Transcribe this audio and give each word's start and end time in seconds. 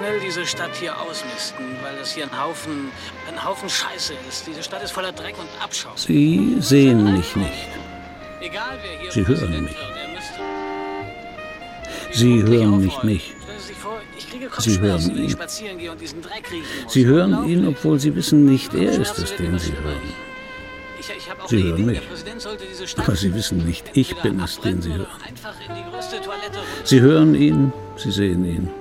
schnell 0.00 0.20
diese 0.20 0.46
Stadt 0.46 0.74
hier 0.74 0.98
ausmisten, 0.98 1.66
weil 1.82 1.96
das 1.98 2.12
hier 2.12 2.24
ein 2.24 2.42
Haufen, 2.42 2.90
ein 3.28 3.44
Haufen 3.44 3.68
Scheiße 3.68 4.14
ist. 4.28 4.46
Diese 4.46 4.62
Stadt 4.62 4.82
ist 4.82 4.92
voller 4.92 5.12
Dreck 5.12 5.36
und 5.38 5.48
Abschaum. 5.62 5.92
Sie 5.96 6.56
sehen 6.60 7.04
mich 7.12 7.36
nicht. 7.36 7.68
Sie 9.10 9.26
hören 9.26 9.64
mich. 9.64 9.76
Sie 12.12 12.42
hören 12.42 12.78
nicht 12.80 13.04
mich. 13.04 13.34
Sie 14.58 14.80
hören 14.80 15.16
ihn. 15.16 15.36
Sie 16.88 17.04
hören 17.04 17.46
ihn, 17.46 17.68
obwohl 17.68 18.00
Sie 18.00 18.14
wissen 18.14 18.46
nicht, 18.46 18.72
er 18.72 18.92
ist 18.92 19.18
es, 19.18 19.36
den 19.36 19.58
Sie 19.58 19.72
hören. 19.72 20.00
Sie 21.46 21.62
hören 21.62 21.84
mich. 21.84 22.00
Aber 22.96 23.16
Sie 23.16 23.34
wissen 23.34 23.66
nicht, 23.66 23.84
ich 23.92 24.16
bin 24.16 24.40
es, 24.40 24.58
den 24.60 24.80
Sie 24.80 24.94
hören. 24.94 25.08
Sie 26.84 27.00
hören 27.00 27.34
ihn, 27.34 27.72
Sie 27.96 28.10
sehen 28.10 28.44
ihn. 28.46 28.79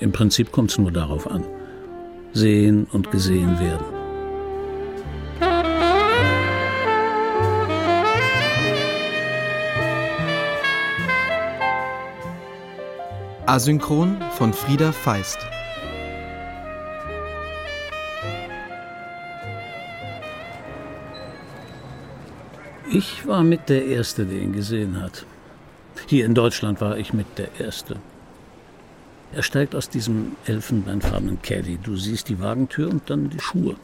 Im 0.00 0.12
Prinzip 0.12 0.50
kommt 0.50 0.70
es 0.70 0.78
nur 0.78 0.90
darauf 0.90 1.30
an. 1.30 1.44
Sehen 2.32 2.86
und 2.90 3.10
gesehen 3.10 3.60
werden. 3.60 3.84
Asynchron 13.44 14.16
von 14.36 14.52
Frieda 14.52 14.92
Feist. 14.92 15.38
Ich 22.92 23.26
war 23.26 23.42
mit 23.42 23.68
der 23.68 23.84
Erste, 23.84 24.24
der 24.24 24.38
ihn 24.38 24.52
gesehen 24.52 25.02
hat. 25.02 25.26
Hier 26.06 26.24
in 26.24 26.34
Deutschland 26.34 26.80
war 26.80 26.96
ich 26.96 27.12
mit 27.12 27.26
der 27.38 27.48
Erste. 27.58 27.96
Er 29.32 29.44
steigt 29.44 29.76
aus 29.76 29.88
diesem 29.88 30.36
elfenbeinfarbenen 30.44 31.40
Caddy. 31.40 31.78
Du 31.82 31.96
siehst 31.96 32.28
die 32.28 32.40
Wagentür 32.40 32.90
und 32.90 33.08
dann 33.08 33.30
die 33.30 33.38
Schuhe. 33.38 33.76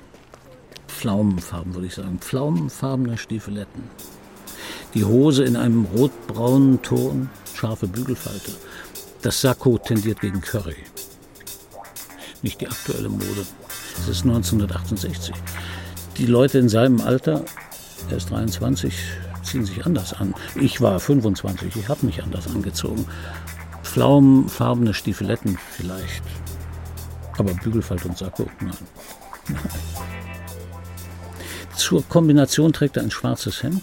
Pflaumenfarben, 0.88 1.74
würde 1.74 1.86
ich 1.86 1.94
sagen. 1.94 2.18
Pflaumenfarbene 2.18 3.16
Stiefeletten. 3.16 3.84
Die 4.94 5.04
Hose 5.04 5.44
in 5.44 5.56
einem 5.56 5.84
rotbraunen 5.84 6.82
Ton, 6.82 7.30
scharfe 7.54 7.86
Bügelfalte. 7.86 8.52
Das 9.22 9.40
Sakko 9.40 9.78
tendiert 9.78 10.20
gegen 10.20 10.40
Curry. 10.40 10.76
Nicht 12.42 12.60
die 12.60 12.66
aktuelle 12.66 13.08
Mode. 13.08 13.46
Es 13.98 14.08
ist 14.08 14.24
1968. 14.24 15.34
Die 16.18 16.26
Leute 16.26 16.58
in 16.58 16.68
seinem 16.68 17.00
Alter, 17.00 17.44
er 18.10 18.16
ist 18.16 18.30
23, 18.30 18.94
ziehen 19.42 19.64
sich 19.64 19.86
anders 19.86 20.12
an. 20.12 20.34
Ich 20.60 20.80
war 20.80 20.98
25, 20.98 21.76
ich 21.76 21.88
habe 21.88 22.04
mich 22.04 22.22
anders 22.22 22.46
angezogen. 22.48 23.06
Pflaumenfarbene 23.96 24.92
Stiefeletten 24.92 25.56
vielleicht. 25.70 26.22
Aber 27.38 27.54
Bügelfalt 27.54 28.04
und 28.04 28.18
Sakko, 28.18 28.46
nein. 28.60 28.76
Zur 31.74 32.06
Kombination 32.06 32.74
trägt 32.74 32.98
er 32.98 33.04
ein 33.04 33.10
schwarzes 33.10 33.62
Hemd, 33.62 33.82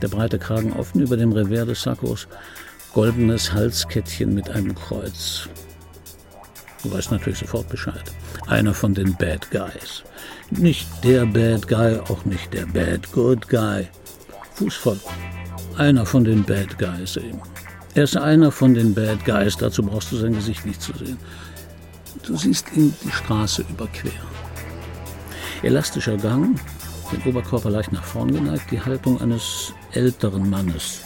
der 0.00 0.08
breite 0.08 0.38
Kragen 0.38 0.72
offen 0.72 1.02
über 1.02 1.18
dem 1.18 1.32
Revers 1.32 1.66
des 1.66 1.82
Sakkos, 1.82 2.28
goldenes 2.94 3.52
Halskettchen 3.52 4.32
mit 4.32 4.48
einem 4.48 4.74
Kreuz. 4.74 5.50
Du 6.82 6.90
weißt 6.90 7.10
natürlich 7.10 7.40
sofort 7.40 7.68
Bescheid. 7.68 8.04
Einer 8.46 8.72
von 8.72 8.94
den 8.94 9.14
Bad 9.16 9.50
Guys. 9.50 10.02
Nicht 10.50 10.88
der 11.04 11.26
Bad 11.26 11.68
Guy, 11.68 11.98
auch 12.08 12.24
nicht 12.24 12.54
der 12.54 12.64
Bad 12.64 13.12
Good 13.12 13.50
Guy. 13.50 13.86
Fußvolk. 14.54 15.02
Einer 15.76 16.06
von 16.06 16.24
den 16.24 16.42
Bad 16.42 16.78
Guys 16.78 17.18
eben. 17.18 17.42
Er 17.96 18.02
ist 18.02 18.16
einer 18.16 18.50
von 18.50 18.74
den 18.74 18.92
Bad 18.92 19.24
Guys, 19.24 19.56
dazu 19.56 19.84
brauchst 19.84 20.10
du 20.10 20.16
sein 20.16 20.34
Gesicht 20.34 20.66
nicht 20.66 20.82
zu 20.82 20.92
sehen. 20.98 21.16
Du 22.26 22.36
siehst 22.36 22.66
ihn 22.74 22.92
die 23.04 23.10
Straße 23.10 23.64
überqueren. 23.70 24.34
Elastischer 25.62 26.16
Gang, 26.16 26.58
den 27.12 27.22
Oberkörper 27.22 27.70
leicht 27.70 27.92
nach 27.92 28.02
vorn 28.02 28.32
geneigt, 28.32 28.72
die 28.72 28.80
Haltung 28.80 29.20
eines 29.20 29.72
älteren 29.92 30.50
Mannes. 30.50 31.02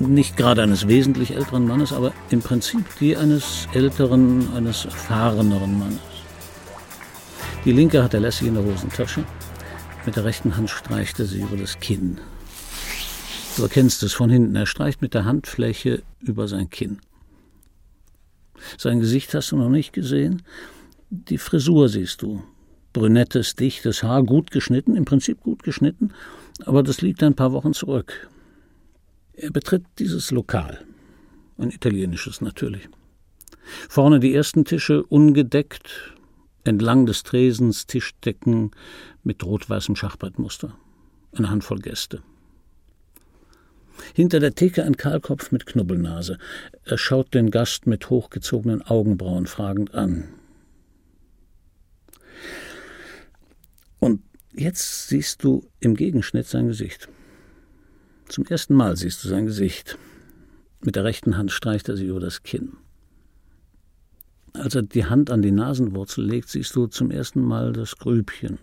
Nicht 0.00 0.36
gerade 0.36 0.62
eines 0.62 0.86
wesentlich 0.86 1.34
älteren 1.34 1.66
Mannes, 1.66 1.94
aber 1.94 2.12
im 2.28 2.42
Prinzip 2.42 2.84
die 3.00 3.16
eines 3.16 3.66
älteren, 3.72 4.54
eines 4.54 4.84
erfahreneren 4.84 5.78
Mannes. 5.78 5.98
Die 7.64 7.72
linke 7.72 8.02
hat 8.02 8.12
er 8.12 8.20
lässig 8.20 8.48
in 8.48 8.54
der 8.54 8.64
Hosentasche. 8.64 9.24
Mit 10.04 10.16
der 10.16 10.24
rechten 10.24 10.56
Hand 10.56 10.68
streicht 10.68 11.18
er 11.20 11.26
sie 11.26 11.40
über 11.40 11.56
das 11.56 11.80
Kinn. 11.80 12.20
Du 13.58 13.64
erkennst 13.64 14.04
es 14.04 14.12
von 14.12 14.30
hinten. 14.30 14.54
Er 14.54 14.66
streicht 14.66 15.02
mit 15.02 15.14
der 15.14 15.24
Handfläche 15.24 16.04
über 16.20 16.46
sein 16.46 16.70
Kinn. 16.70 17.00
Sein 18.76 19.00
Gesicht 19.00 19.34
hast 19.34 19.50
du 19.50 19.56
noch 19.56 19.68
nicht 19.68 19.92
gesehen. 19.92 20.42
Die 21.10 21.38
Frisur 21.38 21.88
siehst 21.88 22.22
du. 22.22 22.44
Brünettes, 22.92 23.56
dichtes 23.56 24.04
Haar, 24.04 24.22
gut 24.22 24.52
geschnitten, 24.52 24.94
im 24.94 25.04
Prinzip 25.04 25.40
gut 25.40 25.64
geschnitten, 25.64 26.12
aber 26.66 26.84
das 26.84 27.00
liegt 27.00 27.20
ein 27.24 27.34
paar 27.34 27.50
Wochen 27.50 27.74
zurück. 27.74 28.30
Er 29.32 29.50
betritt 29.50 29.84
dieses 29.98 30.30
Lokal. 30.30 30.84
Ein 31.58 31.72
italienisches 31.72 32.40
natürlich. 32.40 32.88
Vorne 33.88 34.20
die 34.20 34.36
ersten 34.36 34.66
Tische 34.66 35.02
ungedeckt, 35.02 36.14
entlang 36.62 37.06
des 37.06 37.24
Tresens 37.24 37.88
Tischdecken 37.88 38.70
mit 39.24 39.42
rot-weißem 39.42 39.96
Schachbrettmuster. 39.96 40.76
Eine 41.32 41.50
Handvoll 41.50 41.80
Gäste. 41.80 42.22
Hinter 44.14 44.40
der 44.40 44.54
Theke 44.54 44.84
ein 44.84 44.96
Kahlkopf 44.96 45.52
mit 45.52 45.66
Knubbelnase. 45.66 46.38
Er 46.84 46.98
schaut 46.98 47.34
den 47.34 47.50
Gast 47.50 47.86
mit 47.86 48.10
hochgezogenen 48.10 48.82
Augenbrauen 48.82 49.46
fragend 49.46 49.94
an. 49.94 50.28
Und 53.98 54.22
jetzt 54.54 55.08
siehst 55.08 55.44
du 55.44 55.68
im 55.80 55.94
Gegenschnitt 55.94 56.46
sein 56.46 56.68
Gesicht. 56.68 57.08
Zum 58.28 58.44
ersten 58.46 58.74
Mal 58.74 58.96
siehst 58.96 59.24
du 59.24 59.28
sein 59.28 59.46
Gesicht. 59.46 59.98
Mit 60.80 60.96
der 60.96 61.04
rechten 61.04 61.36
Hand 61.36 61.50
streicht 61.50 61.88
er 61.88 61.96
sie 61.96 62.06
über 62.06 62.20
das 62.20 62.42
Kinn. 62.42 62.76
Als 64.52 64.74
er 64.74 64.82
die 64.82 65.06
Hand 65.06 65.30
an 65.30 65.42
die 65.42 65.52
Nasenwurzel 65.52 66.24
legt, 66.24 66.48
siehst 66.48 66.74
du 66.76 66.86
zum 66.86 67.10
ersten 67.10 67.42
Mal 67.42 67.72
das 67.72 67.96
Grübchen. 67.96 68.58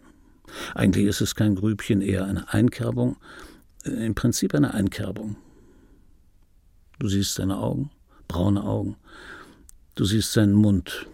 Eigentlich 0.73 1.06
ist 1.06 1.22
es 1.22 1.35
kein 1.35 1.56
Grübchen, 1.56 2.02
eher 2.02 2.25
eine 2.25 2.53
Einkerbung, 2.53 3.17
im 3.85 4.16
Prinzip 4.16 4.53
eine 4.56 4.73
Einkerbung. 4.73 5.38
Du 7.00 7.07
siehst 7.07 7.35
seine 7.35 7.57
Augen, 7.57 7.91
braune 8.28 8.63
Augen. 8.63 8.97
Du 9.96 10.06
siehst 10.06 10.34
seinen 10.34 10.53
Mund. 10.53 11.07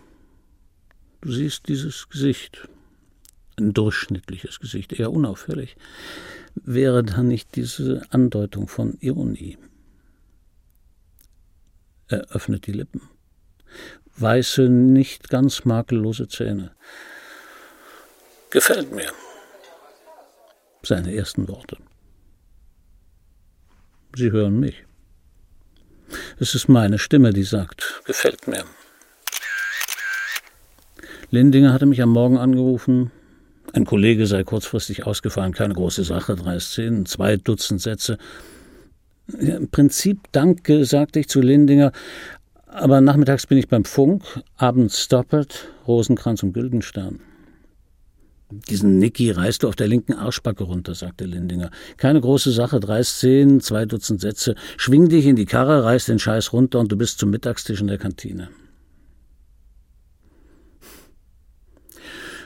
Du 1.22 1.32
siehst 1.32 1.68
dieses 1.68 2.10
Gesicht. 2.10 2.68
Ein 3.58 3.74
durchschnittliches 3.74 4.60
Gesicht, 4.60 4.94
eher 4.94 5.12
unauffällig. 5.12 5.76
Wäre 6.56 7.04
da 7.04 7.22
nicht 7.22 7.56
diese 7.56 8.02
Andeutung 8.10 8.68
von 8.68 8.98
Ironie? 9.02 9.58
Er 12.08 12.22
öffnet 12.32 12.68
die 12.68 12.72
Lippen. 12.72 13.02
Weiße, 14.18 14.70
nicht 14.70 15.30
ganz 15.30 15.66
makellose 15.66 16.28
Zähne. 16.28 16.76
Gefällt 18.50 18.92
mir. 18.92 19.12
Seine 20.84 21.14
ersten 21.14 21.48
Worte. 21.48 21.78
Sie 24.16 24.32
hören 24.32 24.60
mich. 24.60 24.84
Es 26.40 26.56
ist 26.56 26.68
meine 26.68 27.00
Stimme, 27.00 27.32
die 27.32 27.44
sagt, 27.44 28.02
gefällt 28.06 28.48
mir. 28.48 28.66
Lindinger 31.30 31.72
hatte 31.72 31.86
mich 31.86 32.02
am 32.02 32.10
Morgen 32.10 32.38
angerufen. 32.38 33.12
Ein 33.74 33.86
Kollege 33.86 34.28
sei 34.28 34.44
kurzfristig 34.44 35.06
ausgefallen, 35.06 35.54
keine 35.54 35.74
große 35.74 36.04
Sache, 36.04 36.36
drei 36.36 36.60
Szenen, 36.60 37.06
zwei 37.06 37.38
Dutzend 37.38 37.82
Sätze. 37.82 38.18
Ja, 39.40 39.56
Im 39.56 39.70
Prinzip 39.70 40.20
danke, 40.34 40.84
sagte 40.84 41.22
ich 41.22 41.30
zu 41.30 41.40
Lindinger, 41.40 41.94
aber 42.68 43.00
nachmittags 43.00 43.48
bin 43.48 43.58
ich 43.58 43.70
beim 43.70 43.86
Funk, 43.86 44.24
abends 44.58 45.08
doppelt, 45.08 45.70
Rosenkranz 45.88 46.44
und 46.44 46.52
Güldenstern. 46.52 47.22
Diesen 48.52 48.98
Niki 49.00 49.32
reißt 49.32 49.64
du 49.64 49.70
auf 49.70 49.76
der 49.76 49.88
linken 49.88 50.14
Arschbacke 50.14 50.64
runter, 50.64 50.94
sagte 50.94 51.26
Lindinger. 51.26 51.72
Keine 51.98 52.20
große 52.20 52.52
Sache, 52.52 52.80
drei 52.80 53.02
Szenen, 53.04 53.62
zwei 53.62 53.86
Dutzend 53.86 54.20
Sätze. 54.20 54.56
Schwing 54.78 55.08
dich 55.08 55.26
in 55.26 55.38
die 55.38 55.46
Karre, 55.46 55.84
reiß 55.84 56.06
den 56.06 56.20
Scheiß 56.20 56.52
runter 56.52 56.80
und 56.80 56.92
du 56.92 56.98
bist 56.98 57.20
zum 57.20 57.30
Mittagstisch 57.30 57.80
in 57.80 57.88
der 57.88 57.98
Kantine. 57.98 58.50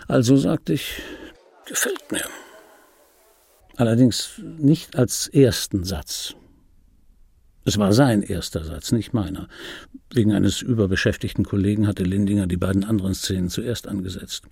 Also 0.08 0.38
sagte 0.38 0.74
ich, 0.74 1.02
gefällt 1.66 2.12
mir. 2.12 2.26
Allerdings 3.76 4.40
nicht 4.58 4.96
als 4.96 5.28
ersten 5.28 5.84
Satz. 5.84 6.36
Es 7.66 7.80
war 7.80 7.94
sein 7.94 8.22
erster 8.22 8.64
Satz, 8.64 8.92
nicht 8.92 9.14
meiner. 9.14 9.50
Wegen 10.14 10.34
eines 10.34 10.62
überbeschäftigten 10.62 11.44
Kollegen 11.44 11.88
hatte 11.88 12.04
Lindinger 12.04 12.46
die 12.46 12.58
beiden 12.58 12.84
anderen 12.84 13.16
Szenen 13.16 13.50
zuerst 13.50 13.88
angesetzt. 13.88 14.44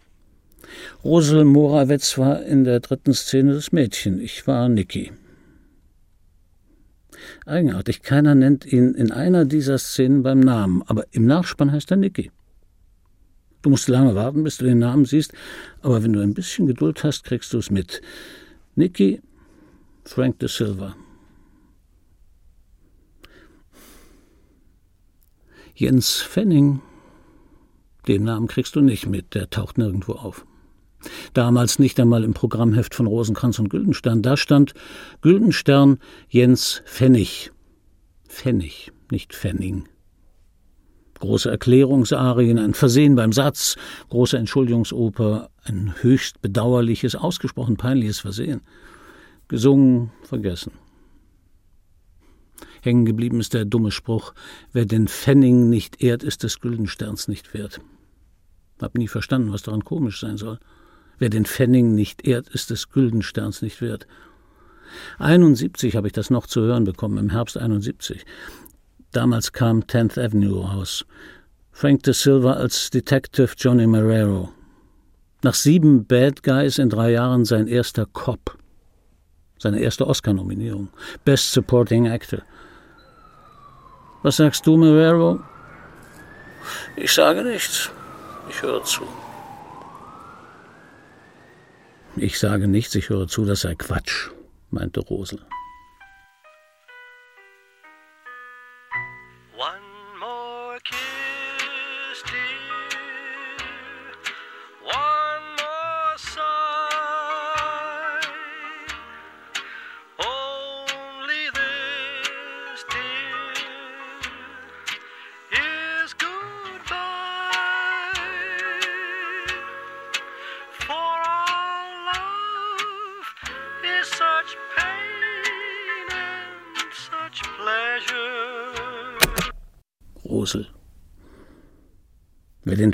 Rosel 1.03 1.45
Morawetz 1.45 2.17
war 2.17 2.43
in 2.43 2.63
der 2.63 2.79
dritten 2.79 3.13
Szene 3.13 3.53
das 3.53 3.71
Mädchen. 3.71 4.19
Ich 4.19 4.47
war 4.47 4.69
Niki. 4.69 5.11
Eigenartig, 7.45 8.01
keiner 8.01 8.35
nennt 8.35 8.65
ihn 8.65 8.93
in 8.93 9.11
einer 9.11 9.45
dieser 9.45 9.77
Szenen 9.77 10.23
beim 10.23 10.39
Namen, 10.39 10.83
aber 10.87 11.05
im 11.11 11.25
Nachspann 11.25 11.71
heißt 11.71 11.91
er 11.91 11.97
Niki. 11.97 12.31
Du 13.61 13.69
musst 13.69 13.87
lange 13.87 14.13
warten, 14.13 14.43
bis 14.43 14.57
du 14.57 14.65
den 14.65 14.79
Namen 14.79 15.05
siehst, 15.05 15.33
aber 15.81 16.03
wenn 16.03 16.13
du 16.13 16.19
ein 16.19 16.33
bisschen 16.33 16.67
Geduld 16.67 17.03
hast, 17.03 17.23
kriegst 17.23 17.53
du 17.53 17.57
es 17.57 17.71
mit. 17.71 18.01
Nicky 18.75 19.21
Frank 20.05 20.39
de 20.39 20.49
Silva. 20.49 20.95
Jens 25.75 26.17
Fenning, 26.17 26.81
den 28.07 28.25
Namen 28.25 28.47
kriegst 28.47 28.75
du 28.75 28.81
nicht 28.81 29.07
mit, 29.07 29.33
der 29.33 29.49
taucht 29.49 29.77
nirgendwo 29.77 30.13
auf. 30.13 30.45
Damals 31.33 31.79
nicht 31.79 31.99
einmal 31.99 32.23
im 32.23 32.33
Programmheft 32.33 32.95
von 32.95 33.07
Rosenkranz 33.07 33.59
und 33.59 33.69
Güldenstern. 33.69 34.21
Da 34.21 34.37
stand 34.37 34.73
Güldenstern 35.21 35.99
Jens 36.29 36.81
Pfennig. 36.85 37.51
Pfennig, 38.27 38.91
nicht 39.11 39.33
Pfenning. 39.33 39.87
Große 41.19 41.49
Erklärungsarien, 41.49 42.57
ein 42.57 42.73
Versehen 42.73 43.15
beim 43.15 43.31
Satz, 43.31 43.77
große 44.09 44.37
Entschuldigungsoper, 44.37 45.49
ein 45.63 45.93
höchst 46.01 46.41
bedauerliches, 46.41 47.15
ausgesprochen 47.15 47.77
peinliches 47.77 48.19
Versehen. 48.19 48.61
Gesungen, 49.47 50.11
vergessen. 50.23 50.73
Hängen 52.81 53.05
geblieben 53.05 53.39
ist 53.39 53.53
der 53.53 53.63
dumme 53.63 53.91
Spruch, 53.91 54.33
wer 54.73 54.85
den 54.85 55.07
Pfennig 55.07 55.53
nicht 55.53 56.03
ehrt, 56.03 56.23
ist 56.23 56.43
des 56.43 56.59
Güldensterns 56.59 57.29
nicht 57.29 57.53
wert. 57.53 57.79
Hab 58.81 58.97
nie 58.97 59.07
verstanden, 59.07 59.53
was 59.53 59.61
daran 59.61 59.85
komisch 59.85 60.19
sein 60.19 60.37
soll. 60.37 60.59
Wer 61.19 61.29
den 61.29 61.45
Pfennig 61.45 61.85
nicht 61.85 62.27
ehrt, 62.27 62.49
ist 62.49 62.69
des 62.69 62.89
Güldensterns 62.89 63.61
nicht 63.61 63.81
wert. 63.81 64.07
71 65.19 65.95
habe 65.95 66.07
ich 66.07 66.13
das 66.13 66.29
noch 66.29 66.47
zu 66.47 66.61
hören 66.61 66.83
bekommen, 66.83 67.17
im 67.17 67.29
Herbst 67.29 67.57
71. 67.57 68.25
Damals 69.11 69.53
kam 69.53 69.81
10th 69.81 70.23
Avenue 70.23 70.65
raus. 70.65 71.05
Frank 71.71 72.03
de 72.03 72.13
Silva 72.13 72.53
als 72.53 72.89
Detective 72.89 73.53
Johnny 73.57 73.87
Marrero. 73.87 74.49
Nach 75.43 75.53
sieben 75.53 76.05
Bad 76.05 76.43
Guys 76.43 76.77
in 76.77 76.89
drei 76.89 77.11
Jahren 77.11 77.45
sein 77.45 77.67
erster 77.67 78.05
Cop. 78.05 78.57
Seine 79.59 79.79
erste 79.79 80.07
Oscar-Nominierung. 80.07 80.89
Best 81.25 81.51
Supporting 81.51 82.07
Actor. 82.07 82.41
Was 84.21 84.37
sagst 84.37 84.65
du, 84.65 84.77
Marrero? 84.77 85.41
Ich 86.95 87.11
sage 87.11 87.43
nichts. 87.43 87.89
Ich 88.49 88.61
höre 88.61 88.83
zu. 88.83 89.03
Ich 92.15 92.39
sage 92.39 92.67
nichts, 92.67 92.93
ich 92.95 93.09
höre 93.09 93.27
zu, 93.27 93.43
das 93.43 93.61
sei 93.61 93.73
Quatsch, 93.73 94.29
meinte 94.69 94.99
Rosel. 94.99 95.39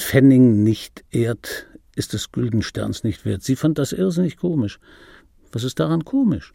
Pfennig 0.10 0.42
nicht 0.42 1.06
ehrt, 1.12 1.68
ist 1.96 2.14
des 2.14 2.32
Güldensterns 2.32 3.04
nicht 3.04 3.26
wert. 3.26 3.44
Sie 3.44 3.56
fand 3.56 3.78
das 3.78 3.92
irrsinnig 3.92 4.38
komisch. 4.38 4.80
Was 5.52 5.64
ist 5.64 5.80
daran 5.80 6.04
komisch? 6.04 6.52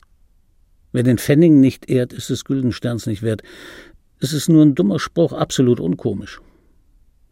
Wer 0.90 1.04
den 1.04 1.18
Pfennig 1.18 1.52
nicht 1.52 1.88
ehrt, 1.88 2.12
ist 2.12 2.30
des 2.30 2.44
Güldensterns 2.44 3.06
nicht 3.06 3.22
wert. 3.22 3.44
Es 4.18 4.32
ist 4.32 4.48
nur 4.48 4.64
ein 4.64 4.74
dummer 4.74 4.98
Spruch, 4.98 5.32
absolut 5.32 5.78
unkomisch. 5.78 6.40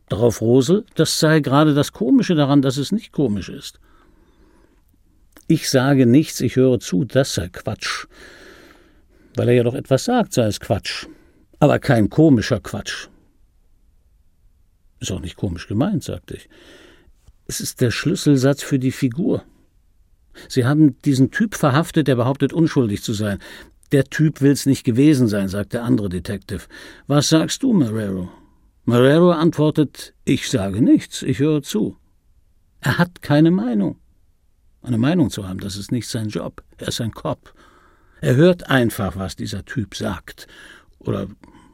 Darauf 0.09 0.41
Rosel, 0.41 0.85
das 0.95 1.19
sei 1.19 1.41
gerade 1.41 1.75
das 1.75 1.91
Komische 1.91 2.37
daran, 2.37 2.63
dass 2.63 2.77
es 2.77 2.93
nicht 2.93 3.11
komisch 3.11 3.49
ist. 3.49 3.81
Ich 5.49 5.69
sage 5.69 6.07
nichts, 6.07 6.41
ich 6.41 6.55
höre 6.55 6.79
zu, 6.79 7.05
das 7.05 7.35
sei 7.35 7.49
Quatsch. 7.49 8.07
Weil 9.35 9.49
er 9.49 9.55
ja 9.55 9.63
doch 9.65 9.75
etwas 9.75 10.05
sagt, 10.05 10.35
sei 10.35 10.47
es 10.47 10.61
Quatsch. 10.61 11.09
Aber 11.59 11.81
kein 11.81 12.11
komischer 12.11 12.61
Quatsch. 12.61 13.09
Ist 15.03 15.11
auch 15.11 15.21
nicht 15.21 15.37
komisch 15.37 15.67
gemeint, 15.67 16.05
sagte 16.05 16.37
ich. 16.37 16.49
Es 17.49 17.61
ist 17.61 17.81
der 17.81 17.91
Schlüsselsatz 17.91 18.63
für 18.63 18.79
die 18.79 18.93
Figur. 18.93 19.43
Sie 20.49 20.65
haben 20.65 20.97
diesen 21.03 21.33
Typ 21.33 21.57
verhaftet, 21.57 22.07
der 22.07 22.15
behauptet, 22.15 22.53
unschuldig 22.53 23.03
zu 23.03 23.13
sein. 23.13 23.41
Der 23.91 24.05
Typ 24.05 24.41
will's 24.41 24.65
nicht 24.65 24.85
gewesen 24.85 25.27
sein, 25.27 25.49
sagt 25.49 25.73
der 25.73 25.83
andere 25.83 26.09
Detective. 26.09 26.63
Was 27.09 27.29
sagst 27.29 27.65
du, 27.65 27.73
Marrero? 27.73 28.31
Marrero 28.85 29.33
antwortet, 29.33 30.15
ich 30.25 30.49
sage 30.49 30.81
nichts, 30.81 31.23
ich 31.23 31.41
höre 31.41 31.65
zu. 31.65 31.97
Er 32.81 32.99
hat 32.99 33.23
keine 33.23 33.51
Meinung. 33.51 33.99
Eine 34.83 34.99
Meinung 34.99 35.31
zu 35.31 35.49
haben, 35.49 35.59
das 35.59 35.77
ist 35.77 35.91
nicht 35.91 36.07
sein 36.07 36.29
Job. 36.29 36.63
Er 36.77 36.89
ist 36.89 37.01
ein 37.01 37.11
Cop. 37.11 37.53
Er 38.21 38.37
hört 38.37 38.71
einfach, 38.71 39.17
was 39.17 39.35
dieser 39.35 39.65
Typ 39.65 39.97
sagt. 39.97 40.47
Oder 41.01 41.27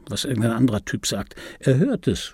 was 0.07 0.25
irgendein 0.25 0.53
anderer 0.53 0.83
Typ 0.83 1.05
sagt. 1.05 1.35
Er 1.59 1.77
hört 1.77 2.07
es 2.07 2.33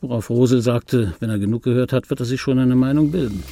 worauf 0.00 0.30
Rosel 0.30 0.60
sagte, 0.60 1.14
wenn 1.20 1.30
er 1.30 1.38
genug 1.38 1.62
gehört 1.62 1.92
hat, 1.92 2.10
wird 2.10 2.20
er 2.20 2.26
sich 2.26 2.40
schon 2.40 2.58
eine 2.58 2.76
Meinung 2.76 3.10
bilden. 3.10 3.42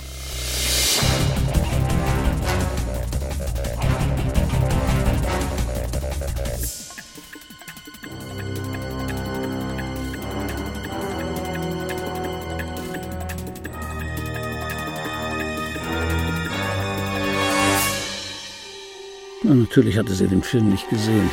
Na, 19.47 19.55
natürlich 19.55 19.99
hatte 19.99 20.15
sie 20.15 20.27
den 20.27 20.43
Film 20.43 20.71
nicht 20.71 20.89
gesehen. 20.89 21.29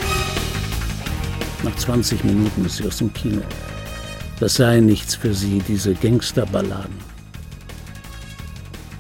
Nach 1.64 1.76
20 1.76 2.26
Minuten 2.26 2.66
ist 2.66 2.78
sie 2.78 2.86
aus 2.86 2.98
dem 2.98 3.14
Kino. 3.14 3.42
Das 4.42 4.56
sei 4.56 4.80
nichts 4.80 5.14
für 5.14 5.36
sie, 5.36 5.62
diese 5.68 5.94
Gangsterballaden. 5.94 6.98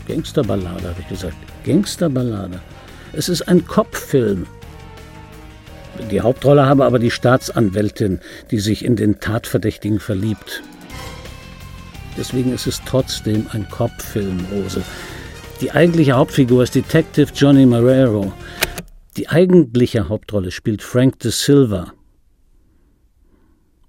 Gangsterballade, 0.07 0.89
habe 0.89 1.01
ich 1.01 1.07
gesagt. 1.07 1.35
Gangsterballade. 1.65 2.61
Es 3.11 3.27
ist 3.27 3.47
ein 3.47 3.65
Kopffilm. 3.65 4.45
Die 6.11 6.21
Hauptrolle 6.21 6.67
habe 6.67 6.85
aber 6.85 6.99
die 6.99 7.09
Staatsanwältin, 7.09 8.19
die 8.51 8.59
sich 8.59 8.85
in 8.85 8.95
den 8.95 9.19
Tatverdächtigen 9.19 9.99
verliebt. 9.99 10.61
Deswegen 12.15 12.53
ist 12.53 12.67
es 12.67 12.79
trotzdem 12.85 13.47
ein 13.51 13.67
Kopffilm, 13.67 14.45
Rose. 14.51 14.83
Die 15.59 15.71
eigentliche 15.71 16.13
Hauptfigur 16.13 16.61
ist 16.61 16.75
Detective 16.75 17.31
Johnny 17.33 17.65
Marrero. 17.65 18.31
Die 19.17 19.27
eigentliche 19.27 20.07
Hauptrolle 20.07 20.51
spielt 20.51 20.83
Frank 20.83 21.17
de 21.17 21.31
Silva, 21.31 21.93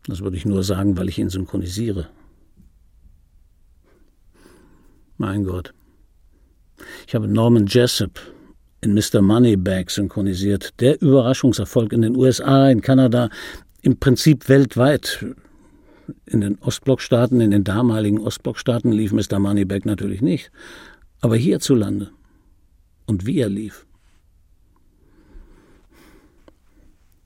das 0.07 0.21
würde 0.21 0.37
ich 0.37 0.45
nur 0.45 0.63
sagen, 0.65 0.97
weil 0.97 1.09
ich 1.09 1.19
ihn 1.19 1.31
synchronisiere. 1.31 2.09
Mein 5.17 5.45
Gott. 5.45 5.73
Ich 7.07 7.15
habe 7.15 7.29
Norman 7.29 7.67
Jessup 7.67 8.21
in 8.81 8.95
Mr. 8.95 9.23
Moneybag 9.23 9.91
synchronisiert. 9.91 10.81
Der 10.81 11.01
Überraschungserfolg 11.01 11.93
in 11.93 12.03
den 12.03 12.17
USA, 12.17 12.69
in 12.69 12.81
Kanada, 12.81 13.31
im 13.81 13.99
Prinzip 13.99 14.49
weltweit. 14.49 15.25
In 16.27 16.41
den 16.41 16.59
Ostblockstaaten, 16.59 17.41
in 17.41 17.53
den 17.53 17.63
damaligen 17.63 18.19
Ostblockstaaten 18.19 18.91
lief 18.91 19.13
Mr. 19.13 19.39
Moneybag 19.39 19.85
natürlich 19.85 20.21
nicht. 20.21 20.51
Aber 21.21 21.37
hierzulande. 21.37 22.11
Und 23.07 23.25
wie 23.27 23.39
er 23.39 23.49
lief. 23.49 23.87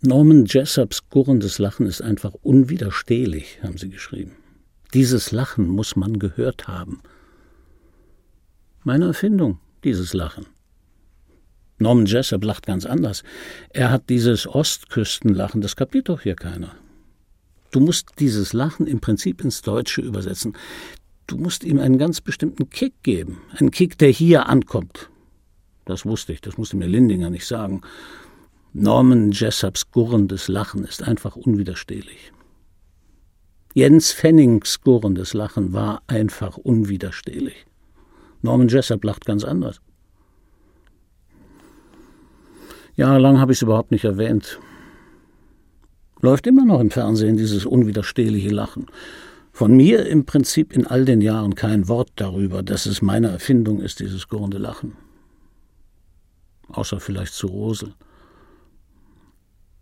Norman 0.06 0.44
Jessops 0.46 1.08
gurrendes 1.10 1.58
Lachen 1.58 1.86
ist 1.86 2.00
einfach 2.00 2.32
unwiderstehlich, 2.42 3.58
haben 3.62 3.76
sie 3.76 3.90
geschrieben. 3.90 4.32
Dieses 4.94 5.32
Lachen 5.32 5.68
muss 5.68 5.96
man 5.96 6.18
gehört 6.18 6.68
haben. 6.68 7.00
Meine 8.84 9.06
Erfindung, 9.06 9.58
dieses 9.82 10.14
Lachen. 10.14 10.46
Norman 11.78 12.06
Jessop 12.06 12.44
lacht 12.44 12.66
ganz 12.66 12.86
anders. 12.86 13.22
Er 13.70 13.90
hat 13.90 14.08
dieses 14.08 14.46
Ostküstenlachen, 14.46 15.60
das 15.60 15.76
kapiert 15.76 16.08
doch 16.08 16.22
hier 16.22 16.36
keiner. 16.36 16.74
Du 17.72 17.80
musst 17.80 18.12
dieses 18.20 18.52
Lachen 18.52 18.86
im 18.86 19.00
Prinzip 19.00 19.42
ins 19.42 19.60
Deutsche 19.60 20.00
übersetzen. 20.00 20.56
Du 21.26 21.36
musst 21.36 21.64
ihm 21.64 21.80
einen 21.80 21.98
ganz 21.98 22.20
bestimmten 22.20 22.70
Kick 22.70 22.94
geben. 23.02 23.42
Einen 23.58 23.72
Kick, 23.72 23.98
der 23.98 24.10
hier 24.10 24.48
ankommt. 24.48 25.10
Das 25.84 26.06
wusste 26.06 26.32
ich, 26.32 26.40
das 26.40 26.56
musste 26.56 26.76
mir 26.76 26.86
Lindinger 26.86 27.28
nicht 27.28 27.46
sagen. 27.46 27.82
Norman 28.78 29.30
Jessops 29.30 29.90
gurrendes 29.90 30.48
Lachen 30.48 30.84
ist 30.84 31.02
einfach 31.02 31.34
unwiderstehlich. 31.34 32.30
Jens 33.72 34.12
Fennings 34.12 34.82
gurrendes 34.82 35.32
Lachen 35.32 35.72
war 35.72 36.02
einfach 36.08 36.58
unwiderstehlich. 36.58 37.64
Norman 38.42 38.68
Jessup 38.68 39.02
lacht 39.02 39.24
ganz 39.24 39.44
anders. 39.44 39.80
Jahrelang 42.96 43.40
habe 43.40 43.52
ich 43.52 43.58
es 43.58 43.62
überhaupt 43.62 43.92
nicht 43.92 44.04
erwähnt. 44.04 44.60
Läuft 46.20 46.46
immer 46.46 46.66
noch 46.66 46.80
im 46.80 46.90
Fernsehen 46.90 47.38
dieses 47.38 47.64
unwiderstehliche 47.64 48.50
Lachen. 48.50 48.88
Von 49.52 49.74
mir 49.74 50.04
im 50.04 50.26
Prinzip 50.26 50.74
in 50.74 50.86
all 50.86 51.06
den 51.06 51.22
Jahren 51.22 51.54
kein 51.54 51.88
Wort 51.88 52.10
darüber, 52.16 52.62
dass 52.62 52.84
es 52.84 53.00
meine 53.00 53.28
Erfindung 53.28 53.80
ist, 53.80 54.00
dieses 54.00 54.28
gurrende 54.28 54.58
Lachen. 54.58 54.98
Außer 56.68 57.00
vielleicht 57.00 57.32
zu 57.32 57.46
Rosel. 57.46 57.94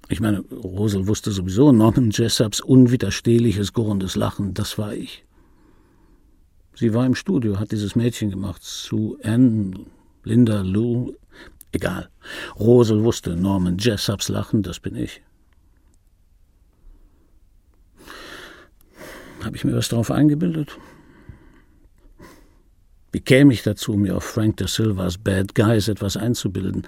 Ich 0.09 0.21
meine, 0.21 0.41
Rosel 0.51 1.07
wusste 1.07 1.33
sowieso 1.33 1.73
Norman 1.73 2.11
Jessups 2.11 2.61
unwiderstehliches 2.61 3.73
gurrendes 3.73 4.17
Lachen, 4.17 4.55
das 4.55 4.77
war 4.77 4.95
ich. 4.95 5.25
Sie 6.75 6.93
war 6.93 7.07
im 7.07 7.15
Studio, 7.15 7.59
hat 7.59 7.73
dieses 7.73 7.97
Mädchen 7.97 8.31
gemacht, 8.31 8.63
Sue 8.63 9.17
Ann, 9.23 9.87
Linda 10.25 10.61
Lou, 10.61 11.15
egal. 11.73 12.11
Rosel 12.59 13.03
wusste 13.03 13.37
Norman 13.37 13.79
Jessups 13.79 14.29
Lachen, 14.29 14.63
das 14.63 14.81
bin 14.81 14.97
ich. 14.97 15.23
Habe 19.43 19.57
ich 19.57 19.65
mir 19.65 19.77
was 19.77 19.89
darauf 19.89 20.11
eingebildet? 20.11 20.79
Wie 23.13 23.21
käme 23.21 23.53
ich 23.53 23.63
dazu, 23.63 23.93
mir 23.93 24.17
auf 24.17 24.25
Frank 24.25 24.57
de 24.57 24.67
Silvas 24.67 25.19
Bad 25.19 25.55
Guys 25.55 25.89
etwas 25.89 26.17
einzubilden? 26.17 26.87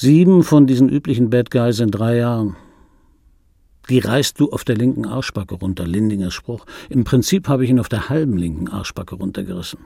Sieben 0.00 0.44
von 0.44 0.68
diesen 0.68 0.88
üblichen 0.88 1.28
Bad 1.28 1.50
Guys 1.50 1.80
in 1.80 1.90
drei 1.90 2.18
Jahren. 2.18 2.54
Die 3.88 3.98
reißt 3.98 4.38
du 4.38 4.52
auf 4.52 4.62
der 4.62 4.76
linken 4.76 5.04
Arschbacke 5.04 5.56
runter, 5.56 5.88
Lindingers 5.88 6.34
Spruch. 6.34 6.66
Im 6.88 7.02
Prinzip 7.02 7.48
habe 7.48 7.64
ich 7.64 7.70
ihn 7.70 7.80
auf 7.80 7.88
der 7.88 8.08
halben 8.08 8.36
linken 8.36 8.68
Arschbacke 8.68 9.16
runtergerissen. 9.16 9.80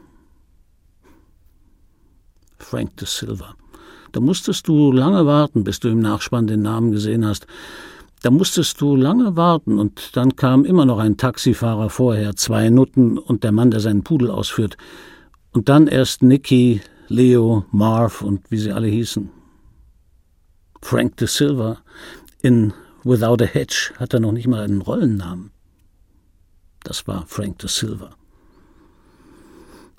Frank 2.59 2.95
de 2.99 3.09
Silva. 3.09 3.55
Da 4.13 4.21
musstest 4.21 4.69
du 4.69 4.93
lange 4.93 5.25
warten, 5.25 5.65
bis 5.65 5.81
du 5.81 5.89
im 5.89 6.01
Nachspann 6.01 6.47
den 6.47 6.61
Namen 6.61 6.93
gesehen 6.93 7.25
hast. 7.25 7.47
Da 8.21 8.31
musstest 8.31 8.83
du 8.83 8.95
lange 8.95 9.35
warten 9.35 9.79
und 9.79 10.15
dann 10.15 10.37
kam 10.37 10.67
immer 10.67 10.85
noch 10.85 10.99
ein 10.99 11.17
Taxifahrer 11.17 11.89
vorher, 11.89 12.37
zwei 12.37 12.69
Nutten 12.69 13.17
und 13.17 13.45
der 13.45 13.53
Mann, 13.53 13.71
der 13.71 13.81
seinen 13.81 14.05
Pudel 14.05 14.31
ausführt. 14.31 14.77
Und 15.53 15.71
dann 15.71 15.87
erst 15.87 16.23
Nicky, 16.23 16.83
Leo, 17.09 17.65
Marv 17.71 18.21
und 18.21 18.51
wie 18.51 18.59
sie 18.59 18.73
alle 18.73 18.89
hießen. 18.89 19.42
Frank 20.83 21.17
de 21.17 21.27
Silva 21.27 21.83
in 22.43 22.75
Without 23.05 23.43
a 23.43 23.47
Hedge 23.47 23.93
hat 23.99 24.13
er 24.13 24.21
noch 24.21 24.33
nicht 24.33 24.47
mal 24.47 24.63
einen 24.63 24.83
Rollennamen. 24.83 25.53
Das 26.85 27.07
war 27.07 27.25
Frank 27.27 27.61
de 27.61 27.69
Silva. 27.69 28.11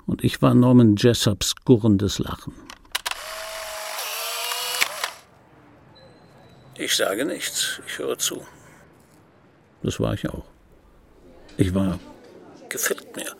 Und 0.06 0.22
ich 0.22 0.40
war 0.40 0.54
Norman 0.54 0.96
Jessups 0.96 1.54
gurrendes 1.64 2.18
Lachen. 2.18 2.52
Ich 6.76 6.94
sage 6.94 7.24
nichts, 7.24 7.80
ich 7.86 7.98
höre 7.98 8.18
zu. 8.18 8.46
Das 9.82 9.98
war 10.00 10.14
ich 10.14 10.28
auch. 10.28 10.44
Ich 11.56 11.74
war, 11.74 11.98
gefällt 12.68 13.16
mir. 13.16 13.34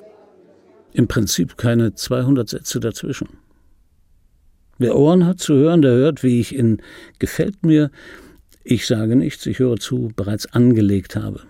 Im 0.93 1.09
Prinzip 1.09 1.57
keine 1.57 1.95
200 1.95 2.49
Sätze 2.49 2.81
dazwischen. 2.81 3.44
Wer 4.79 4.97
Ohren 4.97 5.27
hat 5.27 5.41
zu 5.41 5.55
hören, 5.55 5.83
der 5.83 5.93
hört, 5.93 6.23
wie 6.23 6.41
ich 6.41 6.55
in 6.55 6.83
gefällt 7.19 7.65
mir, 7.65 7.91
ich 8.65 8.87
sage 8.87 9.15
nichts, 9.15 9.47
ich 9.47 9.59
höre 9.59 9.77
zu, 9.77 10.11
bereits 10.17 10.47
angelegt 10.47 11.17
habe. 11.17 11.43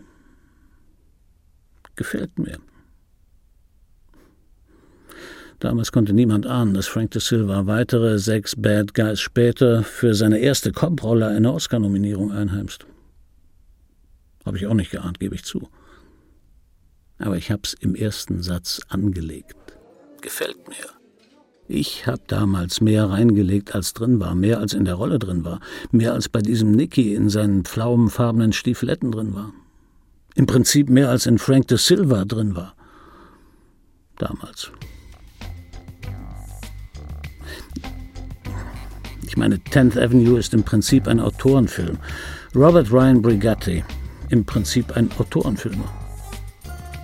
Gefällt 1.96 2.38
mir. 2.38 2.58
Damals 5.60 5.92
konnte 5.92 6.12
niemand 6.12 6.46
ahnen, 6.46 6.74
dass 6.74 6.88
Frank 6.88 7.12
de 7.12 7.22
Silva 7.22 7.66
weitere 7.66 8.18
sechs 8.18 8.54
Bad 8.54 8.94
Guys 8.94 9.20
später 9.20 9.82
für 9.82 10.14
seine 10.14 10.38
erste 10.38 10.72
Komprolle 10.72 11.28
eine 11.28 11.52
Oscar-Nominierung 11.52 12.32
einheimst. 12.32 12.84
Habe 14.44 14.58
ich 14.58 14.66
auch 14.66 14.74
nicht 14.74 14.90
geahnt, 14.90 15.20
gebe 15.20 15.34
ich 15.34 15.44
zu. 15.44 15.68
Aber 17.18 17.36
ich 17.36 17.50
hab's 17.50 17.72
im 17.72 17.94
ersten 17.94 18.42
Satz 18.42 18.82
angelegt. 18.88 19.56
Gefällt 20.20 20.68
mir. 20.68 20.93
Ich 21.66 22.06
hab 22.06 22.28
damals 22.28 22.82
mehr 22.82 23.08
reingelegt, 23.08 23.74
als 23.74 23.94
drin 23.94 24.20
war, 24.20 24.34
mehr 24.34 24.58
als 24.60 24.74
in 24.74 24.84
der 24.84 24.94
Rolle 24.94 25.18
drin 25.18 25.44
war, 25.44 25.60
mehr 25.92 26.12
als 26.12 26.28
bei 26.28 26.42
diesem 26.42 26.72
Nicky 26.72 27.14
in 27.14 27.30
seinen 27.30 27.64
pflaumenfarbenen 27.64 28.52
Stiefeletten 28.52 29.10
drin 29.10 29.34
war. 29.34 29.52
Im 30.34 30.44
Prinzip 30.44 30.90
mehr 30.90 31.08
als 31.08 31.24
in 31.24 31.38
Frank 31.38 31.68
de 31.68 31.78
Silva 31.78 32.26
drin 32.26 32.54
war. 32.54 32.74
Damals. 34.18 34.70
Ich 39.26 39.36
meine, 39.38 39.56
10th 39.56 39.98
Avenue 39.98 40.38
ist 40.38 40.52
im 40.52 40.64
Prinzip 40.64 41.08
ein 41.08 41.18
Autorenfilm. 41.18 41.98
Robert 42.54 42.92
Ryan 42.92 43.22
Brigatti, 43.22 43.82
im 44.28 44.44
Prinzip 44.44 44.96
ein 44.96 45.10
Autorenfilmer. 45.18 46.03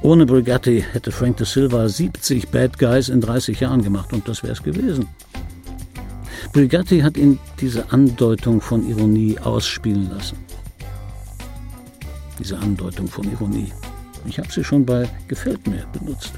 Ohne 0.02 0.24
Brigatti 0.24 0.82
hätte 0.92 1.12
Frank 1.12 1.36
de 1.36 1.46
Silva 1.46 1.86
70 1.86 2.48
Bad 2.48 2.78
Guys 2.78 3.10
in 3.10 3.20
30 3.20 3.60
Jahren 3.60 3.82
gemacht 3.82 4.12
und 4.14 4.26
das 4.26 4.42
wäre 4.42 4.54
es 4.54 4.62
gewesen. 4.62 5.06
Brigatti 6.54 7.00
hat 7.00 7.18
ihn 7.18 7.38
diese 7.60 7.92
Andeutung 7.92 8.62
von 8.62 8.88
Ironie 8.88 9.38
ausspielen 9.38 10.10
lassen. 10.10 10.38
Diese 12.38 12.58
Andeutung 12.58 13.08
von 13.08 13.30
Ironie. 13.30 13.72
Ich 14.24 14.38
habe 14.38 14.50
sie 14.50 14.64
schon 14.64 14.86
bei 14.86 15.06
Gefällt 15.28 15.66
mir 15.66 15.84
benutzt. 15.92 16.32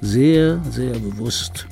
Sehr, 0.00 0.60
sehr 0.70 0.98
bewusst. 0.98 1.68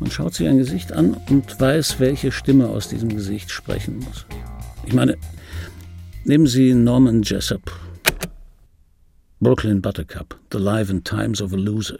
Man 0.00 0.10
schaut 0.10 0.34
sich 0.34 0.48
ein 0.48 0.58
Gesicht 0.58 0.92
an 0.92 1.16
und 1.28 1.60
weiß, 1.60 2.00
welche 2.00 2.32
Stimme 2.32 2.68
aus 2.68 2.88
diesem 2.88 3.10
Gesicht 3.10 3.50
sprechen 3.50 3.98
muss. 3.98 4.26
Ich 4.84 4.94
meine, 4.94 5.16
nehmen 6.24 6.46
Sie 6.46 6.74
Norman 6.74 7.22
Jessup, 7.22 7.70
Brooklyn 9.40 9.80
Buttercup, 9.80 10.38
The 10.50 10.58
Life 10.58 10.90
and 10.90 11.04
Times 11.04 11.40
of 11.40 11.52
a 11.52 11.56
Loser, 11.56 11.98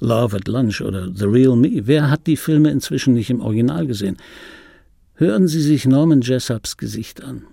Love 0.00 0.34
at 0.34 0.48
Lunch 0.48 0.80
oder 0.80 1.08
The 1.12 1.26
Real 1.26 1.56
Me. 1.56 1.86
Wer 1.86 2.10
hat 2.10 2.26
die 2.26 2.36
Filme 2.36 2.70
inzwischen 2.70 3.14
nicht 3.14 3.30
im 3.30 3.40
Original 3.40 3.86
gesehen? 3.86 4.16
Hören 5.14 5.48
Sie 5.48 5.60
sich 5.60 5.86
Norman 5.86 6.20
Jessups 6.20 6.76
Gesicht 6.76 7.22
an. 7.22 7.44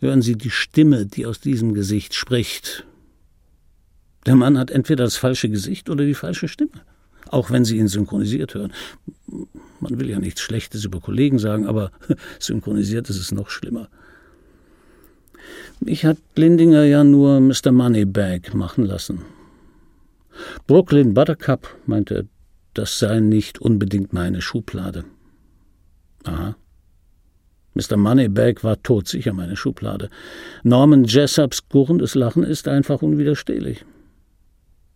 Hören 0.00 0.22
Sie 0.22 0.36
die 0.36 0.50
Stimme, 0.50 1.06
die 1.06 1.26
aus 1.26 1.40
diesem 1.40 1.74
Gesicht 1.74 2.14
spricht. 2.14 2.84
Der 4.26 4.36
Mann 4.36 4.58
hat 4.58 4.70
entweder 4.70 5.04
das 5.04 5.16
falsche 5.16 5.48
Gesicht 5.48 5.90
oder 5.90 6.04
die 6.04 6.14
falsche 6.14 6.48
Stimme 6.48 6.82
auch 7.34 7.50
wenn 7.50 7.64
sie 7.64 7.78
ihn 7.78 7.88
synchronisiert 7.88 8.54
hören. 8.54 8.72
Man 9.80 9.98
will 9.98 10.08
ja 10.08 10.18
nichts 10.18 10.40
Schlechtes 10.40 10.84
über 10.84 11.00
Kollegen 11.00 11.38
sagen, 11.38 11.66
aber 11.66 11.90
synchronisiert 12.38 13.10
ist 13.10 13.18
es 13.18 13.32
noch 13.32 13.50
schlimmer. 13.50 13.88
Mich 15.80 16.04
hat 16.04 16.18
Lindinger 16.36 16.84
ja 16.84 17.04
nur 17.04 17.40
Mr. 17.40 17.72
Moneybag 17.72 18.54
machen 18.54 18.86
lassen. 18.86 19.22
Brooklyn 20.66 21.14
Buttercup 21.14 21.68
meinte, 21.86 22.26
das 22.74 22.98
sei 22.98 23.20
nicht 23.20 23.60
unbedingt 23.60 24.12
meine 24.12 24.40
Schublade. 24.42 25.04
Aha. 26.24 26.56
Mr. 27.74 27.96
Moneybag 27.96 28.62
war 28.62 28.82
todsicher 28.82 29.32
meine 29.32 29.56
Schublade. 29.56 30.08
Norman 30.62 31.04
Jessups 31.04 31.68
gurrendes 31.68 32.14
Lachen 32.14 32.44
ist 32.44 32.68
einfach 32.68 33.02
unwiderstehlich. 33.02 33.84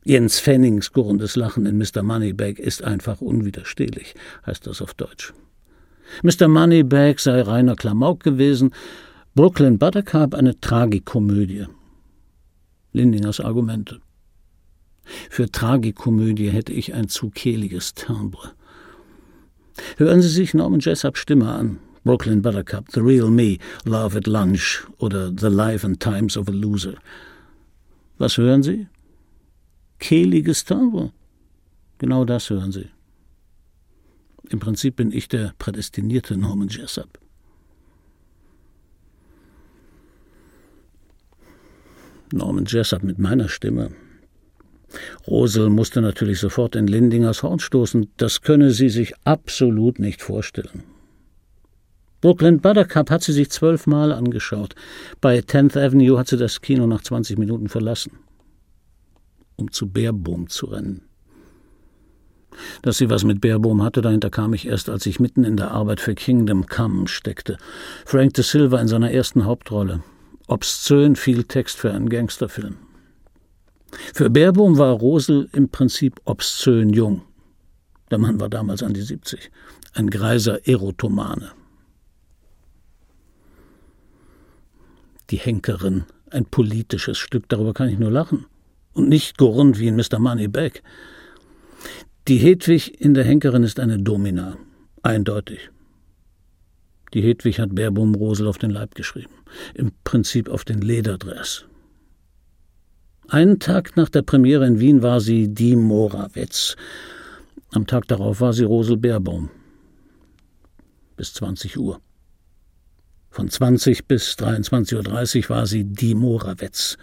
Jens 0.05 0.39
Fennings 0.39 0.93
gurrendes 0.93 1.37
Lachen 1.37 1.67
in 1.67 1.77
Mr. 1.77 2.03
Moneybag 2.03 2.59
ist 2.59 2.83
einfach 2.83 3.21
unwiderstehlich, 3.21 4.15
heißt 4.47 4.67
das 4.67 4.81
auf 4.81 4.95
Deutsch. 4.95 5.35
Mr. 6.23 6.49
Moneybag 6.49 7.19
sei 7.19 7.43
reiner 7.43 7.77
Klamauk 7.77 8.23
gewesen, 8.23 8.73
Brooklyn 9.35 9.79
Buttercup 9.79 10.35
eine 10.35 10.59
Tragikomödie. 10.61 11.67
Lindingers 12.93 13.41
Argumente. 13.41 14.01
Für 15.31 15.51
Tragikomödie 15.51 16.51
hätte 16.51 16.73
ich 16.73 16.95
ein 16.95 17.09
zu 17.09 17.31
kehliges 17.31 17.95
Timbre. 17.95 18.53
Hören 19.97 20.23
Sie 20.23 20.29
sich 20.29 20.55
Norman 20.55 20.81
Jessups 20.81 21.21
Stimme 21.21 21.51
an. 21.51 21.79
Brooklyn 22.05 22.43
Buttercup, 22.43 22.87
The 22.93 23.01
Real 23.01 23.31
Me, 23.31 23.59
Love 23.85 24.17
at 24.17 24.27
Lunch 24.27 24.87
oder 24.99 25.33
The 25.37 25.49
Life 25.49 25.87
and 25.87 26.01
Times 26.01 26.37
of 26.37 26.49
a 26.49 26.53
Loser. 26.53 26.95
Was 28.19 28.39
hören 28.39 28.63
Sie? 28.63 28.89
kehliges 29.99 30.65
Timbre. 30.65 31.13
Genau 31.99 32.25
das 32.25 32.51
hören 32.51 32.73
Sie. 32.73 32.89
Im 34.49 34.61
Prinzip 34.61 34.97
bin 34.97 35.13
ich 35.13 35.29
der 35.29 35.55
prädestinierte 35.59 36.37
Norman 36.37 36.69
Jessup. 36.69 37.19
Norman 42.33 42.65
Jessup 42.67 43.03
mit 43.03 43.19
meiner 43.19 43.49
Stimme. 43.49 43.91
Rosel 45.27 45.69
musste 45.69 46.01
natürlich 46.01 46.41
sofort 46.41 46.75
in 46.75 46.87
Lindingers 46.87 47.43
Horn 47.43 47.59
stoßen. 47.59 48.11
Das 48.17 48.41
könne 48.41 48.71
sie 48.71 48.89
sich 48.89 49.15
absolut 49.25 49.99
nicht 49.99 50.23
vorstellen. 50.23 50.85
Brooklyn 52.21 52.61
Buttercup 52.61 53.11
hat 53.11 53.23
sie 53.23 53.33
sich 53.33 53.51
zwölfmal 53.51 54.13
angeschaut. 54.13 54.75
Bei 55.21 55.39
10th 55.39 55.79
Avenue 55.79 56.19
hat 56.19 56.29
sie 56.29 56.37
das 56.37 56.61
Kino 56.61 56.87
nach 56.87 57.03
20 57.03 57.39
Minuten 57.39 57.69
verlassen, 57.69 58.13
um 59.57 59.71
zu 59.71 59.89
Beerbohm 59.89 60.49
zu 60.49 60.67
rennen. 60.67 61.03
Dass 62.83 62.99
sie 62.99 63.09
was 63.09 63.23
mit 63.23 63.41
Beerbohm 63.41 63.85
hatte, 63.85 64.03
dahinter 64.03 64.31
kam 64.31 64.53
ich 64.53 64.67
erst, 64.67 64.89
als 64.89 65.07
ich 65.07 65.21
mitten 65.21 65.45
in 65.45 65.57
der 65.57 65.71
Arbeit 65.71 66.01
für 66.01 66.17
Kingdom 66.17 66.67
Come 66.67 67.07
steckte. 67.07 67.57
Frank 68.05 68.35
de 68.35 68.43
Silva 68.43 68.81
in 68.81 68.89
seiner 68.89 69.13
ersten 69.13 69.45
Hauptrolle. 69.45 70.03
Obszön 70.49 71.15
viel 71.15 71.45
Text 71.45 71.77
für 71.77 71.93
einen 71.93 72.09
Gangsterfilm. 72.09 72.79
Für 74.15 74.31
Beerbohm 74.31 74.79
war 74.79 74.95
Rosel 74.95 75.49
im 75.53 75.69
Prinzip 75.69 76.21
obszön 76.25 76.91
jung. 76.91 77.23
Der 78.11 78.19
Mann 78.19 78.41
war 78.41 78.49
damals 78.49 78.83
an 78.83 78.95
die 78.95 79.03
70. 79.03 79.51
Ein 79.93 80.09
greiser 80.09 80.67
Erotomane. 80.67 81.53
Die 85.29 85.37
Henkerin, 85.37 86.05
ein 86.31 86.47
politisches 86.47 87.19
Stück, 87.19 87.49
darüber 87.51 87.75
kann 87.75 87.91
ich 87.91 87.99
nur 87.99 88.11
lachen. 88.11 88.47
Und 88.95 89.11
nicht 89.11 89.37
gurrend 89.37 89.79
wie 89.79 89.89
in 89.89 89.97
Mr. 89.97 90.19
Moneyback. 90.19 90.83
Die 92.27 92.39
Hedwig 92.39 92.99
in 93.01 93.13
der 93.13 93.25
Henkerin 93.25 93.65
ist 93.65 93.79
eine 93.79 93.99
Domina. 93.99 94.57
Eindeutig. 95.03 95.71
Die 97.13 97.21
Hedwig 97.21 97.61
hat 97.61 97.75
Beerbohm 97.75 98.15
Rosel 98.15 98.49
auf 98.49 98.57
den 98.57 98.71
Leib 98.71 98.95
geschrieben. 98.95 99.38
Im 99.75 99.93
Prinzip 100.05 100.49
auf 100.49 100.65
den 100.65 100.81
Lederdress. 100.81 101.65
Einen 103.29 103.59
Tag 103.59 103.97
nach 103.97 104.09
der 104.09 104.23
Premiere 104.23 104.67
in 104.67 104.81
Wien 104.81 105.03
war 105.03 105.21
sie 105.21 105.49
die 105.49 105.77
Morawetz. 105.77 106.77
Am 107.73 107.87
Tag 107.87 108.09
darauf 108.09 108.41
war 108.41 108.55
sie 108.55 108.65
Rosel 108.65 108.97
Beerbaum. 108.97 109.51
Bis 111.17 111.35
20 111.35 111.79
Uhr. 111.79 112.01
Von 113.31 113.51
20 113.51 114.07
bis 114.07 114.35
23.30 114.39 115.45
Uhr 115.45 115.51
war 115.51 115.67
sie 115.67 115.85
die 115.85 116.15
Morawetz. 116.15 116.97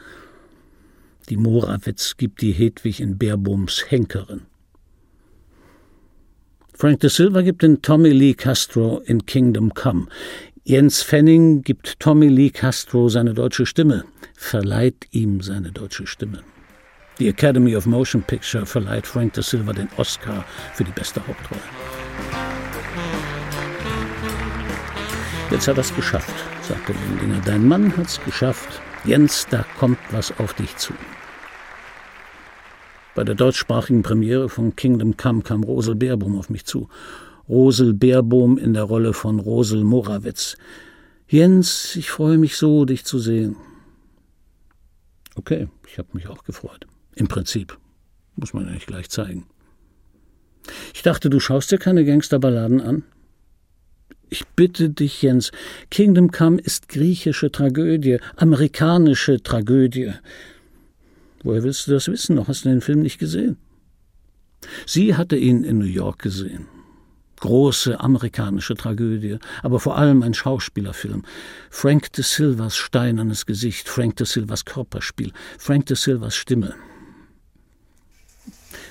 Die 1.29 1.37
Morawetz 1.37 2.17
gibt 2.17 2.41
die 2.41 2.51
Hedwig 2.51 2.99
in 2.99 3.17
Beerbohms 3.17 3.85
Henkerin. 3.89 4.41
Frank 6.73 6.99
de 6.99 7.09
Silva 7.09 7.41
gibt 7.41 7.61
den 7.61 7.81
Tommy 7.81 8.09
Lee 8.09 8.33
Castro 8.33 8.99
in 9.05 9.25
Kingdom 9.25 9.73
Come. 9.73 10.07
Jens 10.67 11.03
Fenning 11.03 11.61
gibt 11.61 11.99
Tommy 11.99 12.27
Lee 12.27 12.49
Castro 12.49 13.07
seine 13.07 13.35
deutsche 13.35 13.67
Stimme, 13.67 14.03
verleiht 14.35 15.05
ihm 15.11 15.41
seine 15.41 15.71
deutsche 15.71 16.07
Stimme. 16.07 16.41
Die 17.19 17.27
Academy 17.27 17.75
of 17.75 17.85
Motion 17.85 18.23
Picture 18.23 18.65
verleiht 18.65 19.05
Frank 19.05 19.33
de 19.33 19.43
Silva 19.43 19.73
den 19.73 19.89
Oscar 19.97 20.43
für 20.73 20.83
die 20.83 20.91
beste 20.91 21.21
Hauptrolle. 21.27 21.61
Jetzt 25.51 25.67
hat 25.67 25.77
er 25.77 25.81
es 25.81 25.95
geschafft, 25.95 26.33
sagte 26.63 26.93
Lindinger. 27.09 27.43
Dein 27.45 27.67
Mann 27.67 27.95
hat's 27.95 28.19
geschafft. 28.25 28.81
Jens, 29.03 29.45
da 29.51 29.63
kommt 29.77 29.99
was 30.09 30.33
auf 30.39 30.55
dich 30.55 30.75
zu. 30.77 30.93
Bei 33.13 33.23
der 33.23 33.35
deutschsprachigen 33.35 34.01
Premiere 34.01 34.49
von 34.49 34.75
Kingdom 34.75 35.15
Come 35.15 35.43
kam 35.43 35.63
Rosel 35.63 35.93
Beerbohm 35.93 36.39
auf 36.39 36.49
mich 36.49 36.65
zu. 36.65 36.89
Rosel 37.47 37.93
Beerbohm 37.93 38.57
in 38.57 38.73
der 38.73 38.83
Rolle 38.83 39.13
von 39.13 39.39
Rosel 39.39 39.83
Morawitz. 39.83 40.57
Jens, 41.27 41.95
ich 41.95 42.09
freue 42.09 42.37
mich 42.37 42.57
so, 42.57 42.85
dich 42.85 43.05
zu 43.05 43.19
sehen. 43.19 43.55
Okay, 45.35 45.67
ich 45.87 45.97
habe 45.97 46.09
mich 46.13 46.27
auch 46.27 46.43
gefreut. 46.43 46.87
Im 47.15 47.27
Prinzip. 47.27 47.77
Muss 48.35 48.53
man 48.53 48.65
ja 48.65 48.71
nicht 48.71 48.87
gleich 48.87 49.09
zeigen. 49.09 49.45
Ich 50.93 51.03
dachte, 51.03 51.29
du 51.29 51.39
schaust 51.39 51.71
dir 51.71 51.77
keine 51.77 52.05
Gangsterballaden 52.05 52.81
an? 52.81 53.03
Ich 54.29 54.47
bitte 54.47 54.89
dich, 54.89 55.21
Jens, 55.21 55.51
Kingdom 55.91 56.31
Come 56.31 56.59
ist 56.59 56.89
griechische 56.89 57.51
Tragödie, 57.51 58.17
amerikanische 58.35 59.41
Tragödie. 59.41 60.13
Woher 61.43 61.63
willst 61.63 61.87
du 61.87 61.91
das 61.91 62.07
wissen? 62.07 62.35
Noch 62.35 62.47
hast 62.47 62.65
du 62.65 62.69
den 62.69 62.81
Film 62.81 63.01
nicht 63.01 63.19
gesehen. 63.19 63.57
Sie 64.87 65.15
hatte 65.15 65.37
ihn 65.37 65.63
in 65.63 65.77
New 65.77 65.85
York 65.85 66.19
gesehen. 66.19 66.67
Große 67.45 67.99
amerikanische 67.99 68.73
Tragödie, 68.73 69.37
aber 69.61 69.79
vor 69.79 69.97
allem 69.97 70.23
ein 70.23 70.33
Schauspielerfilm. 70.33 71.21
Frank 71.69 72.11
de 72.13 72.23
Silvas 72.23 72.75
steinernes 72.75 73.45
Gesicht, 73.45 73.87
Frank 73.87 74.15
de 74.15 74.25
Silvas 74.25 74.65
Körperspiel, 74.65 75.31
Frank 75.59 75.85
de 75.85 75.95
Silvas 75.95 76.35
Stimme. 76.35 76.73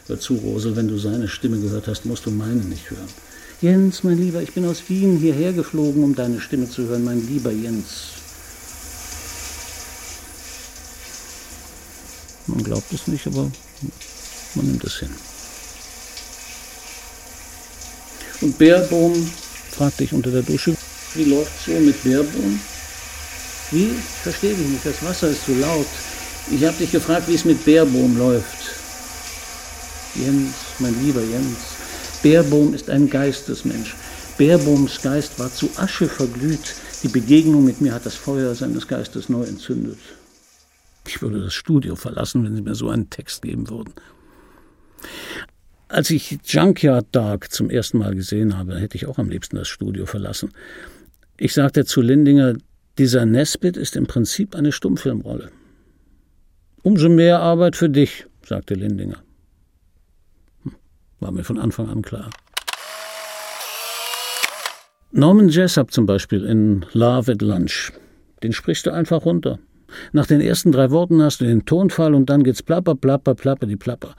Hör 0.06 0.20
zu, 0.20 0.36
Rosel, 0.36 0.76
wenn 0.76 0.86
du 0.86 0.98
seine 0.98 1.26
Stimme 1.26 1.58
gehört 1.58 1.88
hast, 1.88 2.06
musst 2.06 2.26
du 2.26 2.30
meine 2.30 2.62
nicht 2.62 2.90
hören. 2.92 3.08
Jens, 3.60 4.04
mein 4.04 4.18
Lieber, 4.18 4.40
ich 4.40 4.52
bin 4.52 4.66
aus 4.66 4.88
Wien 4.88 5.16
hierher 5.16 5.52
geflogen, 5.52 6.04
um 6.04 6.14
deine 6.14 6.40
Stimme 6.40 6.70
zu 6.70 6.86
hören, 6.86 7.02
mein 7.02 7.26
lieber 7.26 7.50
Jens. 7.50 8.12
Man 12.46 12.62
glaubt 12.62 12.92
es 12.92 13.08
nicht, 13.08 13.26
aber 13.26 13.50
man 14.54 14.66
nimmt 14.66 14.84
es 14.84 15.00
hin. 15.00 15.10
Und 18.40 18.58
Bärbohm 18.58 19.30
fragte 19.70 20.04
ich 20.04 20.12
unter 20.12 20.30
der 20.30 20.42
Dusche, 20.42 20.76
wie 21.14 21.24
läuft 21.24 21.64
so 21.64 21.72
mit 21.72 22.02
Bärbohm? 22.02 22.60
Wie? 23.70 23.90
Verstehe 24.22 24.52
ich 24.52 24.58
nicht, 24.58 24.84
das 24.86 25.02
Wasser 25.02 25.28
ist 25.28 25.44
zu 25.44 25.54
laut. 25.54 25.86
Ich 26.50 26.64
habe 26.64 26.76
dich 26.76 26.92
gefragt, 26.92 27.28
wie 27.28 27.34
es 27.34 27.44
mit 27.44 27.64
Bärbohm 27.64 28.18
läuft. 28.18 28.74
Jens, 30.14 30.54
mein 30.78 30.94
lieber 31.02 31.22
Jens, 31.22 31.58
Bärbohm 32.22 32.74
ist 32.74 32.90
ein 32.90 33.08
Geistesmensch. 33.08 33.94
Bärbohms 34.36 35.00
Geist 35.00 35.38
war 35.38 35.52
zu 35.52 35.70
Asche 35.76 36.08
verglüht. 36.08 36.74
Die 37.02 37.08
Begegnung 37.08 37.64
mit 37.64 37.80
mir 37.80 37.92
hat 37.92 38.04
das 38.04 38.14
Feuer 38.14 38.54
seines 38.54 38.88
Geistes 38.88 39.28
neu 39.28 39.44
entzündet. 39.44 39.98
Ich 41.06 41.22
würde 41.22 41.40
das 41.40 41.54
Studio 41.54 41.94
verlassen, 41.96 42.44
wenn 42.44 42.56
Sie 42.56 42.62
mir 42.62 42.74
so 42.74 42.88
einen 42.88 43.10
Text 43.10 43.42
geben 43.42 43.68
würden. 43.68 43.92
Als 45.94 46.10
ich 46.10 46.40
Junkyard 46.44 47.06
Dog 47.12 47.52
zum 47.52 47.70
ersten 47.70 47.98
Mal 47.98 48.16
gesehen 48.16 48.58
habe, 48.58 48.80
hätte 48.80 48.96
ich 48.96 49.06
auch 49.06 49.18
am 49.18 49.30
liebsten 49.30 49.54
das 49.54 49.68
Studio 49.68 50.06
verlassen. 50.06 50.50
Ich 51.36 51.54
sagte 51.54 51.84
zu 51.84 52.00
Lindinger, 52.00 52.54
dieser 52.98 53.24
Nesbit 53.26 53.76
ist 53.76 53.94
im 53.94 54.08
Prinzip 54.08 54.56
eine 54.56 54.72
Stummfilmrolle. 54.72 55.52
Umso 56.82 57.08
mehr 57.08 57.38
Arbeit 57.38 57.76
für 57.76 57.88
dich, 57.88 58.26
sagte 58.44 58.74
Lindinger. 58.74 59.22
Hm, 60.64 60.72
war 61.20 61.30
mir 61.30 61.44
von 61.44 61.60
Anfang 61.60 61.88
an 61.88 62.02
klar. 62.02 62.28
Norman 65.12 65.48
Jessup 65.48 65.92
zum 65.92 66.06
Beispiel 66.06 66.44
in 66.44 66.84
Love 66.92 67.30
at 67.30 67.40
Lunch. 67.40 67.92
Den 68.42 68.52
sprichst 68.52 68.86
du 68.86 68.90
einfach 68.90 69.24
runter. 69.24 69.60
Nach 70.10 70.26
den 70.26 70.40
ersten 70.40 70.72
drei 70.72 70.90
Worten 70.90 71.22
hast 71.22 71.40
du 71.40 71.44
den 71.44 71.66
Tonfall 71.66 72.14
und 72.14 72.28
dann 72.30 72.42
geht's 72.42 72.64
plapper, 72.64 72.96
plapper, 72.96 73.36
plapper, 73.36 73.66
die 73.66 73.76
plapper. 73.76 74.16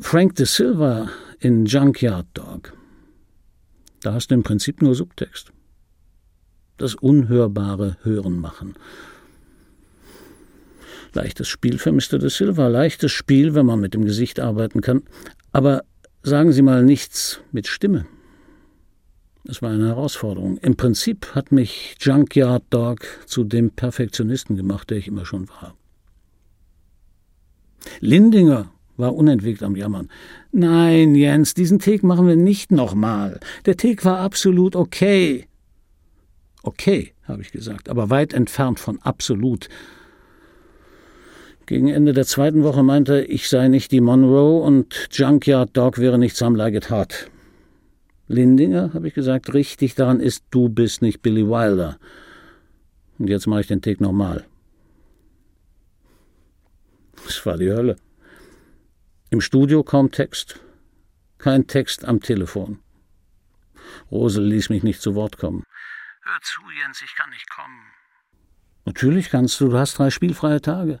Frank 0.00 0.36
de 0.36 0.46
Silva 0.46 1.10
in 1.40 1.66
Junkyard 1.66 2.26
Dog. 2.34 2.72
Da 4.00 4.14
hast 4.14 4.30
du 4.30 4.34
im 4.34 4.42
Prinzip 4.42 4.80
nur 4.80 4.94
Subtext. 4.94 5.52
Das 6.78 6.94
unhörbare 6.94 7.98
Hören 8.02 8.40
machen. 8.40 8.74
Leichtes 11.12 11.48
Spiel 11.48 11.78
für 11.78 11.92
Mr. 11.92 12.18
de 12.18 12.30
Silva, 12.30 12.68
leichtes 12.68 13.12
Spiel, 13.12 13.54
wenn 13.54 13.66
man 13.66 13.80
mit 13.80 13.92
dem 13.92 14.04
Gesicht 14.04 14.40
arbeiten 14.40 14.80
kann. 14.80 15.02
Aber 15.52 15.84
sagen 16.22 16.52
Sie 16.52 16.62
mal 16.62 16.82
nichts 16.82 17.40
mit 17.52 17.66
Stimme. 17.66 18.06
Es 19.44 19.60
war 19.60 19.70
eine 19.70 19.88
Herausforderung. 19.88 20.56
Im 20.58 20.76
Prinzip 20.76 21.34
hat 21.34 21.52
mich 21.52 21.96
Junkyard 22.00 22.64
Dog 22.70 23.00
zu 23.26 23.44
dem 23.44 23.70
Perfektionisten 23.70 24.56
gemacht, 24.56 24.88
der 24.88 24.96
ich 24.96 25.08
immer 25.08 25.26
schon 25.26 25.48
war. 25.50 25.76
Lindinger 28.00 28.72
war 29.02 29.14
unentwegt 29.14 29.62
am 29.62 29.76
Jammern. 29.76 30.08
Nein, 30.52 31.14
Jens, 31.14 31.52
diesen 31.52 31.78
Take 31.78 32.06
machen 32.06 32.26
wir 32.26 32.36
nicht 32.36 32.70
nochmal. 32.70 33.40
Der 33.66 33.76
Take 33.76 34.04
war 34.04 34.20
absolut 34.20 34.74
okay. 34.74 35.46
Okay, 36.62 37.12
habe 37.24 37.42
ich 37.42 37.52
gesagt, 37.52 37.88
aber 37.88 38.08
weit 38.08 38.32
entfernt 38.32 38.78
von 38.80 39.02
absolut. 39.02 39.68
Gegen 41.66 41.88
Ende 41.88 42.12
der 42.12 42.26
zweiten 42.26 42.62
Woche 42.62 42.82
meinte 42.82 43.14
er, 43.14 43.30
ich 43.30 43.48
sei 43.48 43.68
nicht 43.68 43.92
die 43.92 44.00
Monroe 44.00 44.62
und 44.62 45.08
Junkyard 45.10 45.76
Dog 45.76 45.98
wäre 45.98 46.18
nicht 46.18 46.36
Some 46.36 46.56
Like 46.56 46.74
It 46.74 46.90
Hot. 46.90 47.30
Lindinger, 48.28 48.94
habe 48.94 49.08
ich 49.08 49.14
gesagt, 49.14 49.52
richtig 49.52 49.94
daran 49.94 50.20
ist, 50.20 50.44
du 50.50 50.68
bist 50.68 51.02
nicht 51.02 51.22
Billy 51.22 51.46
Wilder. 51.46 51.98
Und 53.18 53.28
jetzt 53.28 53.46
mache 53.46 53.60
ich 53.62 53.66
den 53.66 53.82
Take 53.82 54.02
nochmal. 54.02 54.44
Das 57.24 57.44
war 57.44 57.58
die 57.58 57.70
Hölle. 57.70 57.96
Im 59.32 59.40
Studio 59.40 59.82
kaum 59.82 60.10
Text. 60.10 60.60
Kein 61.38 61.66
Text 61.66 62.04
am 62.04 62.20
Telefon. 62.20 62.82
Rosel 64.10 64.44
ließ 64.44 64.68
mich 64.68 64.82
nicht 64.82 65.00
zu 65.00 65.14
Wort 65.14 65.38
kommen. 65.38 65.64
Hör 66.22 66.38
zu, 66.42 66.60
Jens, 66.78 67.00
ich 67.02 67.14
kann 67.16 67.30
nicht 67.30 67.48
kommen. 67.48 67.80
Natürlich 68.84 69.30
kannst 69.30 69.58
du, 69.58 69.70
du 69.70 69.78
hast 69.78 69.96
drei 69.96 70.10
spielfreie 70.10 70.60
Tage. 70.60 71.00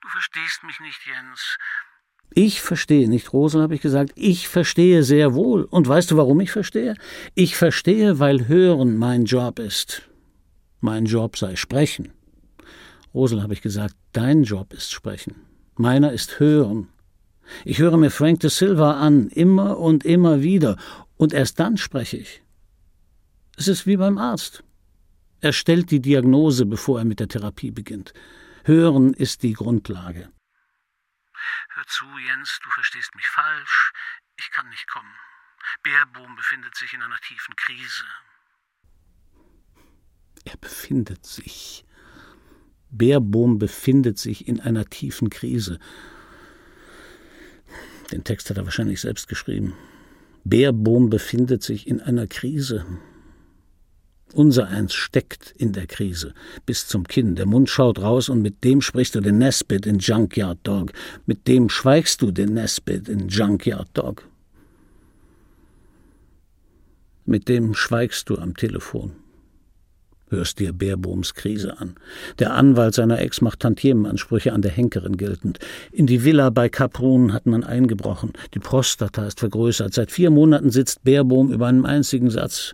Du 0.00 0.08
verstehst 0.08 0.64
mich 0.64 0.80
nicht, 0.80 0.98
Jens. 1.06 1.56
Ich 2.32 2.60
verstehe 2.60 3.08
nicht, 3.08 3.32
Rosel, 3.32 3.62
habe 3.62 3.76
ich 3.76 3.80
gesagt, 3.80 4.10
ich 4.16 4.48
verstehe 4.48 5.04
sehr 5.04 5.34
wohl. 5.34 5.62
Und 5.62 5.86
weißt 5.86 6.10
du, 6.10 6.16
warum 6.16 6.40
ich 6.40 6.50
verstehe? 6.50 6.96
Ich 7.36 7.56
verstehe, 7.56 8.18
weil 8.18 8.48
Hören 8.48 8.96
mein 8.96 9.26
Job 9.26 9.60
ist. 9.60 10.02
Mein 10.80 11.04
Job 11.04 11.36
sei 11.36 11.54
Sprechen. 11.54 12.12
Rosel, 13.14 13.44
habe 13.44 13.52
ich 13.52 13.62
gesagt, 13.62 13.94
dein 14.10 14.42
Job 14.42 14.72
ist 14.72 14.90
Sprechen. 14.90 15.36
Meiner 15.76 16.10
ist 16.10 16.40
Hören. 16.40 16.88
Ich 17.64 17.78
höre 17.78 17.96
mir 17.96 18.10
Frank 18.10 18.40
de 18.40 18.50
Silva 18.50 19.00
an, 19.00 19.28
immer 19.28 19.78
und 19.78 20.04
immer 20.04 20.42
wieder, 20.42 20.76
und 21.16 21.32
erst 21.32 21.60
dann 21.60 21.76
spreche 21.76 22.16
ich. 22.16 22.42
Es 23.56 23.68
ist 23.68 23.86
wie 23.86 23.96
beim 23.96 24.18
Arzt. 24.18 24.64
Er 25.40 25.52
stellt 25.52 25.90
die 25.90 26.00
Diagnose, 26.00 26.66
bevor 26.66 26.98
er 26.98 27.04
mit 27.04 27.20
der 27.20 27.28
Therapie 27.28 27.70
beginnt. 27.70 28.14
Hören 28.64 29.12
ist 29.12 29.42
die 29.42 29.52
Grundlage. 29.52 30.32
Hör 31.74 31.86
zu, 31.86 32.06
Jens, 32.26 32.60
du 32.62 32.70
verstehst 32.70 33.14
mich 33.14 33.26
falsch. 33.26 33.92
Ich 34.38 34.50
kann 34.50 34.68
nicht 34.70 34.88
kommen. 34.88 35.14
Bärbohm 35.82 36.34
befindet 36.36 36.74
sich 36.76 36.92
in 36.94 37.02
einer 37.02 37.18
tiefen 37.18 37.54
Krise. 37.56 38.04
Er 40.44 40.56
befindet 40.56 41.26
sich. 41.26 41.84
Bärbohm 42.90 43.58
befindet 43.58 44.18
sich 44.18 44.46
in 44.46 44.60
einer 44.60 44.86
tiefen 44.86 45.30
Krise. 45.30 45.78
Den 48.12 48.24
Text 48.24 48.50
hat 48.50 48.56
er 48.56 48.64
wahrscheinlich 48.64 49.00
selbst 49.00 49.28
geschrieben. 49.28 49.74
Bärbohm 50.44 51.10
befindet 51.10 51.62
sich 51.62 51.86
in 51.86 52.00
einer 52.00 52.26
Krise. 52.26 52.84
Unser 54.34 54.68
eins 54.68 54.92
steckt 54.92 55.54
in 55.56 55.72
der 55.72 55.86
Krise, 55.86 56.34
bis 56.66 56.88
zum 56.88 57.06
Kinn. 57.06 57.36
Der 57.36 57.46
Mund 57.46 57.70
schaut 57.70 58.00
raus 58.00 58.28
und 58.28 58.42
mit 58.42 58.64
dem 58.64 58.80
sprichst 58.80 59.14
du 59.14 59.20
den 59.20 59.38
Nesbit 59.38 59.86
in 59.86 59.98
Junkyard 60.00 60.58
Dog. 60.64 60.92
Mit 61.24 61.46
dem 61.46 61.68
schweigst 61.68 62.20
du 62.20 62.32
den 62.32 62.54
Nesbit 62.54 63.08
in 63.08 63.28
Junkyard 63.28 63.88
Dog. 63.94 64.28
Mit 67.26 67.48
dem 67.48 67.74
schweigst 67.74 68.28
du 68.28 68.36
am 68.36 68.56
Telefon. 68.56 69.12
Hörst 70.30 70.58
dir 70.58 70.72
Baerbohms 70.72 71.34
Krise 71.34 71.78
an. 71.78 71.96
Der 72.38 72.54
Anwalt 72.54 72.94
seiner 72.94 73.20
Ex 73.20 73.40
macht 73.40 73.60
Tantiemenansprüche 73.60 74.52
an 74.52 74.62
der 74.62 74.70
Henkerin 74.70 75.16
geltend. 75.16 75.58
In 75.92 76.06
die 76.06 76.24
Villa 76.24 76.50
bei 76.50 76.68
Kaprun 76.68 77.32
hat 77.32 77.46
man 77.46 77.62
eingebrochen. 77.62 78.32
Die 78.54 78.58
Prostata 78.58 79.26
ist 79.26 79.40
vergrößert. 79.40 79.92
Seit 79.92 80.10
vier 80.10 80.30
Monaten 80.30 80.70
sitzt 80.70 81.04
Baerbohm 81.04 81.52
über 81.52 81.66
einem 81.66 81.84
einzigen 81.84 82.30
Satz. 82.30 82.72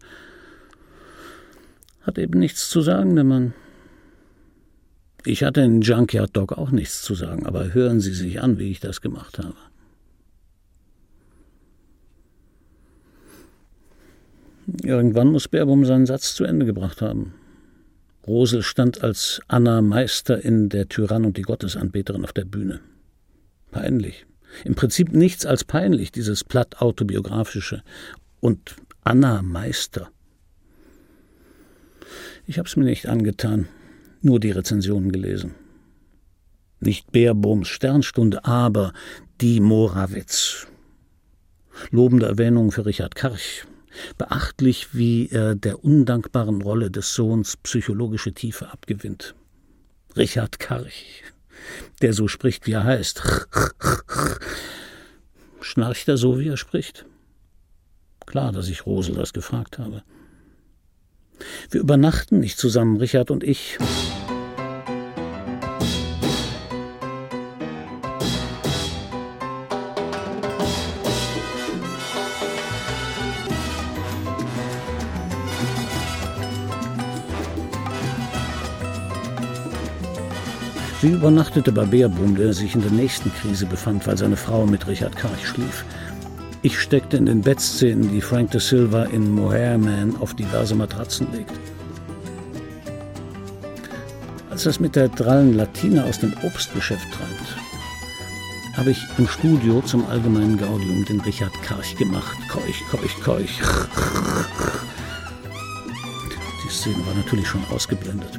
Hat 2.02 2.18
eben 2.18 2.38
nichts 2.38 2.70
zu 2.70 2.80
sagen, 2.80 3.14
der 3.16 3.24
Mann. 3.24 3.52
Ich 5.24 5.42
hatte 5.42 5.60
in 5.60 5.82
Junkyard 5.82 6.34
Dog 6.34 6.52
auch 6.52 6.70
nichts 6.70 7.02
zu 7.02 7.14
sagen, 7.14 7.46
aber 7.46 7.74
hören 7.74 8.00
Sie 8.00 8.14
sich 8.14 8.40
an, 8.40 8.58
wie 8.58 8.70
ich 8.70 8.80
das 8.80 9.00
gemacht 9.00 9.38
habe. 9.38 9.56
Irgendwann 14.82 15.28
muss 15.28 15.48
Baerbohm 15.48 15.84
seinen 15.84 16.06
Satz 16.06 16.34
zu 16.34 16.44
Ende 16.44 16.64
gebracht 16.64 17.02
haben. 17.02 17.34
Rosel 18.26 18.62
stand 18.62 19.02
als 19.02 19.40
Anna 19.48 19.80
Meister 19.80 20.44
in 20.44 20.68
Der 20.68 20.88
Tyrann 20.88 21.24
und 21.24 21.36
die 21.36 21.42
Gottesanbeterin 21.42 22.24
auf 22.24 22.32
der 22.32 22.44
Bühne. 22.44 22.80
Peinlich. 23.70 24.26
Im 24.64 24.74
Prinzip 24.74 25.12
nichts 25.12 25.46
als 25.46 25.64
peinlich, 25.64 26.12
dieses 26.12 26.44
platt 26.44 26.80
autobiografische. 26.80 27.82
Und 28.40 28.76
Anna 29.04 29.42
Meister. 29.42 30.10
Ich 32.46 32.58
hab's 32.58 32.76
mir 32.76 32.84
nicht 32.84 33.06
angetan, 33.06 33.68
nur 34.22 34.40
die 34.40 34.50
Rezensionen 34.50 35.12
gelesen. 35.12 35.54
Nicht 36.80 37.12
Baerbohms 37.12 37.68
Sternstunde, 37.68 38.44
aber 38.44 38.92
die 39.40 39.60
Morawitz. 39.60 40.66
Lobende 41.90 42.26
Erwähnung 42.26 42.72
für 42.72 42.86
Richard 42.86 43.14
Karch. 43.14 43.66
Beachtlich, 44.18 44.94
wie 44.94 45.28
er 45.28 45.54
der 45.54 45.84
undankbaren 45.84 46.62
Rolle 46.62 46.90
des 46.90 47.14
Sohns 47.14 47.56
psychologische 47.56 48.32
Tiefe 48.32 48.70
abgewinnt. 48.70 49.34
Richard 50.16 50.58
Karch, 50.58 51.22
der 52.02 52.12
so 52.12 52.28
spricht, 52.28 52.66
wie 52.66 52.72
er 52.72 52.84
heißt. 52.84 53.22
Schnarcht 55.60 56.08
er 56.08 56.16
so, 56.16 56.38
wie 56.38 56.48
er 56.48 56.56
spricht? 56.56 57.04
Klar, 58.26 58.52
dass 58.52 58.68
ich 58.68 58.86
Rosel 58.86 59.14
das 59.14 59.32
gefragt 59.32 59.78
habe. 59.78 60.02
Wir 61.70 61.80
übernachten 61.80 62.40
nicht 62.40 62.58
zusammen, 62.58 62.96
Richard 62.98 63.30
und 63.30 63.44
ich. 63.44 63.78
Sie 81.00 81.08
übernachtete 81.08 81.72
bei 81.72 81.86
Beerbohm, 81.86 82.36
der 82.36 82.52
sich 82.52 82.74
in 82.74 82.82
der 82.82 82.90
nächsten 82.90 83.32
Krise 83.32 83.64
befand, 83.64 84.06
weil 84.06 84.18
seine 84.18 84.36
Frau 84.36 84.66
mit 84.66 84.86
Richard 84.86 85.16
Karch 85.16 85.46
schlief. 85.46 85.84
Ich 86.60 86.78
steckte 86.78 87.16
in 87.16 87.24
den 87.24 87.40
Bettszenen, 87.40 88.10
die 88.10 88.20
Frank 88.20 88.50
de 88.50 88.60
Silva 88.60 89.04
in 89.04 89.30
Mohair 89.30 89.78
Man 89.78 90.14
auf 90.20 90.34
diverse 90.34 90.74
Matratzen 90.74 91.26
legt. 91.32 91.52
Als 94.50 94.64
das 94.64 94.78
mit 94.78 94.94
der 94.94 95.08
drallen 95.08 95.54
Latina 95.54 96.04
aus 96.04 96.20
dem 96.20 96.34
Obstgeschäft 96.42 97.06
treibt, 97.12 98.76
habe 98.76 98.90
ich 98.90 98.98
im 99.16 99.26
Studio 99.26 99.80
zum 99.80 100.04
allgemeinen 100.06 100.58
Gaudium 100.58 101.06
den 101.06 101.20
Richard 101.22 101.54
Karch 101.62 101.96
gemacht. 101.96 102.36
Keuch, 102.50 102.82
keuch, 102.90 103.22
keuch. 103.24 103.60
Die 106.62 106.70
Szene 106.70 107.06
war 107.06 107.14
natürlich 107.14 107.48
schon 107.48 107.64
ausgeblendet. 107.70 108.38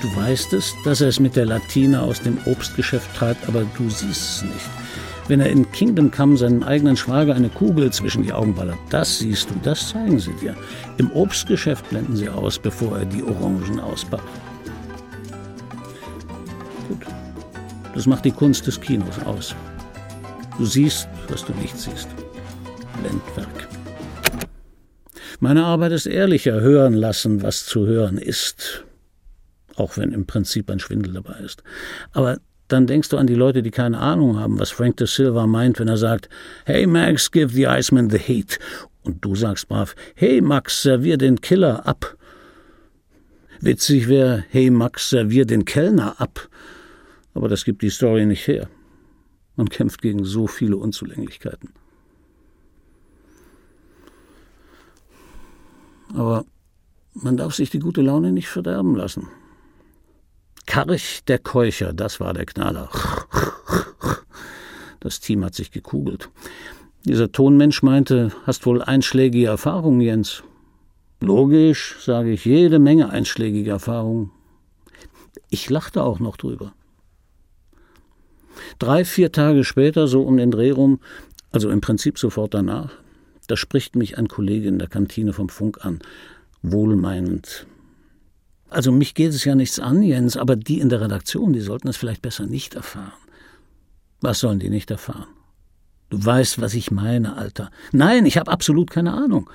Du 0.00 0.14
weißt 0.14 0.52
es, 0.52 0.76
dass 0.84 1.00
er 1.00 1.08
es 1.08 1.18
mit 1.18 1.34
der 1.34 1.46
Latina 1.46 2.02
aus 2.02 2.22
dem 2.22 2.38
Obstgeschäft 2.44 3.14
treibt, 3.16 3.48
aber 3.48 3.64
du 3.76 3.90
siehst 3.90 4.22
es 4.22 4.42
nicht. 4.42 4.70
Wenn 5.26 5.40
er 5.40 5.50
in 5.50 5.70
Kingdom 5.72 6.10
Come 6.10 6.36
seinem 6.36 6.62
eigenen 6.62 6.96
Schwager 6.96 7.34
eine 7.34 7.48
Kugel 7.48 7.92
zwischen 7.92 8.22
die 8.22 8.32
Augen 8.32 8.54
ballert, 8.54 8.78
das 8.90 9.18
siehst 9.18 9.50
du, 9.50 9.54
das 9.62 9.88
zeigen 9.88 10.20
sie 10.20 10.32
dir. 10.34 10.56
Im 10.98 11.10
Obstgeschäft 11.10 11.88
blenden 11.90 12.16
sie 12.16 12.28
aus, 12.28 12.58
bevor 12.58 12.98
er 12.98 13.04
die 13.04 13.22
Orangen 13.22 13.80
auspackt. 13.80 14.22
Gut, 16.88 17.06
das 17.94 18.06
macht 18.06 18.24
die 18.24 18.30
Kunst 18.30 18.66
des 18.66 18.80
Kinos 18.80 19.18
aus. 19.26 19.54
Du 20.56 20.64
siehst, 20.64 21.08
was 21.28 21.44
du 21.44 21.52
nicht 21.54 21.76
siehst. 21.76 22.08
Blendwerk. 23.02 23.68
Meine 25.40 25.64
Arbeit 25.64 25.92
ist 25.92 26.06
ehrlicher, 26.06 26.60
hören 26.60 26.94
lassen, 26.94 27.42
was 27.42 27.66
zu 27.66 27.86
hören 27.86 28.16
ist. 28.16 28.84
Auch 29.78 29.96
wenn 29.96 30.12
im 30.12 30.26
Prinzip 30.26 30.70
ein 30.70 30.80
Schwindel 30.80 31.12
dabei 31.12 31.38
ist. 31.38 31.62
Aber 32.12 32.38
dann 32.66 32.86
denkst 32.86 33.08
du 33.10 33.16
an 33.16 33.28
die 33.28 33.34
Leute, 33.34 33.62
die 33.62 33.70
keine 33.70 33.98
Ahnung 33.98 34.38
haben, 34.38 34.58
was 34.58 34.70
Frank 34.70 34.96
de 34.96 35.06
Silva 35.06 35.46
meint, 35.46 35.78
wenn 35.78 35.88
er 35.88 35.96
sagt, 35.96 36.28
Hey 36.64 36.86
Max, 36.86 37.30
give 37.30 37.54
the 37.54 37.66
Iceman 37.66 38.10
the 38.10 38.18
heat. 38.18 38.58
Und 39.02 39.24
du 39.24 39.36
sagst 39.36 39.68
brav, 39.68 39.94
Hey 40.16 40.40
Max, 40.40 40.82
servier 40.82 41.16
den 41.16 41.40
Killer 41.40 41.86
ab. 41.86 42.16
Witzig 43.60 44.08
wäre, 44.08 44.44
Hey 44.50 44.68
Max, 44.70 45.10
servier 45.10 45.46
den 45.46 45.64
Kellner 45.64 46.20
ab. 46.20 46.48
Aber 47.34 47.48
das 47.48 47.64
gibt 47.64 47.82
die 47.82 47.90
Story 47.90 48.26
nicht 48.26 48.46
her. 48.48 48.68
Man 49.54 49.68
kämpft 49.68 50.02
gegen 50.02 50.24
so 50.24 50.48
viele 50.48 50.76
Unzulänglichkeiten. 50.76 51.70
Aber 56.14 56.44
man 57.14 57.36
darf 57.36 57.54
sich 57.54 57.70
die 57.70 57.78
gute 57.78 58.02
Laune 58.02 58.32
nicht 58.32 58.48
verderben 58.48 58.96
lassen. 58.96 59.28
Karch 60.68 61.24
der 61.26 61.38
Keucher, 61.38 61.94
das 61.94 62.20
war 62.20 62.34
der 62.34 62.44
Knaller. 62.44 62.90
Das 65.00 65.18
Team 65.18 65.42
hat 65.42 65.54
sich 65.54 65.70
gekugelt. 65.70 66.28
Dieser 67.04 67.32
Tonmensch 67.32 67.82
meinte, 67.82 68.32
hast 68.44 68.66
wohl 68.66 68.82
einschlägige 68.82 69.46
Erfahrungen, 69.46 70.02
Jens. 70.02 70.42
Logisch, 71.20 71.96
sage 72.00 72.32
ich, 72.32 72.44
jede 72.44 72.78
Menge 72.78 73.08
einschlägige 73.08 73.70
Erfahrungen. 73.70 74.30
Ich 75.48 75.70
lachte 75.70 76.02
auch 76.02 76.20
noch 76.20 76.36
drüber. 76.36 76.74
Drei, 78.78 79.06
vier 79.06 79.32
Tage 79.32 79.64
später, 79.64 80.06
so 80.06 80.22
um 80.22 80.36
den 80.36 80.50
Dreh 80.50 80.70
rum, 80.70 81.00
also 81.50 81.70
im 81.70 81.80
Prinzip 81.80 82.18
sofort 82.18 82.52
danach, 82.52 82.90
da 83.46 83.56
spricht 83.56 83.96
mich 83.96 84.18
ein 84.18 84.28
Kollege 84.28 84.68
in 84.68 84.78
der 84.78 84.88
Kantine 84.88 85.32
vom 85.32 85.48
Funk 85.48 85.82
an, 85.82 86.00
wohlmeinend, 86.60 87.66
also 88.70 88.92
mich 88.92 89.14
geht 89.14 89.32
es 89.32 89.44
ja 89.44 89.54
nichts 89.54 89.78
an, 89.78 90.02
Jens, 90.02 90.36
aber 90.36 90.56
die 90.56 90.80
in 90.80 90.88
der 90.88 91.00
Redaktion, 91.00 91.52
die 91.52 91.60
sollten 91.60 91.88
es 91.88 91.96
vielleicht 91.96 92.22
besser 92.22 92.46
nicht 92.46 92.74
erfahren. 92.74 93.12
Was 94.20 94.40
sollen 94.40 94.58
die 94.58 94.70
nicht 94.70 94.90
erfahren? 94.90 95.28
Du 96.10 96.24
weißt, 96.24 96.60
was 96.60 96.74
ich 96.74 96.90
meine, 96.90 97.36
Alter. 97.36 97.70
Nein, 97.92 98.26
ich 98.26 98.38
habe 98.38 98.50
absolut 98.50 98.90
keine 98.90 99.12
Ahnung. 99.12 99.50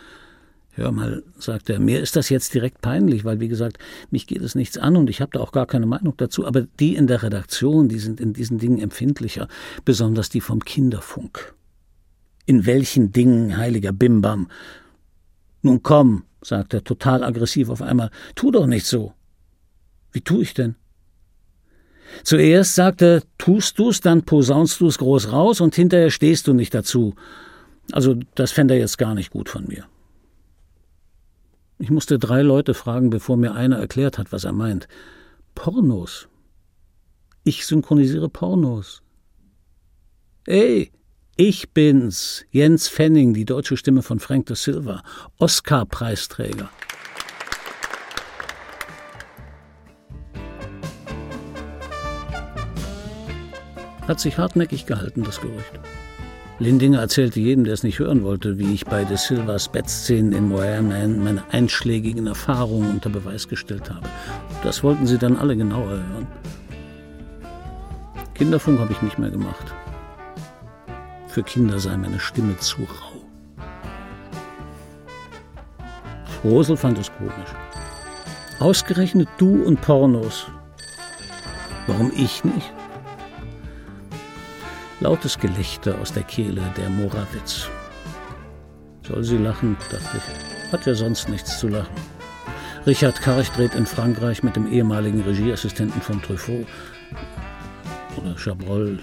Hör 0.76 0.92
mal, 0.92 1.24
sagt 1.38 1.70
er, 1.70 1.80
mir 1.80 2.00
ist 2.00 2.16
das 2.16 2.30
jetzt 2.30 2.54
direkt 2.54 2.82
peinlich, 2.82 3.24
weil, 3.26 3.40
wie 3.40 3.48
gesagt, 3.48 3.78
mich 4.10 4.26
geht 4.26 4.42
es 4.42 4.56
nichts 4.56 4.78
an 4.78 4.96
und 4.96 5.10
ich 5.10 5.22
habe 5.22 5.32
da 5.32 5.40
auch 5.40 5.52
gar 5.52 5.68
keine 5.68 5.86
Meinung 5.86 6.16
dazu. 6.18 6.48
Aber 6.48 6.62
die 6.80 6.96
in 6.96 7.06
der 7.06 7.22
Redaktion, 7.22 7.90
die 7.90 8.00
sind 8.00 8.20
in 8.20 8.34
diesen 8.34 8.58
Dingen 8.58 8.80
empfindlicher, 8.80 9.48
besonders 9.86 10.30
die 10.30 10.42
vom 10.42 10.64
Kinderfunk. 10.64 11.54
In 12.46 12.66
welchen 12.66 13.12
Dingen, 13.12 13.56
heiliger 13.58 13.92
Bimbam? 13.92 14.50
Nun 15.62 15.84
komm, 15.84 16.24
sagt 16.44 16.74
er 16.74 16.84
total 16.84 17.24
aggressiv 17.24 17.70
auf 17.70 17.82
einmal, 17.82 18.12
tu 18.36 18.52
doch 18.52 18.68
nicht 18.68 18.86
so. 18.86 19.14
Wie 20.12 20.22
tu 20.22 20.42
ich 20.42 20.54
denn? 20.54 20.76
Zuerst 22.24 22.76
sagt 22.76 23.02
er, 23.02 23.24
tust 23.38 23.80
du's, 23.80 24.02
dann 24.02 24.24
posaunst 24.24 24.80
du's 24.80 24.98
groß 24.98 25.32
raus 25.32 25.62
und 25.62 25.76
hinterher 25.76 26.12
stehst 26.12 26.48
du 26.48 26.54
nicht 26.54 26.74
dazu. 26.74 27.16
Also, 27.92 28.16
das 28.36 28.52
fände 28.52 28.76
er 28.76 28.80
jetzt 28.80 28.98
gar 28.98 29.16
nicht 29.16 29.32
gut 29.32 29.50
von 29.50 29.66
mir. 29.68 29.86
Ich 31.80 31.90
musste 31.90 32.20
drei 32.20 32.42
Leute 32.44 32.74
fragen, 32.74 33.10
bevor 33.10 33.36
mir 33.36 33.56
einer 33.56 33.78
erklärt 33.78 34.18
hat, 34.18 34.32
was 34.32 34.44
er 34.44 34.54
meint. 34.54 34.88
Pornos. 35.56 36.28
Ich 37.44 37.66
synchronisiere 37.66 38.30
Pornos. 38.30 39.02
Ey, 40.46 40.92
ich 41.36 41.72
bin's, 41.72 42.46
Jens 42.52 42.88
Fenning, 42.88 43.34
die 43.34 43.46
deutsche 43.46 43.76
Stimme 43.76 44.04
von 44.04 44.20
Frank 44.20 44.46
de 44.46 44.56
Silva, 44.56 45.02
Oscar-Preisträger. 45.40 46.70
Hat 54.08 54.20
sich 54.20 54.38
hartnäckig 54.38 54.86
gehalten, 54.86 55.24
das 55.24 55.42
Gerücht. 55.42 55.80
Lindinger 56.60 57.00
erzählte 57.00 57.40
jedem, 57.40 57.64
der 57.64 57.74
es 57.74 57.84
nicht 57.84 57.98
hören 57.98 58.24
wollte, 58.24 58.60
wie 58.60 58.74
ich 58.74 58.86
bei 58.86 59.04
De 59.04 59.18
Silvas 59.18 59.70
Bettszenen 59.70 60.34
in 60.34 60.50
Moyer 60.50 60.82
Man 60.84 61.24
meine 61.24 61.44
einschlägigen 61.52 62.28
Erfahrungen 62.28 62.92
unter 62.92 63.10
Beweis 63.10 63.48
gestellt 63.48 63.90
habe. 63.90 64.08
Das 64.62 64.84
wollten 64.84 65.08
sie 65.08 65.18
dann 65.18 65.38
alle 65.38 65.58
genauer 65.58 65.90
hören. 65.90 66.28
Kinderfunk 68.36 68.80
habe 68.80 68.92
ich 68.92 69.02
nicht 69.02 69.18
mehr 69.18 69.32
gemacht. 69.32 69.74
Für 71.34 71.42
Kinder 71.42 71.80
sei 71.80 71.98
meine 71.98 72.20
Stimme 72.20 72.56
zu 72.60 72.84
rau. 72.84 73.26
Rosel 76.44 76.78
fand 76.78 77.00
es 77.00 77.12
komisch. 77.12 77.50
Ausgerechnet 78.60 79.28
du 79.40 79.64
und 79.64 79.82
Pornos. 79.82 80.46
Warum 81.88 82.12
ich 82.16 82.44
nicht? 82.44 82.72
Lautes 85.00 85.40
Gelächter 85.40 85.98
aus 86.00 86.14
der 86.14 86.22
Kehle 86.22 86.62
der 86.78 86.92
Morawitz. 86.92 87.68
Soll 89.02 89.24
sie 89.24 89.38
lachen, 89.38 89.76
dachte 89.90 90.18
ich. 90.18 90.72
Hat 90.72 90.86
ja 90.86 90.94
sonst 90.94 91.30
nichts 91.30 91.58
zu 91.58 91.68
lachen. 91.68 91.96
Richard 92.86 93.20
Karch 93.20 93.50
dreht 93.50 93.74
in 93.74 93.88
Frankreich 93.88 94.44
mit 94.44 94.56
dem 94.56 94.72
ehemaligen 94.72 95.22
Regieassistenten 95.22 96.00
von 96.00 96.22
Truffaut 96.22 96.68
oder 98.18 98.36
Chabrol. 98.38 99.00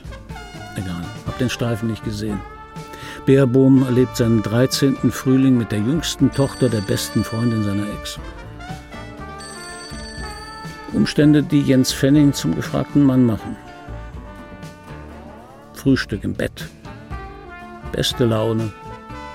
Egal, 0.76 1.04
den 1.40 1.50
Streifen 1.50 1.88
nicht 1.88 2.04
gesehen. 2.04 2.40
Beerbohm 3.26 3.82
erlebt 3.84 4.16
seinen 4.16 4.42
13. 4.42 5.10
Frühling 5.10 5.58
mit 5.58 5.72
der 5.72 5.80
jüngsten 5.80 6.30
Tochter 6.32 6.68
der 6.68 6.80
besten 6.80 7.24
Freundin 7.24 7.62
seiner 7.62 7.86
Ex. 8.00 8.18
Umstände, 10.92 11.42
die 11.42 11.60
Jens 11.60 11.92
Fenning 11.92 12.32
zum 12.32 12.54
gefragten 12.54 13.02
Mann 13.02 13.24
machen. 13.24 13.56
Frühstück 15.74 16.24
im 16.24 16.34
Bett. 16.34 16.68
Beste 17.92 18.24
Laune. 18.24 18.72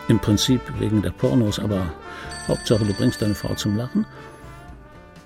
Im 0.07 0.19
Prinzip 0.19 0.61
wegen 0.79 1.01
der 1.01 1.11
Pornos, 1.11 1.59
aber 1.59 1.91
Hauptsache, 2.47 2.85
du 2.85 2.93
bringst 2.93 3.21
deine 3.21 3.35
Frau 3.35 3.55
zum 3.55 3.75
Lachen. 3.75 4.05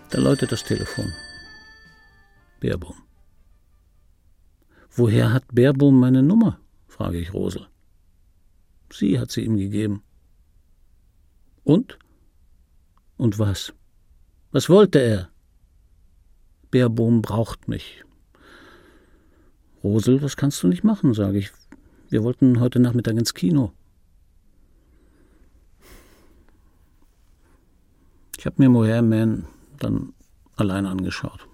Da 0.10 0.20
läutet 0.20 0.52
das 0.52 0.64
Telefon. 0.64 1.12
Beerbohm. 2.60 2.96
Woher 4.92 5.34
hat 5.34 5.44
Beerbohm 5.52 6.00
meine 6.00 6.24
Nummer? 6.24 6.60
Frage 7.00 7.18
ich 7.18 7.34
Rosel. 7.34 7.66
Sie 8.92 9.18
hat 9.22 9.32
sie 9.32 9.46
ihm 9.46 9.56
gegeben. 9.56 10.04
Und? 11.64 11.98
Und 13.16 13.40
was? 13.40 13.74
Was 14.52 14.68
wollte 14.68 15.00
er? 15.00 15.30
Beerbohm 16.72 17.22
braucht 17.22 17.70
mich. 17.70 18.04
Rosel, 19.82 20.20
das 20.20 20.36
kannst 20.36 20.62
du 20.62 20.68
nicht 20.68 20.84
machen, 20.84 21.14
sage 21.14 21.38
ich. 21.38 21.52
Wir 22.10 22.22
wollten 22.22 22.60
heute 22.60 22.82
Nachmittag 22.82 23.16
ins 23.16 23.34
Kino. 23.34 23.72
Ich 28.38 28.46
habe 28.46 28.62
mir 28.62 28.68
Moher 28.68 29.04
Man 29.04 29.48
dann 29.78 30.12
alleine 30.58 30.90
angeschaut. 30.90 31.49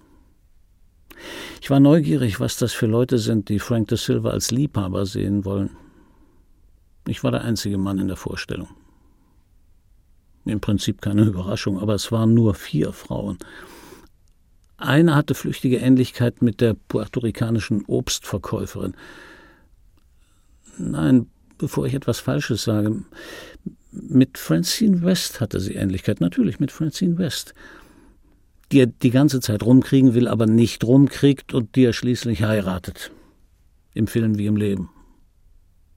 Ich 1.60 1.70
war 1.70 1.80
neugierig, 1.80 2.40
was 2.40 2.56
das 2.56 2.72
für 2.72 2.86
Leute 2.86 3.18
sind, 3.18 3.48
die 3.48 3.58
Frank 3.58 3.88
de 3.88 3.98
Silva 3.98 4.30
als 4.30 4.50
Liebhaber 4.50 5.06
sehen 5.06 5.44
wollen. 5.44 5.70
Ich 7.06 7.22
war 7.22 7.30
der 7.30 7.42
einzige 7.42 7.78
Mann 7.78 7.98
in 7.98 8.08
der 8.08 8.16
Vorstellung. 8.16 8.68
Im 10.44 10.60
Prinzip 10.60 11.02
keine 11.02 11.22
Überraschung, 11.22 11.80
aber 11.80 11.94
es 11.94 12.12
waren 12.12 12.34
nur 12.34 12.54
vier 12.54 12.92
Frauen. 12.92 13.38
Eine 14.78 15.14
hatte 15.14 15.34
flüchtige 15.34 15.78
Ähnlichkeit 15.78 16.42
mit 16.42 16.60
der 16.60 16.74
puerto-ricanischen 16.74 17.84
Obstverkäuferin. 17.86 18.94
Nein, 20.78 21.30
bevor 21.58 21.86
ich 21.86 21.94
etwas 21.94 22.20
Falsches 22.20 22.64
sage, 22.64 23.02
mit 23.90 24.36
Francine 24.36 25.02
West 25.02 25.40
hatte 25.40 25.58
sie 25.60 25.74
Ähnlichkeit, 25.74 26.20
natürlich 26.20 26.60
mit 26.60 26.70
Francine 26.70 27.16
West, 27.18 27.54
die 28.72 28.80
er 28.80 28.86
die 28.86 29.10
ganze 29.10 29.40
Zeit 29.40 29.62
rumkriegen 29.62 30.14
will, 30.14 30.28
aber 30.28 30.46
nicht 30.46 30.84
rumkriegt 30.84 31.54
und 31.54 31.76
die 31.76 31.84
er 31.84 31.92
schließlich 31.92 32.42
heiratet. 32.42 33.10
Im 33.94 34.06
Film 34.06 34.38
wie 34.38 34.46
im 34.46 34.56
Leben. 34.56 34.90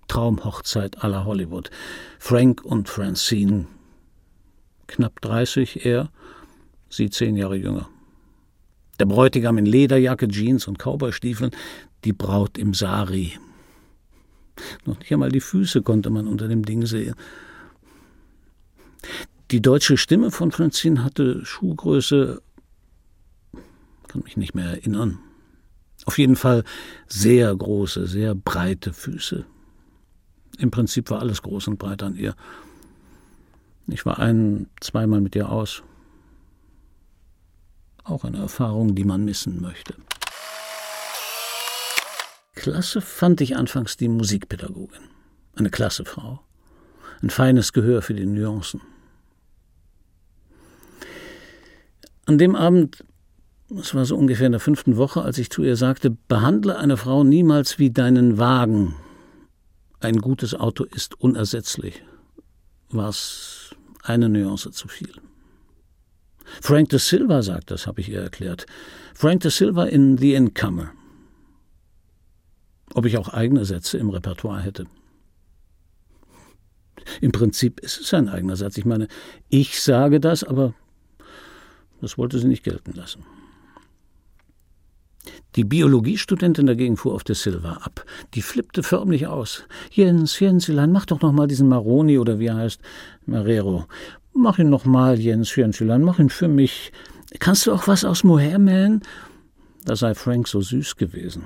Traumhochzeit 0.07 1.03
aller 1.03 1.25
Hollywood. 1.25 1.69
Frank 2.17 2.63
und 2.63 2.89
Francine. 2.89 3.67
Knapp 4.87 5.21
30, 5.21 5.85
er, 5.85 6.09
sie 6.89 7.09
zehn 7.09 7.35
Jahre 7.35 7.55
jünger. 7.55 7.87
Der 8.99 9.05
Bräutigam 9.05 9.57
in 9.57 9.65
Lederjacke, 9.65 10.27
Jeans 10.27 10.67
und 10.67 10.79
Cowboystiefeln, 10.79 11.51
die 12.03 12.13
Braut 12.13 12.57
im 12.57 12.73
Sari. 12.73 13.33
Noch 14.85 14.99
nicht 14.99 15.11
einmal 15.11 15.31
die 15.31 15.39
Füße 15.39 15.81
konnte 15.81 16.09
man 16.09 16.27
unter 16.27 16.47
dem 16.47 16.65
Ding 16.65 16.85
sehen. 16.85 17.15
Die 19.51 19.61
deutsche 19.61 19.97
Stimme 19.97 20.31
von 20.31 20.51
Francine 20.51 21.03
hatte 21.03 21.43
Schuhgröße, 21.45 22.41
kann 24.09 24.23
mich 24.23 24.35
nicht 24.35 24.53
mehr 24.53 24.67
erinnern. 24.67 25.19
Auf 26.05 26.17
jeden 26.17 26.35
Fall 26.35 26.63
sehr 27.07 27.55
große, 27.55 28.07
sehr 28.07 28.35
breite 28.35 28.93
Füße. 28.93 29.45
Im 30.57 30.71
Prinzip 30.71 31.09
war 31.09 31.19
alles 31.19 31.41
groß 31.41 31.67
und 31.69 31.77
breit 31.77 32.03
an 32.03 32.15
ihr. 32.15 32.35
Ich 33.87 34.05
war 34.05 34.19
ein, 34.19 34.67
zweimal 34.81 35.21
mit 35.21 35.35
ihr 35.35 35.49
aus. 35.49 35.83
Auch 38.03 38.23
eine 38.23 38.39
Erfahrung, 38.39 38.95
die 38.95 39.05
man 39.05 39.23
missen 39.23 39.61
möchte. 39.61 39.95
Klasse 42.55 43.01
fand 43.01 43.39
ich 43.41 43.55
anfangs 43.55 43.95
die 43.95 44.09
Musikpädagogin. 44.09 45.03
Eine 45.55 45.69
klasse 45.69 46.05
Frau. 46.05 46.41
Ein 47.21 47.29
feines 47.29 47.71
Gehör 47.71 48.01
für 48.01 48.13
die 48.13 48.25
Nuancen. 48.25 48.81
An 52.25 52.37
dem 52.37 52.55
Abend, 52.55 53.03
es 53.77 53.93
war 53.93 54.05
so 54.05 54.17
ungefähr 54.17 54.47
in 54.47 54.53
der 54.53 54.59
fünften 54.59 54.97
Woche, 54.97 55.21
als 55.21 55.37
ich 55.37 55.49
zu 55.49 55.63
ihr 55.63 55.75
sagte, 55.75 56.11
behandle 56.27 56.77
eine 56.77 56.97
Frau 56.97 57.23
niemals 57.23 57.77
wie 57.77 57.91
deinen 57.91 58.37
Wagen. 58.37 58.95
Ein 59.99 60.17
gutes 60.17 60.55
Auto 60.55 60.85
ist 60.85 61.19
unersetzlich, 61.19 62.03
war 62.89 63.09
es 63.09 63.75
eine 64.03 64.29
Nuance 64.29 64.71
zu 64.71 64.87
viel. 64.87 65.13
Frank 66.61 66.89
de 66.89 66.99
Silva 66.99 67.43
sagt 67.43 67.69
das, 67.69 67.85
habe 67.85 68.01
ich 68.01 68.09
ihr 68.09 68.21
erklärt. 68.21 68.65
Frank 69.13 69.41
de 69.41 69.51
Silva 69.51 69.85
in 69.85 70.17
The 70.17 70.33
Incomer. 70.33 70.91
Ob 72.95 73.05
ich 73.05 73.17
auch 73.17 73.29
eigene 73.29 73.65
Sätze 73.65 73.99
im 73.99 74.09
Repertoire 74.09 74.61
hätte. 74.61 74.87
Im 77.21 77.31
Prinzip 77.31 77.79
ist 77.81 77.99
es 77.99 78.13
ein 78.13 78.29
eigener 78.29 78.55
Satz. 78.55 78.77
Ich 78.77 78.85
meine, 78.85 79.07
ich 79.49 79.81
sage 79.81 80.19
das, 80.19 80.43
aber 80.43 80.73
das 82.01 82.17
wollte 82.17 82.39
sie 82.39 82.47
nicht 82.47 82.63
gelten 82.63 82.93
lassen. 82.93 83.23
Die 85.55 85.63
Biologiestudentin 85.63 86.67
dagegen 86.67 86.97
fuhr 86.97 87.15
auf 87.15 87.23
de 87.23 87.35
Silva 87.35 87.73
ab. 87.73 88.05
Die 88.33 88.41
flippte 88.41 88.83
förmlich 88.83 89.27
aus. 89.27 89.63
Jens, 89.91 90.39
Jenselein, 90.39 90.91
mach 90.91 91.05
doch 91.05 91.21
noch 91.21 91.31
mal 91.31 91.47
diesen 91.47 91.67
Maroni 91.67 92.19
oder 92.19 92.39
wie 92.39 92.47
er 92.47 92.57
heißt, 92.57 92.81
Marrero. 93.25 93.85
Mach 94.33 94.59
ihn 94.59 94.69
noch 94.69 94.85
mal, 94.85 95.19
Jens 95.19 95.55
Jenschilein, 95.55 96.03
mach 96.03 96.19
ihn 96.19 96.29
für 96.29 96.47
mich. 96.47 96.91
Kannst 97.39 97.67
du 97.67 97.73
auch 97.73 97.87
was 97.87 98.05
aus 98.05 98.23
Moherman? 98.23 99.01
Da 99.85 99.95
sei 99.95 100.13
Frank 100.13 100.47
so 100.47 100.61
süß 100.61 100.95
gewesen. 100.95 101.43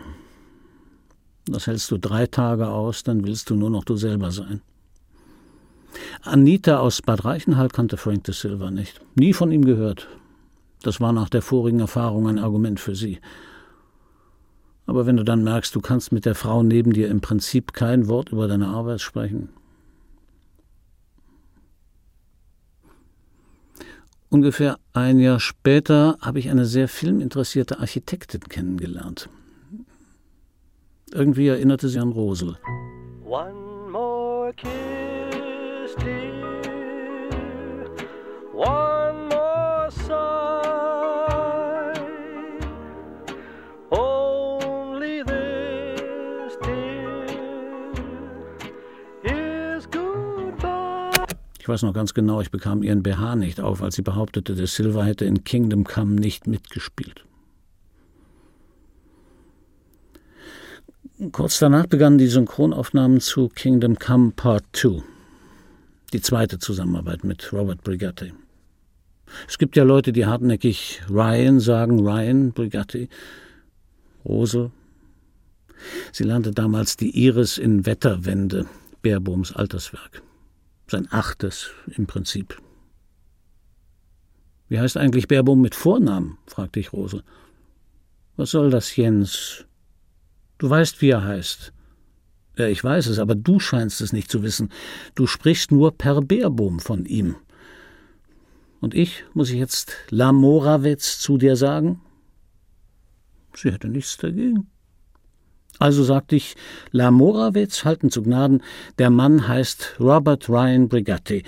Das 1.46 1.67
hältst 1.67 1.91
du 1.91 1.98
drei 1.98 2.26
Tage 2.28 2.69
aus, 2.69 3.04
dann 3.04 3.26
willst 3.26 3.50
du 3.50 3.56
nur 3.56 3.69
noch 3.69 3.84
du 3.84 3.96
selber 3.96 4.32
sein. 4.32 4.62
Anita 6.22 6.80
aus 6.80 7.02
Bad 7.02 7.26
Reichenhall 7.26 7.69
kannte 7.69 7.98
Frank 7.98 8.24
de 8.24 8.34
Silva 8.34 8.72
nicht. 8.72 9.02
Nie 9.15 9.34
von 9.34 9.52
ihm 9.52 9.65
gehört. 9.65 10.08
Das 10.82 11.00
war 11.00 11.13
nach 11.13 11.30
der 11.30 11.41
vorigen 11.41 11.80
Erfahrung 11.80 12.28
ein 12.28 12.39
Argument 12.39 12.80
für 12.80 12.96
sie. 12.96 13.19
Aber 14.86 15.06
wenn 15.06 15.17
du 15.17 15.24
dann 15.24 15.43
merkst, 15.43 15.74
du 15.76 15.82
kannst 15.82 16.12
mit 16.12 16.26
der 16.26 16.36
Frau 16.36 16.62
neben 16.63 16.93
dir 16.93 17.08
im 17.08 17.22
Prinzip 17.22 17.74
kein 17.74 18.08
Wort 18.08 18.30
über 18.32 18.48
deine 18.48 18.67
Arbeit 18.67 19.02
sprechen. 19.02 19.50
Ungefähr 24.30 24.80
ein 24.93 25.19
Jahr 25.19 25.39
später 25.39 26.17
habe 26.19 26.39
ich 26.39 26.50
eine 26.50 26.65
sehr 26.65 26.88
filminteressierte 26.88 27.80
Architektin 27.80 28.41
kennengelernt. 28.41 29.30
Irgendwie 31.13 31.48
erinnerte 31.50 31.88
sie 31.88 32.00
an 32.00 32.12
Rosel. 32.12 32.58
One 33.24 33.91
more 33.91 34.52
kiss, 34.54 35.96
dear. 36.00 36.62
One 38.56 39.30
more 39.30 39.91
sigh. 39.91 40.72
Ich 51.63 51.69
weiß 51.69 51.84
noch 51.84 51.93
ganz 51.93 52.13
genau, 52.13 52.41
ich 52.41 52.52
bekam 52.52 52.84
ihren 52.84 53.04
BH 53.04 53.38
nicht 53.38 53.62
auf, 53.62 53.82
als 53.82 53.95
sie 53.95 54.02
behauptete, 54.02 54.54
der 54.54 54.67
Silver 54.67 55.06
hätte 55.06 55.23
in 55.23 55.45
Kingdom 55.45 55.86
Come 55.86 56.15
nicht 56.15 56.45
mitgespielt. 56.45 57.23
Kurz 61.32 61.60
danach 61.60 61.86
begannen 61.86 62.17
die 62.17 62.28
Synchronaufnahmen 62.28 63.21
zu 63.21 63.47
Kingdom 63.47 63.97
Come 63.97 64.34
Part 64.36 64.65
2, 64.73 65.04
die 66.12 66.19
zweite 66.19 66.60
Zusammenarbeit 66.60 67.23
mit 67.23 67.54
Robert 67.54 67.82
Brigatti. 67.82 68.34
Es 69.47 69.58
gibt 69.58 69.78
ja 69.78 69.86
Leute, 69.86 70.12
die 70.12 70.26
hartnäckig 70.26 71.02
Ryan 71.10 71.62
sagen, 71.62 72.06
Ryan 72.06 72.52
Brigatti, 72.52 73.08
Rosel. 74.26 74.71
Sie 76.12 76.26
lernte 76.26 76.52
damals 76.52 76.97
die 76.97 77.23
Iris 77.23 77.58
in 77.58 77.86
Wetterwende, 77.86 78.65
Baerbohms 79.02 79.56
Alterswerk. 79.56 80.23
Sein 80.88 81.08
achtes 81.12 81.72
im 81.88 82.08
Prinzip. 82.08 82.62
Wie 84.67 84.80
heißt 84.80 84.98
eigentlich 84.98 85.28
Baerbohm 85.28 85.62
mit 85.62 85.76
Vornamen? 85.76 86.38
fragte 86.48 86.80
ich 86.80 86.93
Rosel. 86.93 87.24
Was 88.36 88.52
soll 88.52 88.69
das, 88.69 88.96
Jens? 88.96 89.65
Du 90.58 90.69
weißt, 90.69 91.02
wie 91.02 91.10
er 91.10 91.24
heißt. 91.24 91.74
Ja, 92.58 92.67
ich 92.67 92.84
weiß 92.84 93.08
es, 93.08 93.19
aber 93.19 93.36
du 93.36 93.60
scheinst 93.60 94.02
es 94.02 94.13
nicht 94.13 94.30
zu 94.30 94.43
wissen. 94.43 94.69
Du 95.15 95.28
sprichst 95.28 95.72
nur 95.72 95.98
per 95.98 96.22
Beerbohm 96.22 96.80
von 96.80 97.06
ihm. 97.06 97.36
Und 98.80 98.93
ich, 98.93 99.24
muss 99.34 99.50
ich 99.50 99.58
jetzt 99.58 99.93
Lamorawetz 100.10 101.19
zu 101.19 101.38
dir 101.38 101.56
sagen? 101.56 102.02
Sie 103.56 103.72
hätte 103.72 103.88
nichts 103.88 104.17
dagegen. 104.17 104.67
Also 105.79 106.03
sagte 106.03 106.36
ich, 106.36 106.55
Lamorawetz 106.91 107.83
halten 107.83 108.09
zu 108.09 108.23
Gnaden, 108.23 108.62
der 108.99 109.09
Mann 109.09 109.47
heißt 109.47 109.95
Robert 109.99 110.47
Ryan 110.49 110.88
Brigatti. 110.88 111.43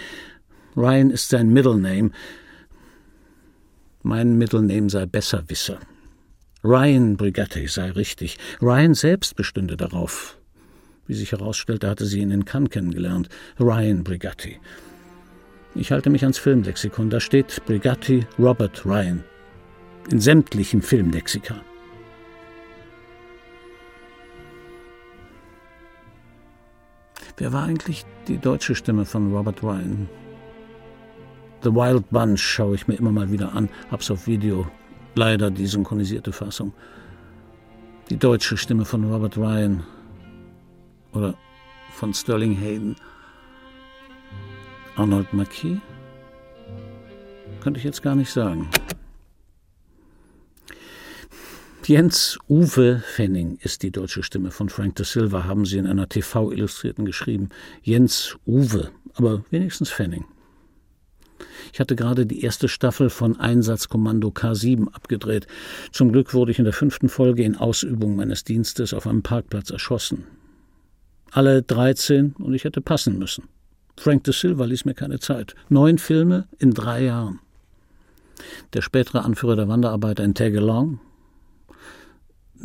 Ryan 0.75 1.09
ist 1.09 1.29
sein 1.29 1.49
Middle 1.49 1.77
Name. 1.77 2.11
Mein 4.03 4.37
Middle 4.37 4.61
Name 4.61 4.89
sei 4.89 5.05
Besserwisser. 5.05 5.79
Ryan 6.63 7.15
Brigatti 7.15 7.67
sei 7.67 7.91
richtig. 7.91 8.37
Ryan 8.61 8.93
selbst 8.93 9.35
bestünde 9.35 9.77
darauf. 9.77 10.37
Wie 11.07 11.13
sich 11.13 11.31
herausstellte, 11.31 11.87
hatte 11.87 12.05
sie 12.05 12.21
ihn 12.21 12.31
in 12.31 12.45
Cannes 12.45 12.71
kennengelernt. 12.71 13.29
Ryan 13.59 14.03
Brigatti. 14.03 14.59
Ich 15.75 15.91
halte 15.91 16.09
mich 16.09 16.23
ans 16.23 16.39
Filmlexikon. 16.39 17.09
Da 17.09 17.19
steht 17.19 17.63
Brigatti 17.65 18.25
Robert 18.39 18.85
Ryan. 18.85 19.23
In 20.09 20.19
sämtlichen 20.19 20.81
Filmlexika. 20.81 21.55
Wer 27.37 27.51
war 27.53 27.63
eigentlich 27.63 28.05
die 28.27 28.37
deutsche 28.37 28.75
Stimme 28.75 29.05
von 29.05 29.33
Robert 29.33 29.61
Ryan? 29.61 30.09
The 31.63 31.73
Wild 31.73 32.09
Bunch 32.09 32.39
schaue 32.39 32.75
ich 32.75 32.87
mir 32.87 32.95
immer 32.95 33.11
mal 33.11 33.31
wieder 33.31 33.53
an, 33.53 33.69
hab's 33.91 34.11
auf 34.11 34.27
Video, 34.27 34.67
Leider 35.15 35.49
die 35.49 35.65
synchronisierte 35.65 36.33
Fassung. 36.33 36.73
Die 38.09 38.17
deutsche 38.17 38.57
Stimme 38.57 38.83
von 38.83 39.09
Robert 39.09 39.37
Ryan 39.37 39.81
oder 41.13 41.33
von 41.91 42.13
Sterling 42.13 42.55
Hayden. 42.55 42.97
Arnold 44.97 45.33
Marquis? 45.33 45.77
Könnte 47.61 47.77
ich 47.79 47.85
jetzt 47.85 48.03
gar 48.03 48.15
nicht 48.15 48.29
sagen. 48.31 48.69
Jens 51.87 52.39
Uwe 52.49 53.03
Fenning 53.05 53.59
ist 53.61 53.83
die 53.83 53.91
deutsche 53.91 54.23
Stimme 54.23 54.49
von 54.49 54.69
Frank 54.69 54.95
de 54.95 55.05
Silva, 55.05 55.43
haben 55.43 55.67
sie 55.67 55.77
in 55.77 55.85
einer 55.85 56.09
TV-Illustrierten 56.09 57.05
geschrieben. 57.05 57.49
Jens 57.83 58.37
Uwe, 58.47 58.89
aber 59.13 59.45
wenigstens 59.51 59.91
Fenning. 59.91 60.25
Ich 61.71 61.79
hatte 61.79 61.95
gerade 61.95 62.25
die 62.25 62.41
erste 62.41 62.69
Staffel 62.69 63.11
von 63.11 63.39
Einsatzkommando 63.39 64.29
K7 64.29 64.91
abgedreht. 64.93 65.45
Zum 65.91 66.11
Glück 66.11 66.33
wurde 66.33 66.49
ich 66.49 66.57
in 66.57 66.65
der 66.65 66.73
fünften 66.73 67.07
Folge 67.07 67.43
in 67.43 67.55
Ausübung 67.55 68.15
meines 68.15 68.43
Dienstes 68.43 68.91
auf 68.91 69.05
einem 69.05 69.21
Parkplatz 69.21 69.69
erschossen. 69.69 70.25
Alle 71.29 71.61
13 71.61 72.33
und 72.39 72.55
ich 72.55 72.63
hätte 72.63 72.81
passen 72.81 73.19
müssen. 73.19 73.43
Frank 73.95 74.23
de 74.23 74.33
Silva 74.33 74.65
ließ 74.65 74.85
mir 74.85 74.95
keine 74.95 75.19
Zeit. 75.19 75.53
Neun 75.69 75.99
Filme 75.99 76.47
in 76.57 76.71
drei 76.71 77.03
Jahren. 77.03 77.41
Der 78.73 78.81
spätere 78.81 79.23
Anführer 79.23 79.55
der 79.55 79.67
Wanderarbeiter 79.67 80.23
in 80.23 80.33
Tagalong, 80.33 80.99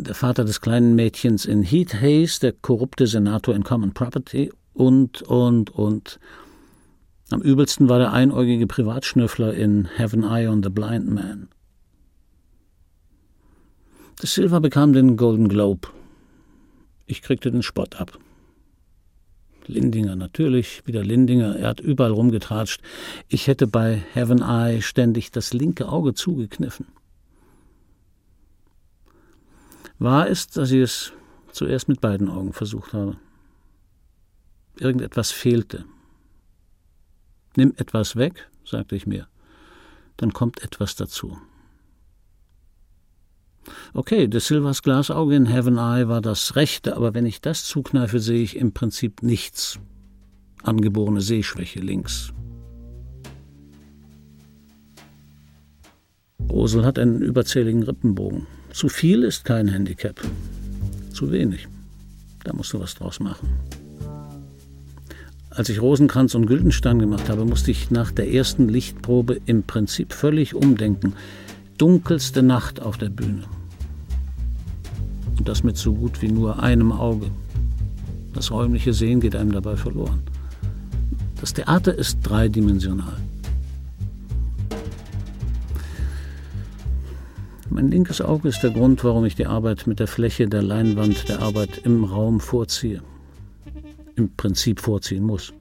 der 0.03 0.15
Vater 0.15 0.45
des 0.45 0.61
kleinen 0.61 0.95
Mädchens 0.95 1.45
in 1.45 1.63
Heat 1.63 1.95
Hayes, 2.01 2.39
der 2.39 2.53
korrupte 2.53 3.07
Senator 3.07 3.55
in 3.55 3.65
Common 3.65 3.93
Property 3.93 4.51
und, 4.73 5.23
und, 5.23 5.71
und. 5.71 6.19
Am 7.31 7.43
übelsten 7.43 7.89
war 7.89 7.99
der 7.99 8.13
einäugige 8.13 8.67
Privatschnüffler 8.67 9.55
in 9.55 9.89
Have 9.99 10.17
an 10.17 10.25
Eye 10.25 10.49
on 10.49 10.63
the 10.63 10.71
Blind 10.71 11.09
Man. 11.09 11.49
De 14.21 14.27
Silva 14.27 14.59
bekam 14.59 14.93
den 14.93 15.17
Golden 15.17 15.49
Globe. 15.49 15.89
Ich 17.07 17.23
kriegte 17.23 17.51
den 17.51 17.63
Spott 17.63 18.01
ab. 18.01 18.19
Lindinger, 19.67 20.17
natürlich, 20.17 20.83
wieder 20.87 21.05
Lindinger, 21.05 21.57
er 21.57 21.69
hat 21.69 21.81
überall 21.81 22.11
rumgetratscht. 22.11 22.81
Ich 23.29 23.47
hätte 23.47 23.67
bei 23.67 24.03
Have 24.15 24.33
an 24.33 24.43
Eye 24.43 24.83
ständig 24.83 25.31
das 25.31 25.53
linke 25.53 25.89
Auge 25.89 26.15
zugekniffen. 26.15 26.87
Wahr 30.01 30.29
ist, 30.29 30.57
dass 30.57 30.71
ich 30.71 30.81
es 30.81 31.13
zuerst 31.53 31.89
mit 31.89 32.01
beiden 32.01 32.31
Augen 32.31 32.55
versucht 32.55 32.95
habe. 32.95 33.19
Irgendetwas 34.79 35.31
fehlte. 35.31 35.85
Nimm 37.55 37.75
etwas 37.77 38.17
weg, 38.17 38.49
sagte 38.65 38.97
ich 38.97 39.07
mir, 39.07 39.29
dann 40.17 40.33
kommt 40.33 40.63
etwas 40.63 40.97
dazu. 40.97 41.37
Okay, 43.93 44.27
De 44.27 44.41
Silvas 44.41 44.83
Glasauge 44.83 45.37
in 45.37 45.45
Heaven 45.45 45.77
Eye 45.77 46.09
war 46.09 46.23
das 46.23 46.57
rechte, 46.57 46.97
aber 46.97 47.13
wenn 47.13 47.27
ich 47.27 47.43
das 47.43 47.65
zukneife, 47.65 48.21
sehe 48.21 48.43
ich 48.43 48.57
im 48.57 48.73
Prinzip 48.73 49.23
nichts. 49.23 49.79
Angeborene 50.63 51.21
Sehschwäche 51.21 51.81
links. 51.81 52.33
Rosel 56.49 56.87
hat 56.87 56.99
einen 56.99 57.21
überzähligen 57.21 57.83
Rippenbogen. 57.83 58.47
Zu 58.73 58.89
viel 58.89 59.25
ist 59.25 59.45
kein 59.45 59.69
Handicap. 59.69 60.21
Zu 61.13 61.31
wenig. 61.33 61.67
Da 62.45 62.53
musst 62.53 62.73
du 62.73 62.81
was 62.81 62.95
draus 62.95 63.21
machen. 63.21 63.49
Als 65.51 65.69
ich 65.69 65.83
Rosenkranz 65.83 66.35
und 66.37 66.47
Güldenstein 66.47 67.01
gemacht 67.01 67.29
habe, 67.29 67.45
musste 67.45 67.73
ich 67.73 67.91
nach 67.91 68.13
der 68.13 68.33
ersten 68.33 68.69
Lichtprobe 68.69 69.41
im 69.47 69.65
Prinzip 69.65 70.13
völlig 70.13 70.55
umdenken. 70.55 71.15
Dunkelste 71.77 72.43
Nacht 72.43 72.81
auf 72.81 72.97
der 72.97 73.11
Bühne. 73.11 73.43
Und 75.37 75.49
das 75.49 75.65
mit 75.65 75.77
so 75.77 75.93
gut 75.93 76.23
wie 76.23 76.31
nur 76.31 76.63
einem 76.63 76.93
Auge. 76.93 77.27
Das 78.33 78.53
räumliche 78.53 78.93
Sehen 78.93 79.21
geht 79.21 79.35
einem 79.35 79.53
dabei 79.53 79.77
verloren. 79.77 80.23
Das 81.41 81.53
Theater 81.53 81.95
ist 81.95 82.19
dreidimensional. 82.23 83.17
Mein 87.71 87.91
linkes 87.91 88.21
Auge 88.21 88.49
ist 88.49 88.63
der 88.63 88.71
Grund, 88.71 89.03
warum 89.05 89.25
ich 89.25 89.37
die 89.37 89.47
Arbeit 89.47 89.87
mit 89.87 90.01
der 90.01 90.09
Fläche 90.09 90.49
der 90.49 90.63
Leinwand 90.63 91.29
der 91.29 91.41
Arbeit 91.41 91.79
im 91.85 92.05
Raum 92.05 92.41
vorziehe 92.41 93.03
im 94.21 94.37
Prinzip 94.37 94.81
vorziehen 94.81 95.25
muss. 95.25 95.53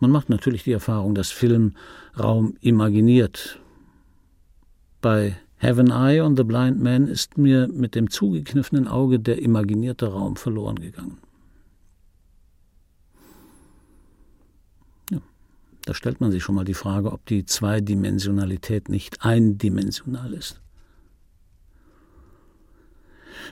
Man 0.00 0.10
macht 0.10 0.28
natürlich 0.28 0.62
die 0.62 0.72
Erfahrung, 0.72 1.14
dass 1.14 1.30
Film 1.30 1.74
Raum 2.18 2.54
imaginiert. 2.60 3.60
Bei 5.00 5.36
Have 5.60 5.80
an 5.80 5.90
Eye 5.90 6.22
on 6.22 6.36
the 6.36 6.44
Blind 6.44 6.80
Man 6.80 7.08
ist 7.08 7.36
mir 7.36 7.66
mit 7.66 7.96
dem 7.96 8.10
zugekniffenen 8.10 8.86
Auge 8.86 9.18
der 9.18 9.42
imaginierte 9.42 10.06
Raum 10.06 10.36
verloren 10.36 10.76
gegangen. 10.76 11.18
Da 15.88 15.94
stellt 15.94 16.20
man 16.20 16.30
sich 16.30 16.42
schon 16.42 16.54
mal 16.54 16.66
die 16.66 16.74
Frage, 16.74 17.10
ob 17.10 17.24
die 17.24 17.46
Zweidimensionalität 17.46 18.90
nicht 18.90 19.24
eindimensional 19.24 20.34
ist. 20.34 20.60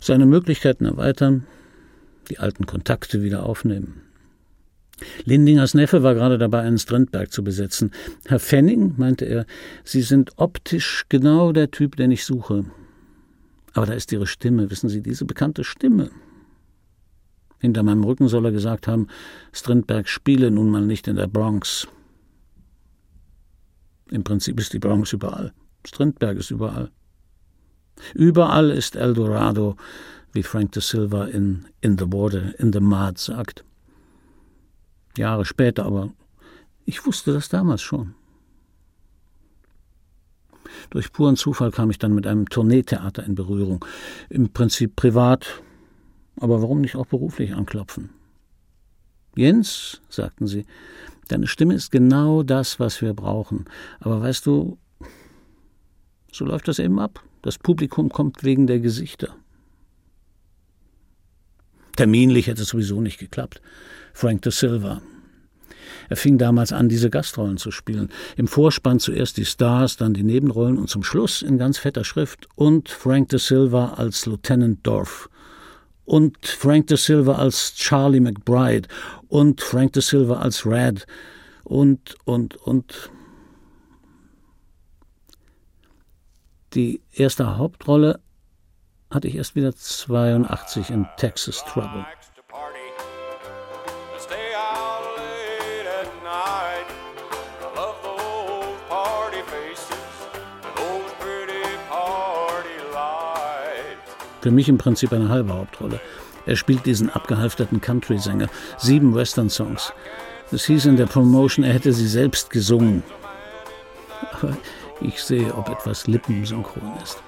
Seine 0.02 0.26
Möglichkeiten 0.26 0.84
erweitern, 0.84 1.46
die 2.28 2.38
alten 2.38 2.66
Kontakte 2.66 3.22
wieder 3.22 3.44
aufnehmen. 3.44 4.02
Lindingers 5.24 5.72
Neffe 5.72 6.02
war 6.02 6.12
gerade 6.12 6.36
dabei, 6.36 6.60
einen 6.60 6.76
Strindberg 6.76 7.32
zu 7.32 7.42
besetzen. 7.42 7.90
Herr 8.26 8.38
Fenning, 8.38 8.92
meinte 8.98 9.24
er, 9.24 9.46
Sie 9.82 10.02
sind 10.02 10.32
optisch 10.36 11.06
genau 11.08 11.52
der 11.52 11.70
Typ, 11.70 11.96
den 11.96 12.10
ich 12.10 12.26
suche. 12.26 12.66
Aber 13.72 13.86
da 13.86 13.94
ist 13.94 14.12
Ihre 14.12 14.26
Stimme, 14.26 14.70
wissen 14.70 14.90
Sie, 14.90 15.00
diese 15.00 15.24
bekannte 15.24 15.64
Stimme. 15.64 16.10
Hinter 17.60 17.82
meinem 17.82 18.04
Rücken 18.04 18.28
soll 18.28 18.44
er 18.44 18.52
gesagt 18.52 18.86
haben, 18.86 19.08
Strindberg 19.54 20.06
spiele 20.06 20.50
nun 20.50 20.68
mal 20.68 20.84
nicht 20.84 21.08
in 21.08 21.16
der 21.16 21.28
Bronx. 21.28 21.88
Im 24.10 24.24
Prinzip 24.24 24.60
ist 24.60 24.72
die 24.72 24.78
Bronx 24.78 25.12
überall. 25.12 25.52
Strindberg 25.84 26.38
ist 26.38 26.50
überall. 26.50 26.90
Überall 28.14 28.70
ist 28.70 28.96
Eldorado, 28.96 29.76
wie 30.32 30.42
Frank 30.42 30.72
de 30.72 30.82
Silva 30.82 31.24
in 31.26 31.66
In 31.80 31.98
the 31.98 32.04
Water, 32.06 32.58
in 32.58 32.72
the 32.72 32.80
Mud 32.80 33.18
sagt. 33.18 33.64
Jahre 35.16 35.44
später, 35.44 35.86
aber 35.86 36.12
ich 36.84 37.04
wusste 37.06 37.32
das 37.32 37.48
damals 37.48 37.82
schon. 37.82 38.14
Durch 40.90 41.12
puren 41.12 41.36
Zufall 41.36 41.70
kam 41.70 41.90
ich 41.90 41.98
dann 41.98 42.14
mit 42.14 42.26
einem 42.26 42.48
Tourneetheater 42.48 43.24
in 43.24 43.34
Berührung. 43.34 43.84
Im 44.28 44.50
Prinzip 44.50 44.94
privat, 44.94 45.62
aber 46.36 46.60
warum 46.62 46.80
nicht 46.80 46.96
auch 46.96 47.06
beruflich 47.06 47.54
anklopfen? 47.54 48.10
Jens, 49.36 50.00
sagten 50.08 50.46
sie, 50.46 50.64
deine 51.28 51.46
Stimme 51.46 51.74
ist 51.74 51.90
genau 51.90 52.42
das, 52.42 52.80
was 52.80 53.00
wir 53.02 53.14
brauchen. 53.14 53.66
Aber 54.00 54.20
weißt 54.20 54.46
du, 54.46 54.78
so 56.32 56.44
läuft 56.44 56.68
das 56.68 56.78
eben 56.78 56.98
ab. 56.98 57.22
Das 57.42 57.58
Publikum 57.58 58.08
kommt 58.08 58.44
wegen 58.44 58.66
der 58.66 58.80
Gesichter. 58.80 59.36
Terminlich 61.96 62.46
hätte 62.46 62.62
es 62.62 62.68
sowieso 62.68 63.00
nicht 63.00 63.18
geklappt. 63.18 63.62
Frank 64.12 64.42
de 64.42 64.52
Silva. 64.52 65.00
Er 66.08 66.16
fing 66.16 66.38
damals 66.38 66.72
an, 66.72 66.88
diese 66.88 67.10
Gastrollen 67.10 67.56
zu 67.56 67.70
spielen. 67.70 68.10
Im 68.36 68.48
Vorspann 68.48 69.00
zuerst 69.00 69.36
die 69.38 69.44
Stars, 69.44 69.96
dann 69.96 70.14
die 70.14 70.22
Nebenrollen 70.22 70.78
und 70.78 70.88
zum 70.88 71.02
Schluss 71.02 71.42
in 71.42 71.58
ganz 71.58 71.78
fetter 71.78 72.04
Schrift 72.04 72.48
und 72.54 72.88
Frank 72.88 73.30
de 73.30 73.38
Silva 73.38 73.94
als 73.94 74.26
Lieutenant 74.26 74.86
Dorf 74.86 75.30
und 76.06 76.46
Frank 76.46 76.86
de 76.86 76.96
Silva 76.96 77.34
als 77.34 77.74
Charlie 77.74 78.20
McBride 78.20 78.88
und 79.28 79.60
Frank 79.60 79.92
de 79.92 80.02
Silva 80.02 80.38
als 80.38 80.64
Red 80.64 81.06
und, 81.64 82.16
und, 82.24 82.56
und. 82.56 83.10
Die 86.74 87.02
erste 87.12 87.58
Hauptrolle 87.58 88.20
hatte 89.10 89.28
ich 89.28 89.36
erst 89.36 89.54
wieder 89.56 89.74
82 89.74 90.90
in 90.90 91.06
Texas 91.16 91.64
Trouble. 91.64 92.06
Für 104.46 104.52
mich 104.52 104.68
im 104.68 104.78
Prinzip 104.78 105.12
eine 105.12 105.28
halbe 105.28 105.54
Hauptrolle. 105.54 105.98
Er 106.46 106.54
spielt 106.54 106.86
diesen 106.86 107.10
abgehalfterten 107.10 107.80
Country-Sänger, 107.80 108.46
sieben 108.78 109.12
Western-Songs. 109.12 109.92
Es 110.52 110.66
hieß 110.66 110.84
in 110.84 110.96
der 110.96 111.06
Promotion, 111.06 111.64
er 111.64 111.72
hätte 111.72 111.92
sie 111.92 112.06
selbst 112.06 112.50
gesungen. 112.50 113.02
Aber 114.30 114.56
ich 115.00 115.20
sehe, 115.20 115.52
ob 115.52 115.68
etwas 115.68 116.06
lippensynchron 116.06 116.92
ist. 117.02 117.20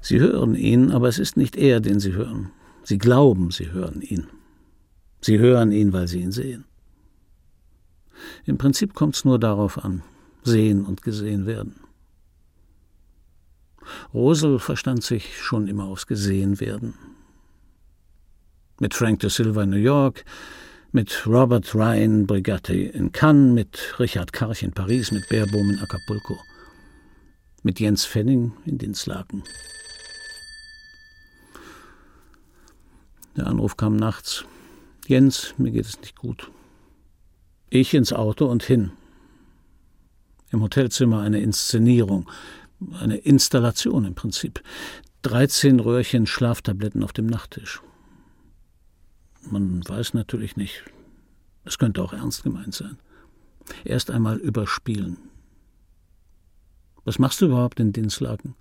Sie 0.00 0.20
hören 0.20 0.54
ihn, 0.54 0.92
aber 0.92 1.08
es 1.08 1.18
ist 1.18 1.36
nicht 1.36 1.56
er, 1.56 1.80
den 1.80 1.98
Sie 1.98 2.12
hören. 2.12 2.52
Sie 2.84 2.98
glauben, 2.98 3.50
Sie 3.50 3.72
hören 3.72 4.02
ihn. 4.02 4.28
Sie 5.20 5.40
hören 5.40 5.72
ihn, 5.72 5.92
weil 5.92 6.06
Sie 6.06 6.20
ihn 6.20 6.30
sehen. 6.30 6.64
Im 8.44 8.58
Prinzip 8.58 8.94
kommt 8.94 9.16
es 9.16 9.24
nur 9.24 9.38
darauf 9.38 9.84
an, 9.84 10.02
sehen 10.42 10.84
und 10.84 11.02
gesehen 11.02 11.46
werden. 11.46 11.80
Rosel 14.12 14.58
verstand 14.58 15.02
sich 15.04 15.40
schon 15.40 15.68
immer 15.68 15.84
aufs 15.84 16.06
Gesehen 16.06 16.60
werden. 16.60 16.94
Mit 18.80 18.94
Frank 18.94 19.20
de 19.20 19.30
Silva 19.30 19.62
in 19.62 19.70
New 19.70 19.76
York, 19.76 20.24
mit 20.92 21.26
Robert 21.26 21.74
Ryan 21.74 22.26
Brigatti 22.26 22.86
in 22.86 23.12
Cannes, 23.12 23.54
mit 23.54 23.98
Richard 23.98 24.32
Karch 24.32 24.62
in 24.62 24.72
Paris, 24.72 25.12
mit 25.12 25.28
Baerbohm 25.28 25.70
in 25.70 25.78
Acapulco, 25.78 26.38
mit 27.62 27.80
Jens 27.80 28.04
Fenning 28.04 28.52
in 28.64 28.78
Dinslaken. 28.78 29.42
Der 33.36 33.46
Anruf 33.46 33.76
kam 33.76 33.96
nachts. 33.96 34.44
Jens, 35.06 35.54
mir 35.58 35.70
geht 35.70 35.84
es 35.84 36.00
nicht 36.00 36.16
gut. 36.16 36.50
Ich 37.76 37.92
ins 37.92 38.14
Auto 38.14 38.46
und 38.46 38.62
hin. 38.62 38.92
Im 40.50 40.62
Hotelzimmer 40.62 41.20
eine 41.20 41.40
Inszenierung, 41.40 42.26
eine 42.98 43.18
Installation 43.18 44.06
im 44.06 44.14
Prinzip. 44.14 44.62
13 45.20 45.80
Röhrchen 45.80 46.26
Schlaftabletten 46.26 47.04
auf 47.04 47.12
dem 47.12 47.26
Nachttisch. 47.26 47.82
Man 49.42 49.86
weiß 49.86 50.14
natürlich 50.14 50.56
nicht. 50.56 50.84
Es 51.66 51.76
könnte 51.76 52.02
auch 52.02 52.14
ernst 52.14 52.44
gemeint 52.44 52.74
sein. 52.74 52.96
Erst 53.84 54.10
einmal 54.10 54.38
überspielen. 54.38 55.18
Was 57.04 57.18
machst 57.18 57.42
du 57.42 57.46
überhaupt 57.46 57.78
in 57.78 57.92
Dinslaken? 57.92 58.54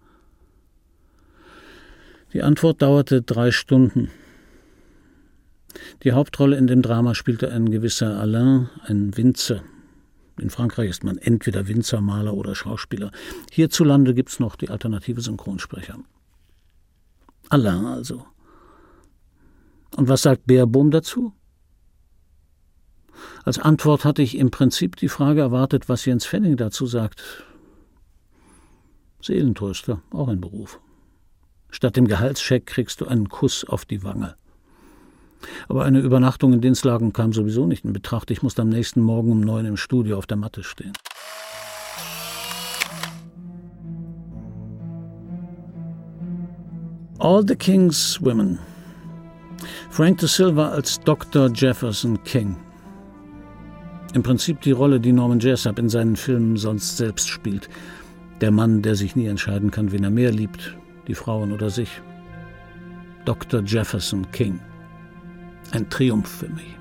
Die 2.34 2.44
Antwort 2.44 2.82
dauerte 2.82 3.22
drei 3.22 3.52
Stunden. 3.52 4.12
Die 6.04 6.14
Hauptrolle 6.14 6.58
in 6.58 6.68
dem 6.68 6.82
Drama 6.82 7.16
spielte 7.16 7.52
ein 7.52 7.70
gewisser 7.70 8.20
Alain, 8.20 8.70
ein 8.84 9.16
Winzer. 9.18 9.64
In 10.40 10.50
Frankreich 10.50 10.90
ist 10.90 11.04
man 11.04 11.18
entweder 11.18 11.68
Winzer, 11.68 12.02
Maler 12.02 12.34
oder 12.34 12.56
Schauspieler. 12.56 13.12
Hierzulande 13.52 14.14
gibt 14.14 14.30
es 14.30 14.40
noch 14.40 14.56
die 14.56 14.70
alternative 14.70 15.22
Synchronsprecher. 15.22 15.98
Alain 17.50 17.86
also. 17.86 18.26
Und 19.96 20.10
was 20.10 20.24
sagt 20.24 20.46
Beerbohm 20.46 20.92
dazu? 20.92 21.34
Als 23.46 23.60
Antwort 23.60 24.04
hatte 24.04 24.22
ich 24.22 24.38
im 24.38 24.52
Prinzip 24.52 24.98
die 24.98 25.08
Frage 25.08 25.42
erwartet, 25.42 25.88
was 25.88 26.06
Jens 26.06 26.26
Fenning 26.26 26.58
dazu 26.58 26.86
sagt. 26.86 27.22
Seelentröster, 29.22 30.02
auch 30.12 30.28
ein 30.28 30.42
Beruf. 30.42 30.80
Statt 31.70 31.96
dem 31.96 32.08
Gehaltscheck 32.08 32.66
kriegst 32.66 33.02
du 33.02 33.06
einen 33.06 33.30
Kuss 33.30 33.64
auf 33.64 33.86
die 33.86 34.04
Wange. 34.04 34.36
Aber 35.68 35.84
eine 35.84 36.00
Übernachtung 36.00 36.54
in 36.54 36.62
Dinslagen 36.62 37.14
kam 37.14 37.34
sowieso 37.34 37.66
nicht 37.66 37.86
in 37.86 37.94
Betracht. 37.94 38.32
Ich 38.32 38.44
musste 38.44 38.62
am 38.62 38.70
nächsten 38.70 39.02
Morgen 39.02 39.32
um 39.32 39.42
neun 39.42 39.66
im 39.66 39.78
Studio 39.78 40.18
auf 40.18 40.28
der 40.28 40.38
Matte 40.38 40.64
stehen. 40.64 40.94
All 47.20 47.44
the 47.48 47.56
King's 47.56 48.22
Women. 48.22 48.60
Frank 49.90 50.18
de 50.18 50.28
Silva 50.28 50.70
als 50.70 51.00
Dr. 51.00 51.50
Jefferson 51.54 52.22
King. 52.24 52.58
Im 54.14 54.24
Prinzip 54.24 54.62
die 54.62 54.72
Rolle, 54.72 55.00
die 55.00 55.12
Norman 55.12 55.40
Jessup 55.40 55.80
in 55.80 55.90
seinen 55.90 56.16
Filmen 56.16 56.58
sonst 56.58 56.98
selbst 56.98 57.28
spielt. 57.28 57.70
Der 58.42 58.52
Mann, 58.52 58.82
der 58.82 58.96
sich 58.96 59.16
nie 59.16 59.28
entscheiden 59.28 59.72
kann, 59.72 59.92
wen 59.92 60.04
er 60.04 60.10
mehr 60.10 60.32
liebt, 60.32 60.78
die 61.08 61.16
Frauen 61.16 61.52
oder 61.52 61.70
sich. 61.70 62.02
Dr. 63.24 63.62
Jefferson 63.64 64.30
King. 64.32 64.60
Ein 65.72 65.90
Triumph 65.90 66.30
für 66.30 66.50
mich. 66.50 66.76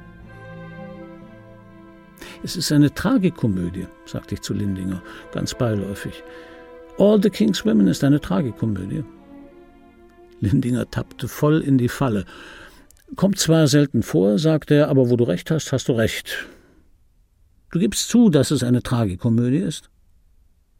Es 2.42 2.56
ist 2.56 2.70
eine 2.72 2.92
Tragikomödie, 2.92 3.86
sagte 4.04 4.34
ich 4.34 4.42
zu 4.42 4.52
Lindinger, 4.52 5.02
ganz 5.32 5.54
beiläufig. 5.54 6.22
All 6.98 7.20
the 7.22 7.30
King's 7.30 7.64
Women 7.64 7.88
ist 7.88 8.04
eine 8.04 8.20
Tragikomödie. 8.20 9.04
Lindinger 10.40 10.90
tappte 10.90 11.26
voll 11.26 11.60
in 11.60 11.78
die 11.78 11.88
Falle. 11.88 12.24
Kommt 13.16 13.38
zwar 13.38 13.66
selten 13.66 14.02
vor, 14.02 14.38
sagte 14.38 14.74
er, 14.74 14.88
aber 14.88 15.08
wo 15.10 15.16
du 15.16 15.24
recht 15.24 15.50
hast, 15.50 15.72
hast 15.72 15.88
du 15.88 15.92
recht. 15.92 16.46
Du 17.70 17.78
gibst 17.78 18.08
zu, 18.08 18.28
dass 18.28 18.50
es 18.50 18.62
eine 18.62 18.82
Tragikomödie 18.82 19.58
ist? 19.58 19.90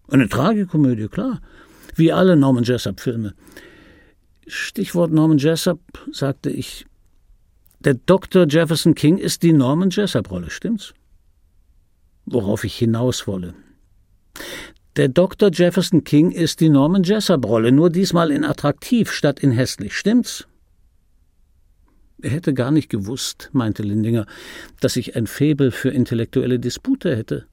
Eine 0.08 0.28
Tragikomödie, 0.28 1.08
klar. 1.08 1.40
Wie 1.96 2.12
alle 2.12 2.36
Norman 2.36 2.64
Jessup-Filme. 2.64 3.34
Stichwort 4.46 5.12
Norman 5.12 5.38
Jessup, 5.38 5.80
sagte 6.12 6.50
ich, 6.50 6.86
der 7.84 7.94
Dr. 7.94 8.46
Jefferson 8.48 8.94
King 8.94 9.18
ist 9.18 9.42
die 9.42 9.52
Norman 9.52 9.90
Jessup-Rolle, 9.90 10.50
stimmt's? 10.50 10.94
Worauf 12.26 12.64
ich 12.64 12.76
hinaus 12.76 13.26
wolle. 13.26 13.54
Der 14.96 15.08
Dr. 15.08 15.50
Jefferson 15.52 16.04
King 16.04 16.30
ist 16.30 16.60
die 16.60 16.68
Norman 16.68 17.02
Jessup-Rolle, 17.02 17.72
nur 17.72 17.90
diesmal 17.90 18.30
in 18.30 18.44
attraktiv 18.44 19.10
statt 19.10 19.40
in 19.40 19.50
hässlich, 19.50 19.96
stimmt's? 19.96 20.46
Er 22.22 22.30
hätte 22.30 22.54
gar 22.54 22.70
nicht 22.70 22.88
gewusst, 22.88 23.50
meinte 23.52 23.82
Lindinger, 23.82 24.26
dass 24.80 24.96
ich 24.96 25.16
ein 25.16 25.26
Faible 25.26 25.70
für 25.70 25.90
intellektuelle 25.90 26.58
Dispute 26.58 27.14
hätte. 27.14 27.46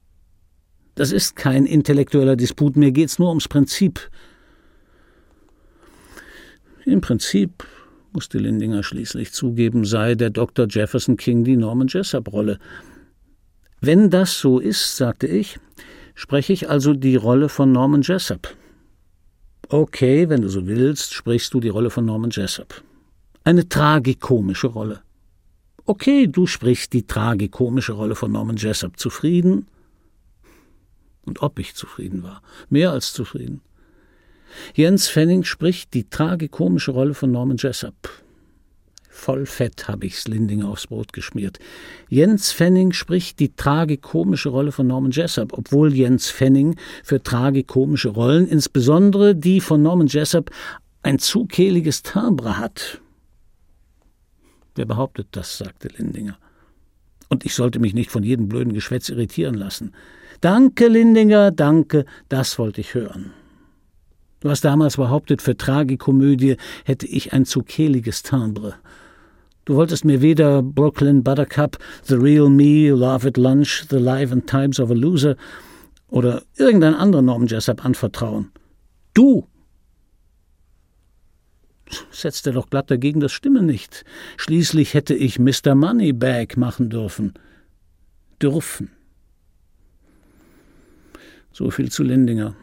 Das 0.94 1.12
ist 1.12 1.36
kein 1.36 1.66
intellektueller 1.66 2.36
Disput, 2.36 2.76
mir 2.76 2.92
geht's 2.92 3.18
nur 3.18 3.28
ums 3.28 3.48
Prinzip. 3.48 4.08
Im 6.84 7.00
Prinzip, 7.00 7.66
musste 8.12 8.38
Lindinger 8.38 8.82
schließlich 8.82 9.32
zugeben, 9.32 9.84
sei 9.84 10.14
der 10.14 10.30
Dr. 10.30 10.66
Jefferson 10.68 11.16
King 11.16 11.44
die 11.44 11.56
Norman 11.56 11.88
Jessup-Rolle. 11.88 12.58
Wenn 13.80 14.10
das 14.10 14.38
so 14.38 14.58
ist, 14.58 14.96
sagte 14.96 15.26
ich, 15.26 15.58
spreche 16.14 16.52
ich 16.52 16.70
also 16.70 16.94
die 16.94 17.16
Rolle 17.16 17.48
von 17.48 17.72
Norman 17.72 18.02
Jessup. 18.02 18.54
Okay, 19.68 20.28
wenn 20.28 20.42
du 20.42 20.48
so 20.48 20.66
willst, 20.66 21.14
sprichst 21.14 21.54
du 21.54 21.60
die 21.60 21.70
Rolle 21.70 21.90
von 21.90 22.04
Norman 22.04 22.30
Jessup. 22.30 22.82
Eine 23.44 23.68
tragikomische 23.68 24.68
Rolle. 24.68 25.02
Okay, 25.84 26.28
du 26.28 26.46
sprichst 26.46 26.92
die 26.92 27.06
tragikomische 27.06 27.92
Rolle 27.92 28.14
von 28.14 28.30
Norman 28.30 28.56
Jessup. 28.56 28.98
Zufrieden? 28.98 29.66
Und 31.24 31.42
ob 31.42 31.58
ich 31.58 31.74
zufrieden 31.74 32.22
war. 32.22 32.42
Mehr 32.68 32.92
als 32.92 33.12
zufrieden. 33.12 33.62
Jens 34.74 35.08
Fenning 35.08 35.44
spricht 35.44 35.94
die 35.94 36.08
tragikomische 36.08 36.92
Rolle 36.92 37.14
von 37.14 37.30
Norman 37.30 37.56
Jessup. 37.56 38.10
Voll 39.08 39.46
Fett 39.46 39.88
habe 39.88 40.06
ich 40.06 40.16
Slindinger 40.16 40.68
aufs 40.68 40.86
Brot 40.86 41.12
geschmiert. 41.12 41.58
Jens 42.08 42.50
Fenning 42.50 42.92
spricht 42.92 43.40
die 43.40 43.54
tragikomische 43.54 44.48
Rolle 44.48 44.72
von 44.72 44.86
Norman 44.86 45.12
Jessup, 45.12 45.52
obwohl 45.52 45.94
Jens 45.94 46.30
Fenning 46.30 46.76
für 47.04 47.22
tragikomische 47.22 48.08
Rollen, 48.08 48.48
insbesondere 48.48 49.36
die 49.36 49.60
von 49.60 49.82
Norman 49.82 50.06
Jessup, 50.06 50.50
ein 51.02 51.18
zu 51.18 51.44
kehliges 51.44 52.02
Timbre 52.02 52.58
hat. 52.58 53.00
Wer 54.74 54.86
behauptet 54.86 55.28
das? 55.32 55.58
sagte 55.58 55.88
Lindinger. 55.88 56.38
Und 57.28 57.44
ich 57.44 57.54
sollte 57.54 57.78
mich 57.78 57.94
nicht 57.94 58.10
von 58.10 58.22
jedem 58.22 58.48
blöden 58.48 58.72
Geschwätz 58.72 59.08
irritieren 59.08 59.54
lassen. 59.54 59.92
Danke, 60.40 60.88
Lindinger, 60.88 61.50
danke, 61.50 62.06
das 62.28 62.58
wollte 62.58 62.80
ich 62.80 62.94
hören. 62.94 63.32
Du 64.42 64.50
hast 64.50 64.64
damals 64.64 64.96
behauptet, 64.96 65.40
für 65.40 65.56
Tragikomödie 65.56 66.56
hätte 66.84 67.06
ich 67.06 67.32
ein 67.32 67.44
zu 67.44 67.62
kehliges 67.62 68.24
Timbre. 68.24 68.74
Du 69.64 69.76
wolltest 69.76 70.04
mir 70.04 70.20
weder 70.20 70.62
Brooklyn 70.62 71.22
Buttercup, 71.22 71.78
The 72.02 72.16
Real 72.16 72.50
Me, 72.50 72.90
Love 72.90 73.28
at 73.28 73.36
Lunch, 73.36 73.84
The 73.88 73.98
Life 73.98 74.32
and 74.32 74.48
Times 74.48 74.80
of 74.80 74.90
a 74.90 74.94
Loser 74.94 75.36
oder 76.08 76.42
irgendein 76.56 76.94
anderer 76.94 77.22
Norman 77.22 77.46
Jessup 77.46 77.84
anvertrauen. 77.84 78.50
Du! 79.14 79.46
Setzte 82.10 82.50
doch 82.50 82.68
glatt 82.68 82.90
dagegen, 82.90 83.20
das 83.20 83.30
stimme 83.30 83.62
nicht. 83.62 84.04
Schließlich 84.38 84.94
hätte 84.94 85.14
ich 85.14 85.38
Mr. 85.38 85.76
Moneybag 85.76 86.56
machen 86.56 86.90
dürfen. 86.90 87.34
Dürfen. 88.40 88.90
So 91.52 91.70
viel 91.70 91.92
zu 91.92 92.02
Lindinger. 92.02 92.56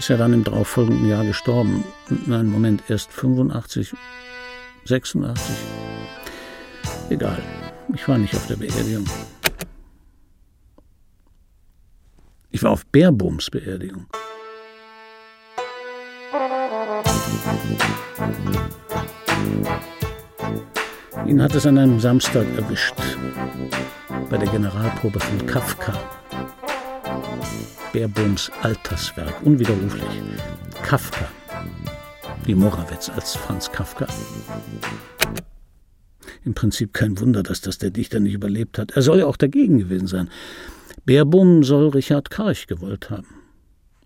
Ist 0.00 0.08
ja 0.08 0.16
dann 0.16 0.32
im 0.32 0.44
darauffolgenden 0.44 1.06
Jahr 1.06 1.26
gestorben. 1.26 1.84
Nein, 2.24 2.46
Moment, 2.46 2.82
erst 2.88 3.12
85, 3.12 3.92
86. 4.86 5.54
Egal, 7.10 7.42
ich 7.94 8.08
war 8.08 8.16
nicht 8.16 8.34
auf 8.34 8.46
der 8.46 8.56
Beerdigung. 8.56 9.04
Ich 12.50 12.62
war 12.62 12.70
auf 12.70 12.86
Bärbums 12.86 13.50
Beerdigung. 13.50 14.06
Ihn 21.26 21.42
hat 21.42 21.54
es 21.54 21.66
an 21.66 21.76
einem 21.76 22.00
Samstag 22.00 22.46
erwischt, 22.56 22.94
bei 24.30 24.38
der 24.38 24.48
Generalprobe 24.48 25.20
von 25.20 25.46
Kafka. 25.46 25.92
Baerbohms 27.92 28.52
Alterswerk, 28.62 29.42
unwiderruflich. 29.42 30.04
Kafka. 30.84 31.28
Wie 32.44 32.54
Morawetz 32.54 33.10
als 33.10 33.34
Franz 33.34 33.72
Kafka. 33.72 34.06
Im 36.44 36.54
Prinzip 36.54 36.94
kein 36.94 37.18
Wunder, 37.18 37.42
dass 37.42 37.60
das 37.60 37.78
der 37.78 37.90
Dichter 37.90 38.20
nicht 38.20 38.34
überlebt 38.34 38.78
hat. 38.78 38.92
Er 38.92 39.02
soll 39.02 39.18
ja 39.18 39.26
auch 39.26 39.36
dagegen 39.36 39.78
gewesen 39.78 40.06
sein. 40.06 40.30
Baerbohm 41.04 41.64
soll 41.64 41.88
Richard 41.88 42.30
Karch 42.30 42.68
gewollt 42.68 43.10
haben. 43.10 43.26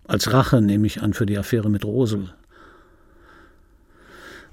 Als 0.07 0.33
Rache 0.33 0.61
nehme 0.61 0.87
ich 0.87 1.03
an 1.03 1.13
für 1.13 1.27
die 1.27 1.37
Affäre 1.37 1.69
mit 1.69 1.85
Rosel. 1.85 2.33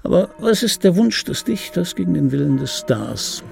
Aber 0.03 0.29
was 0.37 0.61
ist 0.61 0.83
der 0.83 0.95
Wunsch 0.95 1.23
des 1.23 1.43
Dichters 1.43 1.95
gegen 1.95 2.13
den 2.13 2.31
Willen 2.31 2.57
des 2.57 2.79
Stars? 2.79 3.43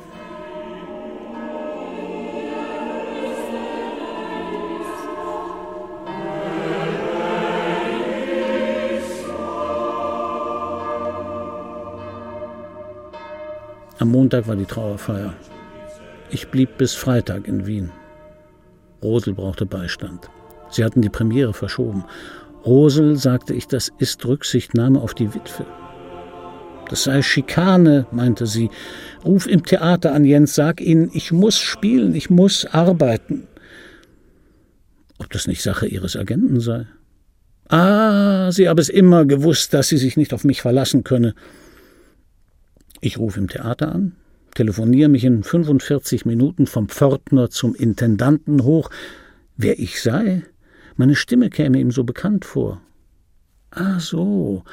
Am 14.01 14.09
Montag 14.09 14.47
war 14.47 14.55
die 14.55 14.65
Trauerfeier. 14.65 15.35
Ich 16.31 16.47
blieb 16.47 16.79
bis 16.79 16.95
Freitag 16.95 17.47
in 17.47 17.67
Wien. 17.67 17.91
Rosel 19.03 19.35
brauchte 19.35 19.67
Beistand. 19.67 20.27
Sie 20.71 20.83
hatten 20.83 21.03
die 21.03 21.09
Premiere 21.09 21.53
verschoben. 21.53 22.05
Rosel, 22.65 23.15
sagte 23.15 23.53
ich, 23.53 23.67
das 23.67 23.91
ist 23.99 24.25
Rücksichtnahme 24.25 24.99
auf 24.99 25.13
die 25.13 25.35
Witwe. 25.35 25.67
Das 26.89 27.03
sei 27.03 27.21
Schikane, 27.21 28.07
meinte 28.11 28.47
sie. 28.47 28.71
Ruf 29.23 29.45
im 29.45 29.63
Theater 29.63 30.15
an 30.15 30.25
Jens, 30.25 30.55
sag 30.55 30.81
ihnen, 30.81 31.11
ich 31.13 31.31
muss 31.31 31.59
spielen, 31.59 32.15
ich 32.15 32.31
muss 32.31 32.65
arbeiten. 32.65 33.45
Ob 35.19 35.29
das 35.29 35.45
nicht 35.45 35.61
Sache 35.61 35.85
ihres 35.85 36.15
Agenten 36.15 36.59
sei? 36.59 36.87
Ah, 37.69 38.51
sie 38.51 38.67
habe 38.67 38.81
es 38.81 38.89
immer 38.89 39.25
gewusst, 39.25 39.75
dass 39.75 39.89
sie 39.89 39.97
sich 39.99 40.17
nicht 40.17 40.33
auf 40.33 40.43
mich 40.43 40.63
verlassen 40.63 41.03
könne. 41.03 41.35
Ich 43.01 43.17
rufe 43.17 43.39
im 43.39 43.47
Theater 43.47 43.93
an, 43.93 44.13
telefoniere 44.53 45.09
mich 45.09 45.25
in 45.25 45.41
45 45.41 46.25
Minuten 46.25 46.67
vom 46.67 46.87
Pförtner 46.87 47.49
zum 47.49 47.73
Intendanten 47.73 48.63
hoch. 48.63 48.91
Wer 49.57 49.79
ich 49.79 50.01
sei? 50.01 50.43
Meine 50.97 51.15
Stimme 51.15 51.49
käme 51.49 51.79
ihm 51.79 51.89
so 51.89 52.03
bekannt 52.03 52.45
vor. 52.45 52.79
Ah 53.71 53.99
so, 53.99 54.63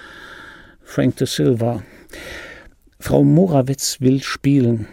Frank 0.82 1.16
de 1.16 1.26
Silva. 1.26 1.82
Frau 3.00 3.24
Morawitz 3.24 4.00
will 4.00 4.22
spielen. 4.22 4.86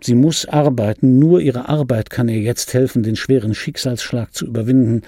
Sie 0.00 0.16
muss 0.16 0.46
arbeiten, 0.46 1.20
nur 1.20 1.40
ihre 1.40 1.68
Arbeit 1.68 2.10
kann 2.10 2.28
ihr 2.28 2.40
jetzt 2.40 2.74
helfen, 2.74 3.04
den 3.04 3.14
schweren 3.14 3.54
Schicksalsschlag 3.54 4.34
zu 4.34 4.46
überwinden. 4.46 5.02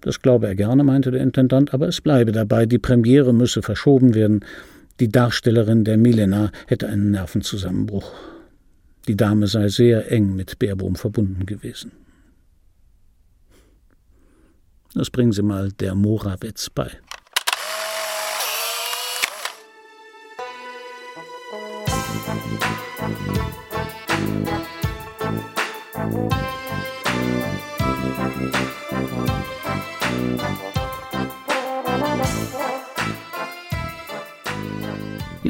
Das 0.00 0.22
glaube 0.22 0.48
er 0.48 0.56
gerne, 0.56 0.82
meinte 0.82 1.12
der 1.12 1.20
Intendant, 1.20 1.72
aber 1.72 1.86
es 1.86 2.00
bleibe 2.00 2.32
dabei, 2.32 2.66
die 2.66 2.78
Premiere 2.78 3.32
müsse 3.32 3.62
verschoben 3.62 4.14
werden. 4.14 4.44
Die 5.02 5.10
Darstellerin 5.10 5.82
der 5.82 5.96
Milena 5.96 6.52
hätte 6.68 6.88
einen 6.88 7.10
Nervenzusammenbruch. 7.10 8.12
Die 9.08 9.16
Dame 9.16 9.48
sei 9.48 9.66
sehr 9.66 10.12
eng 10.12 10.36
mit 10.36 10.60
Baerbohm 10.60 10.94
verbunden 10.94 11.44
gewesen. 11.44 11.90
Das 14.94 15.10
bringen 15.10 15.32
Sie 15.32 15.42
mal 15.42 15.72
der 15.72 15.96
Morawetz 15.96 16.70
bei. 16.70 16.88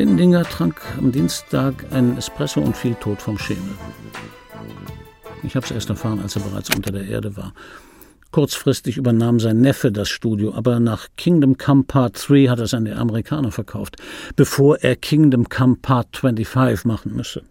Lindinger 0.02 0.42
trank 0.42 0.82
am 0.98 1.12
Dienstag 1.12 1.86
einen 1.92 2.18
Espresso 2.18 2.60
und 2.60 2.76
fiel 2.76 2.96
tot 2.96 3.22
vom 3.22 3.38
Schemel. 3.38 3.76
Ich 5.44 5.54
habe 5.54 5.64
es 5.64 5.70
erst 5.70 5.90
erfahren, 5.90 6.18
als 6.18 6.34
er 6.34 6.42
bereits 6.42 6.74
unter 6.74 6.90
der 6.90 7.04
Erde 7.06 7.36
war. 7.36 7.54
Kurzfristig 8.32 8.96
übernahm 8.96 9.38
sein 9.38 9.60
Neffe 9.60 9.92
das 9.92 10.08
Studio, 10.08 10.54
aber 10.54 10.80
nach 10.80 11.06
Kingdom 11.16 11.56
Come 11.56 11.84
Part 11.84 12.28
3 12.28 12.46
hat 12.48 12.58
er 12.58 12.64
es 12.64 12.74
an 12.74 12.84
die 12.84 12.90
Amerikaner 12.90 13.52
verkauft, 13.52 13.94
bevor 14.34 14.78
er 14.78 14.96
Kingdom 14.96 15.48
Come 15.48 15.76
Part 15.80 16.16
25 16.16 16.84
machen 16.84 17.14
müsse. 17.14 17.44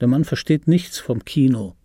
Der 0.00 0.08
Mann 0.08 0.24
versteht 0.24 0.66
nichts 0.66 0.98
vom 0.98 1.26
Kino, 1.26 1.76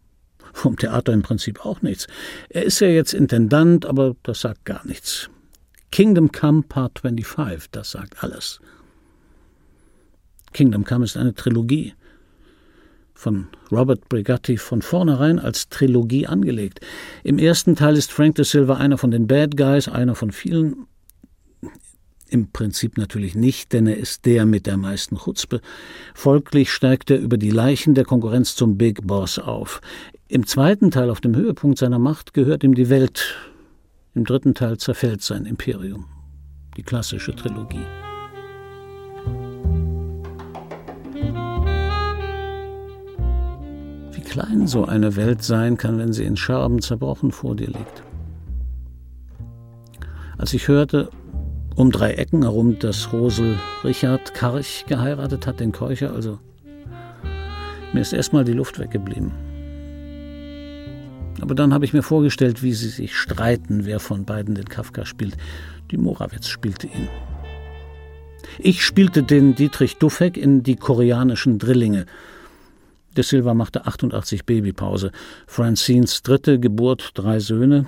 vom 0.54 0.78
Theater 0.78 1.12
im 1.12 1.22
Prinzip 1.22 1.66
auch 1.66 1.82
nichts. 1.82 2.08
Er 2.48 2.64
ist 2.64 2.80
ja 2.80 2.88
jetzt 2.88 3.14
Intendant, 3.14 3.86
aber 3.86 4.16
das 4.24 4.40
sagt 4.40 4.64
gar 4.64 4.88
nichts. 4.88 5.30
Kingdom 5.92 6.32
Come 6.32 6.64
Part 6.64 7.00
25, 7.00 7.72
das 7.72 7.92
sagt 7.92 8.24
alles. 8.24 8.62
Kingdom 10.54 10.86
Come 10.86 11.06
ist 11.06 11.18
eine 11.18 11.34
Trilogie 11.34 11.94
von 13.14 13.48
Robert 13.72 14.10
Brigatti 14.10 14.58
von 14.58 14.82
vornherein 14.82 15.40
als 15.40 15.70
Trilogie 15.70 16.28
angelegt. 16.28 16.82
Im 17.24 17.40
ersten 17.40 17.76
Teil 17.76 17.96
ist 17.96 18.12
Frank 18.12 18.36
de 18.36 18.46
Silva 18.46 18.76
einer 18.76 18.98
von 18.98 19.12
den 19.12 19.28
Bad 19.28 19.56
Guys, 19.56 19.88
einer 19.88 20.16
von 20.16 20.32
vielen. 20.32 20.88
Im 22.30 22.52
Prinzip 22.52 22.98
natürlich 22.98 23.36
nicht, 23.36 23.74
denn 23.74 23.86
er 23.86 23.98
ist 23.98 24.26
der 24.26 24.46
mit 24.46 24.66
der 24.66 24.78
meisten 24.78 25.18
Chutzpe. 25.18 25.62
Folglich 26.16 26.72
steigt 26.72 27.12
er 27.12 27.20
über 27.20 27.38
die 27.38 27.52
Leichen 27.52 27.94
der 27.94 28.06
Konkurrenz 28.06 28.56
zum 28.56 28.78
Big 28.78 29.06
Boss 29.06 29.38
auf. 29.38 29.82
Im 30.28 30.48
zweiten 30.48 30.90
Teil, 30.90 31.12
auf 31.12 31.22
dem 31.22 31.36
Höhepunkt 31.36 31.78
seiner 31.78 32.00
Macht, 32.00 32.34
gehört 32.34 32.64
ihm 32.64 32.74
die 32.74 32.90
Welt. 32.90 33.36
Im 34.16 34.26
dritten 34.26 34.56
Teil 34.56 34.78
zerfällt 34.78 35.22
sein 35.22 35.46
Imperium. 35.46 36.06
Die 36.76 36.84
klassische 36.84 37.36
Trilogie. 37.36 37.86
Klein 44.34 44.66
so 44.66 44.86
eine 44.86 45.16
Welt 45.16 45.44
sein 45.44 45.78
kann, 45.78 46.00
wenn 46.00 46.12
sie 46.12 46.24
in 46.24 46.36
Scherben 46.36 46.82
zerbrochen 46.82 47.32
vor 47.32 47.56
dir 47.56 47.68
liegt. 47.68 48.04
Als 50.40 50.56
ich 50.56 50.68
hörte, 50.68 51.10
um 51.76 51.92
drei 51.92 52.14
Ecken 52.14 52.42
herum, 52.42 52.80
dass 52.80 53.14
Rosel 53.14 53.60
Richard 53.84 54.34
Karch 54.34 54.86
geheiratet 54.88 55.46
hat, 55.46 55.60
den 55.60 55.72
Keucher, 55.72 56.16
also 56.16 56.40
mir 57.94 58.02
ist 58.02 58.12
erstmal 58.12 58.44
die 58.44 58.54
Luft 58.54 58.80
weggeblieben. 58.80 59.32
Aber 61.40 61.54
dann 61.54 61.72
habe 61.72 61.86
ich 61.86 61.94
mir 61.94 62.02
vorgestellt, 62.02 62.64
wie 62.64 62.74
sie 62.74 62.90
sich 62.90 63.16
streiten, 63.16 63.86
wer 63.86 64.00
von 64.00 64.26
beiden 64.26 64.56
den 64.56 64.68
Kafka 64.68 65.06
spielt. 65.06 65.38
Die 65.92 65.98
Morawitz 65.98 66.48
spielte 66.48 66.88
ihn. 66.88 67.08
Ich 68.58 68.84
spielte 68.84 69.22
den 69.22 69.54
Dietrich 69.54 69.98
Duffek 69.98 70.38
in 70.38 70.64
Die 70.64 70.76
koreanischen 70.76 71.60
Drillinge. 71.60 72.08
De 73.16 73.24
Silva 73.24 73.54
machte 73.54 73.86
88 73.86 74.46
Babypause. 74.46 75.12
Francines 75.48 76.24
dritte 76.24 76.60
Geburt, 76.60 77.12
drei 77.14 77.40
Söhne. 77.40 77.88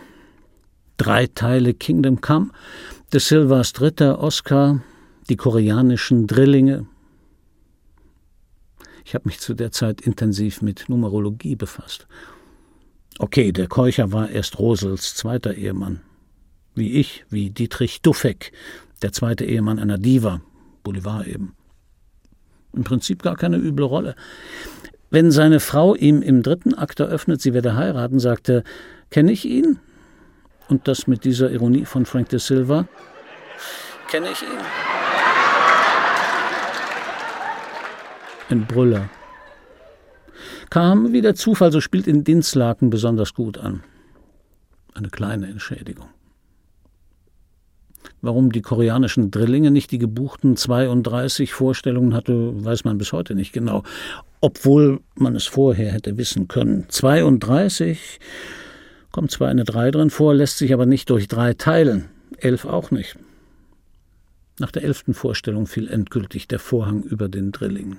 Drei 0.97 1.27
Teile 1.27 1.73
Kingdom 1.73 2.21
Come. 2.21 2.51
De 3.11 3.19
Silvas 3.19 3.73
dritter 3.73 4.19
Oscar. 4.19 4.81
Die 5.29 5.35
koreanischen 5.35 6.27
Drillinge. 6.27 6.85
Ich 9.03 9.13
habe 9.13 9.27
mich 9.27 9.39
zu 9.39 9.53
der 9.53 9.71
Zeit 9.71 10.01
intensiv 10.01 10.61
mit 10.61 10.89
Numerologie 10.89 11.55
befasst. 11.55 12.07
Okay, 13.19 13.51
der 13.51 13.67
Keucher 13.67 14.11
war 14.11 14.29
erst 14.29 14.59
Rosels 14.59 15.15
zweiter 15.15 15.53
Ehemann. 15.53 16.01
Wie 16.73 16.93
ich, 16.93 17.23
wie 17.29 17.49
Dietrich 17.49 18.01
Duffek, 18.01 18.51
der 19.01 19.13
zweite 19.13 19.45
Ehemann 19.45 19.79
einer 19.79 19.97
Diva, 19.97 20.41
Boulevard 20.83 21.27
eben. 21.27 21.55
Im 22.73 22.83
Prinzip 22.83 23.23
gar 23.23 23.37
keine 23.37 23.57
üble 23.57 23.85
Rolle. 23.85 24.15
Wenn 25.09 25.31
seine 25.31 25.59
Frau 25.59 25.95
ihm 25.95 26.21
im 26.21 26.43
dritten 26.43 26.73
Akt 26.73 26.99
eröffnet, 26.99 27.41
sie 27.41 27.53
werde 27.53 27.75
heiraten, 27.75 28.19
sagte, 28.19 28.63
kenne 29.09 29.31
ich 29.31 29.45
ihn? 29.45 29.79
Und 30.67 30.87
das 30.87 31.07
mit 31.07 31.23
dieser 31.25 31.51
Ironie 31.51 31.85
von 31.85 32.05
Frank 32.05 32.29
de 32.29 32.39
Silva. 32.39 32.87
Kenne 34.09 34.29
ich 34.31 34.41
ihn? 34.41 34.47
Ein 38.49 38.65
Brüller 38.65 39.09
kam 40.69 41.13
wie 41.13 41.21
der 41.21 41.35
Zufall, 41.35 41.71
so 41.71 41.81
spielt 41.81 42.07
in 42.07 42.23
Dinslaken 42.23 42.89
besonders 42.89 43.33
gut 43.33 43.57
an. 43.57 43.83
Eine 44.93 45.09
kleine 45.09 45.47
Entschädigung. 45.47 46.09
Warum 48.25 48.51
die 48.51 48.63
koreanischen 48.63 49.29
Drillinge 49.29 49.69
nicht 49.69 49.91
die 49.91 49.99
gebuchten 49.99 50.57
32 50.57 51.53
Vorstellungen 51.53 52.15
hatte, 52.15 52.65
weiß 52.65 52.83
man 52.83 52.97
bis 52.97 53.13
heute 53.13 53.35
nicht 53.35 53.53
genau, 53.53 53.83
obwohl 54.41 55.01
man 55.13 55.35
es 55.35 55.45
vorher 55.45 55.91
hätte 55.91 56.17
wissen 56.17 56.47
können. 56.47 56.87
32 56.89 58.19
kommt 59.11 59.29
zwar 59.29 59.49
eine 59.49 59.63
3 59.63 59.91
drin 59.91 60.09
vor, 60.09 60.33
lässt 60.33 60.57
sich 60.57 60.73
aber 60.73 60.87
nicht 60.87 61.11
durch 61.11 61.27
3 61.27 61.53
teilen. 61.53 62.05
11 62.39 62.65
auch 62.65 62.89
nicht. 62.89 63.15
Nach 64.57 64.71
der 64.71 64.81
elften 64.81 65.13
Vorstellung 65.13 65.67
fiel 65.67 65.87
endgültig 65.87 66.47
der 66.47 66.57
Vorhang 66.57 67.03
über 67.03 67.29
den 67.29 67.51
Drilling. 67.51 67.97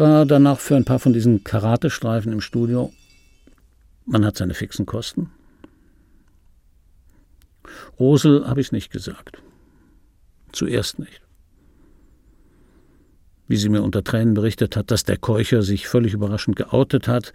War 0.00 0.26
danach 0.26 0.58
für 0.58 0.74
ein 0.74 0.84
paar 0.84 0.98
von 0.98 1.12
diesen 1.12 1.44
Karatestreifen 1.44 2.32
im 2.32 2.40
Studio. 2.40 2.92
Man 4.06 4.24
hat 4.24 4.36
seine 4.36 4.54
fixen 4.54 4.86
Kosten. 4.86 5.30
Rosel 7.98 8.48
habe 8.48 8.60
ich 8.60 8.72
nicht 8.72 8.90
gesagt. 8.90 9.42
Zuerst 10.52 10.98
nicht. 10.98 11.20
Wie 13.46 13.56
sie 13.56 13.68
mir 13.68 13.82
unter 13.82 14.02
Tränen 14.02 14.34
berichtet 14.34 14.74
hat, 14.74 14.90
dass 14.90 15.04
der 15.04 15.18
Keucher 15.18 15.62
sich 15.62 15.86
völlig 15.86 16.14
überraschend 16.14 16.56
geoutet 16.56 17.06
hat, 17.06 17.32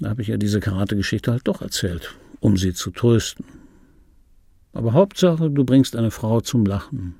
da 0.00 0.10
habe 0.10 0.22
ich 0.22 0.30
ihr 0.30 0.38
diese 0.38 0.58
Karate-Geschichte 0.58 1.30
halt 1.30 1.46
doch 1.46 1.62
erzählt, 1.62 2.16
um 2.40 2.56
sie 2.56 2.72
zu 2.72 2.90
trösten. 2.90 3.44
Aber 4.72 4.94
Hauptsache, 4.94 5.50
du 5.50 5.64
bringst 5.64 5.94
eine 5.96 6.10
Frau 6.10 6.40
zum 6.40 6.64
Lachen. 6.64 7.14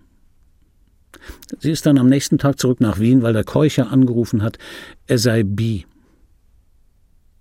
Sie 1.58 1.70
ist 1.70 1.86
dann 1.86 1.98
am 1.98 2.08
nächsten 2.08 2.38
Tag 2.38 2.58
zurück 2.58 2.80
nach 2.80 2.98
Wien, 2.98 3.22
weil 3.22 3.32
der 3.32 3.44
Keucher 3.44 3.90
angerufen 3.90 4.42
hat, 4.42 4.58
er 5.06 5.18
sei 5.18 5.42
bi. 5.42 5.86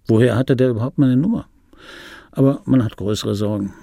Woher 0.07 0.35
hatte 0.35 0.55
der 0.55 0.69
überhaupt 0.69 0.97
meine 0.97 1.17
Nummer? 1.17 1.47
Aber 2.31 2.61
man 2.65 2.83
hat 2.83 2.97
größere 2.97 3.35
Sorgen. 3.35 3.73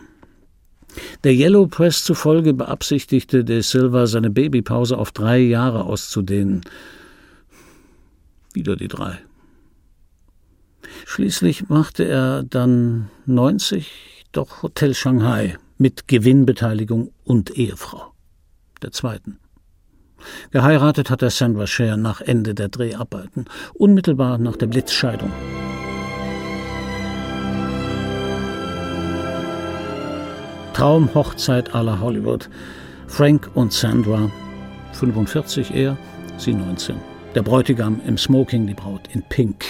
Der 1.24 1.32
Yellow 1.32 1.66
Press 1.66 2.04
zufolge 2.04 2.54
beabsichtigte 2.54 3.44
de 3.44 3.60
Silva, 3.60 4.06
seine 4.06 4.30
Babypause 4.30 4.96
auf 4.98 5.12
drei 5.12 5.38
Jahre 5.38 5.84
auszudehnen. 5.84 6.62
Wieder 8.54 8.76
die 8.76 8.88
drei. 8.88 9.18
Schließlich 11.04 11.68
machte 11.68 12.04
er 12.04 12.42
dann 12.42 13.10
90 13.26 14.26
doch 14.32 14.62
Hotel 14.62 14.94
Shanghai 14.94 15.56
mit 15.76 16.08
Gewinnbeteiligung 16.08 17.12
und 17.24 17.50
Ehefrau. 17.56 18.12
Der 18.82 18.92
zweiten. 18.92 19.38
Geheiratet 20.50 21.10
hat 21.10 21.22
er 21.22 21.30
Sandra 21.30 21.66
Cher 21.66 21.96
nach 21.96 22.20
Ende 22.20 22.54
der 22.54 22.68
Dreharbeiten, 22.68 23.46
unmittelbar 23.74 24.38
nach 24.38 24.56
der 24.56 24.66
Blitzscheidung. 24.66 25.32
Traumhochzeit 30.78 31.74
aller 31.74 32.00
Hollywood. 32.00 32.48
Frank 33.08 33.50
und 33.54 33.72
Sandra, 33.72 34.30
45 34.92 35.74
er, 35.74 35.96
sie 36.36 36.54
19. 36.54 36.96
Der 37.34 37.42
Bräutigam 37.42 38.00
im 38.06 38.16
Smoking, 38.16 38.66
die 38.66 38.74
Braut 38.74 39.08
in 39.12 39.22
Pink. 39.22 39.64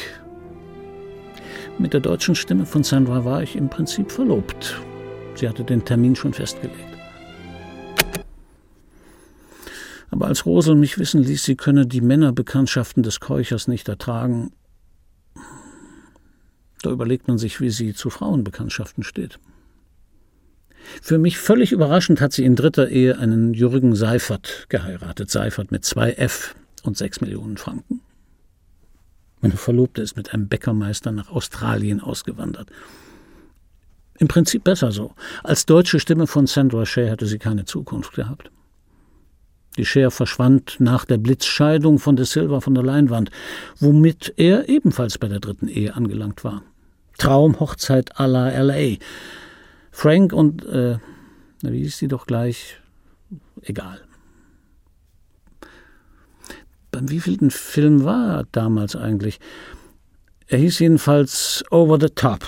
Mit 1.78 1.94
der 1.94 2.01
deutschen 2.01 2.34
Stimme 2.34 2.66
von 2.66 2.82
Sandra 2.82 3.24
war 3.24 3.42
ich 3.42 3.57
im 3.57 3.68
Prinzip 3.68 4.11
verlobt. 4.11 4.80
Sie 5.34 5.49
hatte 5.49 5.64
den 5.64 5.84
Termin 5.84 6.16
schon 6.16 6.34
festgelegt. 6.34 6.88
Aber 10.11 10.26
als 10.26 10.46
Rosel 10.46 10.74
mich 10.74 10.98
wissen 10.98 11.22
ließ, 11.22 11.44
sie 11.44 11.56
könne 11.56 11.86
die 11.86 12.00
Männerbekanntschaften 12.00 13.02
des 13.02 13.20
Keuchers 13.20 13.68
nicht 13.68 13.88
ertragen, 13.88 14.52
da 16.82 16.90
überlegt 16.90 17.28
man 17.28 17.38
sich, 17.38 17.61
wie 17.61 17.70
sie 17.70 17.92
zu 17.92 18.11
Frauenbekanntschaften 18.11 19.02
steht. 19.02 19.38
Für 21.02 21.18
mich 21.18 21.38
völlig 21.38 21.72
überraschend 21.72 22.20
hat 22.20 22.32
sie 22.32 22.44
in 22.44 22.56
dritter 22.56 22.88
Ehe 22.88 23.18
einen 23.18 23.52
Jürgen 23.52 23.94
Seifert 23.94 24.66
geheiratet. 24.68 25.30
Seifert 25.30 25.70
mit 25.70 25.84
zwei 25.84 26.12
F 26.12 26.54
und 26.82 26.96
sechs 26.96 27.20
Millionen 27.20 27.56
Franken. 27.56 28.00
Meine 29.40 29.56
Verlobte 29.56 30.02
ist 30.02 30.16
mit 30.16 30.32
einem 30.32 30.48
Bäckermeister 30.48 31.12
nach 31.12 31.30
Australien 31.30 32.00
ausgewandert. 32.00 32.70
Im 34.18 34.28
Prinzip 34.28 34.64
besser 34.64 34.90
so. 34.90 35.14
Als 35.44 35.66
deutsche 35.66 36.00
Stimme 36.00 36.26
von 36.26 36.46
Sandra 36.46 36.86
Shea 36.86 37.09
hätte 37.09 37.26
sie 37.26 37.38
keine 37.38 37.64
Zukunft 37.64 38.14
gehabt. 38.14 38.50
Die 39.79 39.85
Cher 39.85 40.11
verschwand 40.11 40.76
nach 40.81 41.05
der 41.05 41.18
Blitzscheidung 41.18 42.01
von 42.01 42.16
De 42.16 42.26
Silva 42.26 42.59
von 42.59 42.74
der 42.74 42.83
Leinwand, 42.83 43.31
womit 43.79 44.35
er 44.37 44.68
ebenfalls 44.68 45.18
bei 45.18 45.29
der 45.29 45.39
dritten 45.39 45.68
Ehe 45.68 45.95
angelangt 45.95 46.43
war. 46.43 46.62
Traumhochzeit 47.16 48.16
à 48.16 48.26
la 48.26 48.51
L.A. 48.51 48.97
Frank 49.93 50.33
und, 50.33 50.66
äh, 50.66 50.99
wie 51.62 51.83
hieß 51.83 51.99
die 51.99 52.09
doch 52.09 52.26
gleich? 52.26 52.81
Egal. 53.62 54.01
Beim 56.91 57.09
wievielten 57.09 57.53
Film 57.53 58.03
war 58.05 58.39
er 58.39 58.47
damals 58.51 58.97
eigentlich? 58.97 59.39
Er 60.49 60.59
hieß 60.59 60.81
jedenfalls 60.81 61.64
Over 61.70 61.99
the 62.01 62.09
Top. 62.09 62.41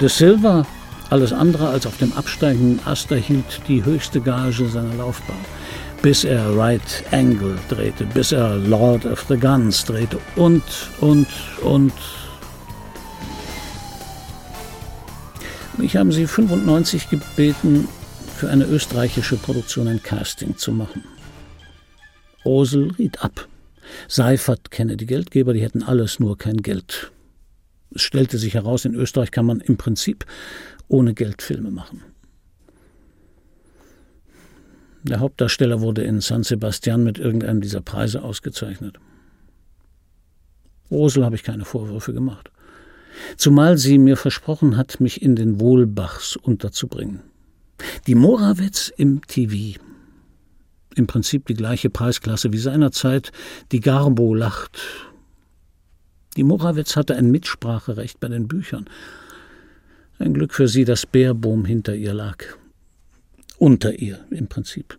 De 0.00 0.08
Silva, 0.08 0.64
alles 1.10 1.32
andere 1.32 1.68
als 1.68 1.84
auf 1.84 1.96
dem 1.98 2.12
absteigenden 2.12 2.78
Ast, 2.86 3.10
erhielt 3.10 3.60
die 3.66 3.84
höchste 3.84 4.20
Gage 4.20 4.68
seiner 4.68 4.94
Laufbahn. 4.94 5.44
Bis 6.02 6.22
er 6.22 6.56
Right 6.56 7.04
Angle 7.10 7.58
drehte, 7.68 8.04
bis 8.04 8.30
er 8.30 8.54
Lord 8.56 9.04
of 9.04 9.24
the 9.28 9.36
Guns 9.36 9.84
drehte 9.84 10.20
und, 10.36 10.62
und, 11.00 11.26
und. 11.62 11.92
Mich 15.76 15.96
haben 15.96 16.12
sie 16.12 16.28
95 16.28 17.10
gebeten, 17.10 17.88
für 18.36 18.50
eine 18.50 18.66
österreichische 18.66 19.34
Produktion 19.34 19.88
ein 19.88 20.00
Casting 20.00 20.56
zu 20.56 20.70
machen. 20.70 21.02
Rosel 22.44 22.92
riet 22.92 23.24
ab. 23.24 23.48
Seifert 24.06 24.70
kenne 24.70 24.96
die 24.96 25.06
Geldgeber, 25.06 25.54
die 25.54 25.62
hätten 25.62 25.82
alles, 25.82 26.20
nur 26.20 26.38
kein 26.38 26.58
Geld. 26.58 27.10
Stellte 28.02 28.38
sich 28.38 28.54
heraus, 28.54 28.84
in 28.84 28.94
Österreich 28.94 29.30
kann 29.30 29.46
man 29.46 29.60
im 29.60 29.76
Prinzip 29.76 30.24
ohne 30.88 31.14
Geld 31.14 31.42
Filme 31.42 31.70
machen. 31.70 32.02
Der 35.02 35.20
Hauptdarsteller 35.20 35.80
wurde 35.80 36.02
in 36.02 36.20
San 36.20 36.42
Sebastian 36.42 37.04
mit 37.04 37.18
irgendeinem 37.18 37.60
dieser 37.60 37.80
Preise 37.80 38.22
ausgezeichnet. 38.22 38.98
Rosel 40.90 41.24
habe 41.24 41.36
ich 41.36 41.42
keine 41.42 41.64
Vorwürfe 41.64 42.12
gemacht. 42.12 42.50
Zumal 43.36 43.78
sie 43.78 43.98
mir 43.98 44.16
versprochen 44.16 44.76
hat, 44.76 45.00
mich 45.00 45.22
in 45.22 45.36
den 45.36 45.60
Wohlbachs 45.60 46.36
unterzubringen. 46.36 47.20
Die 48.06 48.14
Morawitz 48.14 48.92
im 48.96 49.20
TV. 49.26 49.80
Im 50.94 51.06
Prinzip 51.06 51.46
die 51.46 51.54
gleiche 51.54 51.90
Preisklasse 51.90 52.52
wie 52.52 52.58
seinerzeit 52.58 53.30
die 53.70 53.80
Garbo 53.80 54.34
lacht. 54.34 54.78
Die 56.38 56.44
Morawitz 56.44 56.94
hatte 56.94 57.16
ein 57.16 57.32
Mitspracherecht 57.32 58.20
bei 58.20 58.28
den 58.28 58.46
Büchern. 58.46 58.88
Ein 60.20 60.34
Glück 60.34 60.54
für 60.54 60.68
sie, 60.68 60.84
dass 60.84 61.04
Bärbohm 61.04 61.64
hinter 61.64 61.96
ihr 61.96 62.14
lag. 62.14 62.44
Unter 63.58 63.98
ihr 63.98 64.24
im 64.30 64.46
Prinzip. 64.46 64.96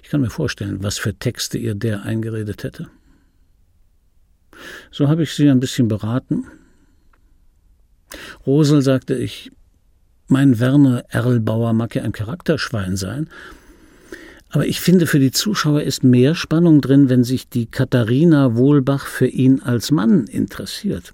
Ich 0.00 0.08
kann 0.08 0.20
mir 0.20 0.30
vorstellen, 0.30 0.84
was 0.84 0.98
für 0.98 1.12
Texte 1.14 1.58
ihr 1.58 1.74
der 1.74 2.04
eingeredet 2.04 2.62
hätte. 2.62 2.88
So 4.92 5.08
habe 5.08 5.24
ich 5.24 5.34
sie 5.34 5.50
ein 5.50 5.58
bisschen 5.58 5.88
beraten. 5.88 6.46
Rosel 8.46 8.82
sagte 8.82 9.16
ich, 9.16 9.50
mein 10.28 10.60
Werner 10.60 11.04
Erlbauer 11.08 11.72
mag 11.72 11.96
ja 11.96 12.04
ein 12.04 12.12
Charakterschwein 12.12 12.96
sein, 12.96 13.28
aber 14.50 14.66
ich 14.66 14.80
finde, 14.80 15.06
für 15.06 15.20
die 15.20 15.30
Zuschauer 15.30 15.82
ist 15.82 16.02
mehr 16.02 16.34
Spannung 16.34 16.80
drin, 16.80 17.08
wenn 17.08 17.22
sich 17.22 17.48
die 17.48 17.66
Katharina 17.66 18.56
Wohlbach 18.56 19.06
für 19.06 19.28
ihn 19.28 19.60
als 19.62 19.92
Mann 19.92 20.26
interessiert. 20.26 21.12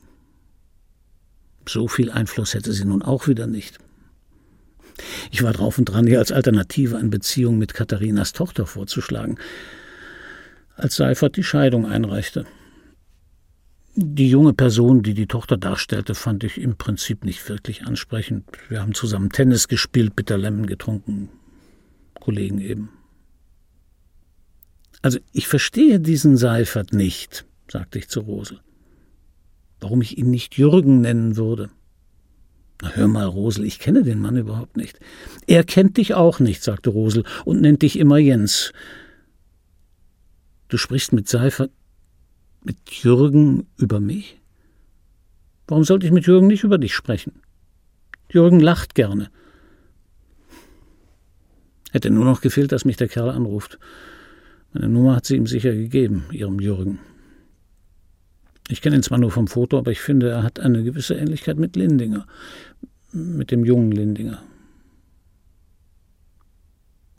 So 1.68 1.86
viel 1.86 2.10
Einfluss 2.10 2.54
hätte 2.54 2.72
sie 2.72 2.86
nun 2.86 3.02
auch 3.02 3.28
wieder 3.28 3.46
nicht. 3.46 3.78
Ich 5.30 5.42
war 5.42 5.52
drauf 5.52 5.76
und 5.76 5.84
dran, 5.86 6.06
ihr 6.06 6.18
als 6.18 6.32
Alternative 6.32 6.96
eine 6.96 7.10
Beziehung 7.10 7.58
mit 7.58 7.74
Katharinas 7.74 8.32
Tochter 8.32 8.64
vorzuschlagen, 8.64 9.38
als 10.76 10.96
Seifert 10.96 11.36
die 11.36 11.42
Scheidung 11.42 11.84
einreichte. 11.84 12.46
Die 13.94 14.30
junge 14.30 14.54
Person, 14.54 15.02
die 15.02 15.14
die 15.14 15.26
Tochter 15.26 15.58
darstellte, 15.58 16.14
fand 16.14 16.44
ich 16.44 16.58
im 16.58 16.76
Prinzip 16.76 17.24
nicht 17.24 17.46
wirklich 17.48 17.86
ansprechend. 17.86 18.44
Wir 18.68 18.80
haben 18.80 18.94
zusammen 18.94 19.30
Tennis 19.30 19.68
gespielt, 19.68 20.16
bitter 20.16 20.38
Lemon 20.38 20.66
getrunken. 20.66 21.28
Kollegen 22.20 22.60
eben. 22.60 22.95
Also 25.06 25.20
ich 25.30 25.46
verstehe 25.46 26.00
diesen 26.00 26.36
Seifert 26.36 26.92
nicht, 26.92 27.46
sagte 27.70 27.96
ich 27.96 28.08
zu 28.08 28.18
Rosel. 28.18 28.58
Warum 29.78 30.02
ich 30.02 30.18
ihn 30.18 30.30
nicht 30.32 30.58
Jürgen 30.58 31.00
nennen 31.00 31.36
würde. 31.36 31.70
Na, 32.82 32.90
hör 32.90 33.06
mal, 33.06 33.26
Rosel, 33.26 33.66
ich 33.66 33.78
kenne 33.78 34.02
den 34.02 34.18
Mann 34.18 34.36
überhaupt 34.36 34.76
nicht. 34.76 34.98
Er 35.46 35.62
kennt 35.62 35.96
dich 35.96 36.14
auch 36.14 36.40
nicht, 36.40 36.60
sagte 36.60 36.90
Rosel, 36.90 37.22
und 37.44 37.60
nennt 37.60 37.82
dich 37.82 38.00
immer 38.00 38.18
Jens. 38.18 38.72
Du 40.66 40.76
sprichst 40.76 41.12
mit 41.12 41.28
Seifert. 41.28 41.70
Mit 42.64 42.90
Jürgen 42.90 43.68
über 43.76 44.00
mich? 44.00 44.40
Warum 45.68 45.84
sollte 45.84 46.06
ich 46.06 46.12
mit 46.12 46.26
Jürgen 46.26 46.48
nicht 46.48 46.64
über 46.64 46.78
dich 46.78 46.96
sprechen? 46.96 47.42
Jürgen 48.28 48.58
lacht 48.58 48.96
gerne. 48.96 49.30
Hätte 51.92 52.10
nur 52.10 52.24
noch 52.24 52.40
gefehlt, 52.40 52.72
dass 52.72 52.84
mich 52.84 52.96
der 52.96 53.06
Kerl 53.06 53.30
anruft. 53.30 53.78
Meine 54.76 54.90
Nummer 54.90 55.16
hat 55.16 55.24
sie 55.24 55.36
ihm 55.36 55.46
sicher 55.46 55.72
gegeben, 55.72 56.26
ihrem 56.32 56.60
Jürgen. 56.60 56.98
Ich 58.68 58.82
kenne 58.82 58.96
ihn 58.96 59.02
zwar 59.02 59.16
nur 59.16 59.30
vom 59.30 59.46
Foto, 59.46 59.78
aber 59.78 59.90
ich 59.90 60.00
finde, 60.00 60.28
er 60.28 60.42
hat 60.42 60.60
eine 60.60 60.84
gewisse 60.84 61.14
Ähnlichkeit 61.14 61.56
mit 61.56 61.76
Lindinger, 61.76 62.26
mit 63.10 63.50
dem 63.50 63.64
jungen 63.64 63.90
Lindinger. 63.90 64.42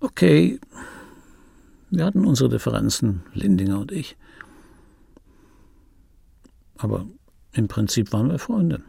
Okay, 0.01 0.59
wir 1.89 2.05
hatten 2.05 2.25
unsere 2.25 2.49
Differenzen, 2.49 3.23
Lindinger 3.33 3.79
und 3.79 3.91
ich. 3.91 4.17
Aber 6.77 7.07
im 7.53 7.67
Prinzip 7.67 8.13
waren 8.13 8.29
wir 8.29 8.37
Freunde. 8.37 8.83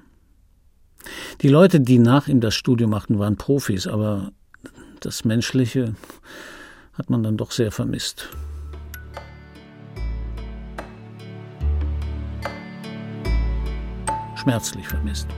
Die 1.40 1.48
Leute, 1.48 1.80
die 1.80 1.98
nach 1.98 2.28
ihm 2.28 2.42
das 2.42 2.54
Studio 2.54 2.86
machten, 2.86 3.18
waren 3.18 3.38
Profis, 3.38 3.86
aber 3.86 4.32
das 5.00 5.24
Menschliche 5.24 5.94
hat 6.92 7.08
man 7.08 7.22
dann 7.22 7.38
doch 7.38 7.50
sehr 7.50 7.72
vermisst. 7.72 8.28
Schmerzlich 14.48 14.88
vermisst. 14.88 15.28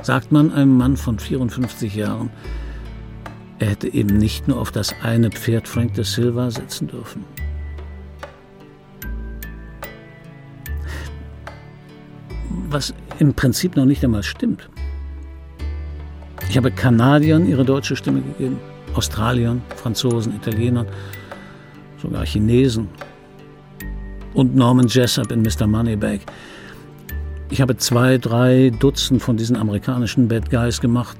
Sagt 0.00 0.30
man 0.30 0.52
einem 0.52 0.76
Mann 0.76 0.96
von 0.96 1.18
54 1.18 1.92
Jahren, 1.96 2.30
er 3.58 3.70
hätte 3.70 3.92
eben 3.92 4.16
nicht 4.16 4.46
nur 4.46 4.60
auf 4.60 4.70
das 4.70 4.94
eine 5.02 5.30
Pferd 5.30 5.66
Frank 5.66 5.94
de 5.94 6.04
Silva 6.04 6.52
setzen 6.52 6.86
dürfen. 6.86 7.24
was 12.68 12.94
im 13.18 13.34
Prinzip 13.34 13.74
noch 13.74 13.86
nicht 13.86 14.04
einmal 14.04 14.22
stimmt. 14.22 14.70
Ich 16.48 16.56
habe 16.56 16.70
Kanadiern 16.70 17.48
ihre 17.48 17.64
deutsche 17.64 17.96
Stimme 17.96 18.20
gegeben, 18.20 18.60
Australiern, 18.94 19.62
Franzosen, 19.74 20.36
Italienern, 20.36 20.86
sogar 22.00 22.24
Chinesen 22.24 22.88
und 24.34 24.54
Norman 24.54 24.86
Jessup 24.86 25.32
in 25.32 25.42
Mr. 25.42 25.66
Moneybag. 25.66 26.20
Ich 27.52 27.60
habe 27.60 27.76
zwei, 27.76 28.16
drei 28.16 28.70
Dutzend 28.70 29.20
von 29.20 29.36
diesen 29.36 29.56
amerikanischen 29.56 30.28
Bad 30.28 30.50
Guys 30.50 30.80
gemacht. 30.80 31.18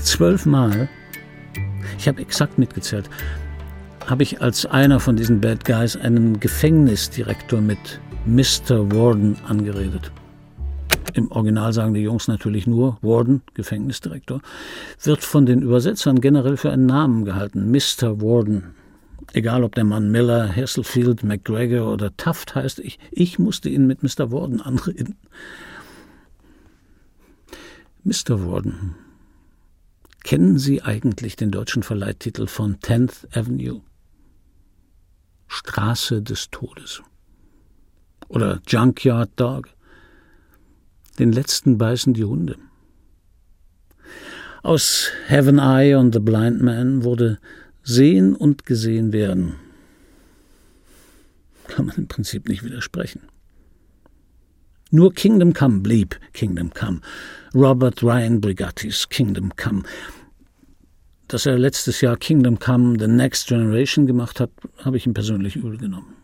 Zwölfmal, 0.00 0.88
ich 1.98 2.06
habe 2.06 2.20
exakt 2.20 2.56
mitgezählt, 2.56 3.10
habe 4.06 4.22
ich 4.22 4.40
als 4.40 4.64
einer 4.64 5.00
von 5.00 5.16
diesen 5.16 5.40
Bad 5.40 5.64
Guys 5.64 5.96
einen 5.96 6.38
Gefängnisdirektor 6.38 7.60
mit 7.60 8.00
Mr. 8.26 8.92
Warden 8.92 9.36
angeredet. 9.48 10.12
Im 11.14 11.32
Original 11.32 11.72
sagen 11.72 11.94
die 11.94 12.02
Jungs 12.02 12.28
natürlich 12.28 12.68
nur 12.68 12.98
Warden, 13.02 13.42
Gefängnisdirektor, 13.54 14.40
wird 15.02 15.24
von 15.24 15.46
den 15.46 15.62
Übersetzern 15.62 16.20
generell 16.20 16.56
für 16.56 16.70
einen 16.70 16.86
Namen 16.86 17.24
gehalten, 17.24 17.72
Mr. 17.72 18.20
Warden. 18.20 18.74
Egal 19.34 19.64
ob 19.64 19.74
der 19.74 19.82
Mann 19.82 20.12
Miller, 20.12 20.48
Hasselfield, 20.54 21.24
McGregor 21.24 21.92
oder 21.92 22.16
Taft 22.16 22.54
heißt, 22.54 22.78
ich, 22.78 23.00
ich 23.10 23.40
musste 23.40 23.68
ihn 23.68 23.84
mit 23.84 24.04
Mr. 24.04 24.30
Warden 24.30 24.60
anreden. 24.60 25.16
Mr. 28.04 28.46
Warden, 28.46 28.94
kennen 30.22 30.56
Sie 30.56 30.82
eigentlich 30.82 31.34
den 31.34 31.50
deutschen 31.50 31.82
Verleihtitel 31.82 32.46
von 32.46 32.76
10th 32.76 33.36
Avenue? 33.36 33.80
Straße 35.48 36.22
des 36.22 36.50
Todes 36.50 37.02
oder 38.28 38.60
Junkyard 38.68 39.30
Dog. 39.34 39.68
Den 41.18 41.32
letzten 41.32 41.76
beißen 41.76 42.14
die 42.14 42.24
Hunde. 42.24 42.56
Aus 44.62 45.10
Heaven 45.26 45.58
Eye 45.58 45.96
on 45.96 46.12
the 46.12 46.20
Blind 46.20 46.62
Man 46.62 47.02
wurde 47.02 47.40
Sehen 47.84 48.34
und 48.34 48.64
gesehen 48.64 49.12
werden. 49.12 49.54
Kann 51.68 51.86
man 51.86 51.96
im 51.96 52.08
Prinzip 52.08 52.48
nicht 52.48 52.64
widersprechen. 52.64 53.20
Nur 54.90 55.12
Kingdom 55.12 55.52
Come 55.52 55.80
blieb 55.80 56.18
Kingdom 56.32 56.72
Come. 56.72 57.00
Robert 57.54 58.02
Ryan 58.02 58.40
Brigattis 58.40 59.08
Kingdom 59.08 59.54
Come. 59.56 59.82
Dass 61.28 61.46
er 61.46 61.58
letztes 61.58 62.00
Jahr 62.00 62.16
Kingdom 62.16 62.58
Come 62.58 62.98
The 62.98 63.06
Next 63.06 63.48
Generation 63.48 64.06
gemacht 64.06 64.40
hat, 64.40 64.50
habe 64.78 64.96
ich 64.96 65.06
ihm 65.06 65.14
persönlich 65.14 65.56
übel 65.56 65.76
genommen. 65.76 66.14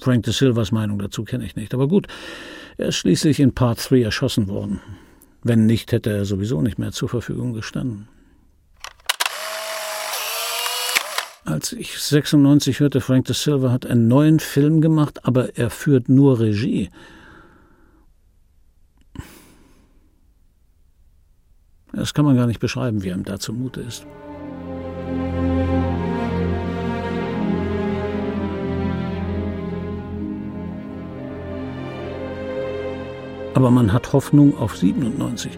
Frank 0.00 0.24
de 0.24 0.32
Silvas 0.32 0.72
Meinung 0.72 0.98
dazu 0.98 1.24
kenne 1.24 1.44
ich 1.44 1.56
nicht. 1.56 1.74
Aber 1.74 1.88
gut, 1.88 2.06
er 2.76 2.88
ist 2.88 2.96
schließlich 2.96 3.40
in 3.40 3.54
Part 3.54 3.90
3 3.90 4.02
erschossen 4.02 4.46
worden. 4.46 4.80
Wenn 5.42 5.66
nicht, 5.66 5.92
hätte 5.92 6.10
er 6.10 6.24
sowieso 6.24 6.60
nicht 6.60 6.78
mehr 6.78 6.92
zur 6.92 7.08
Verfügung 7.08 7.54
gestanden. 7.54 8.08
als 11.46 11.72
ich 11.72 11.98
96 11.98 12.80
hörte, 12.80 13.00
Frank 13.00 13.26
de 13.26 13.34
Silva 13.34 13.70
hat 13.70 13.86
einen 13.86 14.08
neuen 14.08 14.40
Film 14.40 14.80
gemacht, 14.80 15.24
aber 15.24 15.56
er 15.56 15.70
führt 15.70 16.08
nur 16.08 16.40
Regie. 16.40 16.90
Das 21.92 22.12
kann 22.12 22.24
man 22.24 22.36
gar 22.36 22.46
nicht 22.46 22.60
beschreiben, 22.60 23.02
wie 23.02 23.12
einem 23.12 23.24
da 23.24 23.38
zumute 23.38 23.80
ist. 23.80 24.06
Aber 33.54 33.70
man 33.70 33.92
hat 33.92 34.12
Hoffnung 34.12 34.58
auf 34.58 34.76
97. 34.76 35.56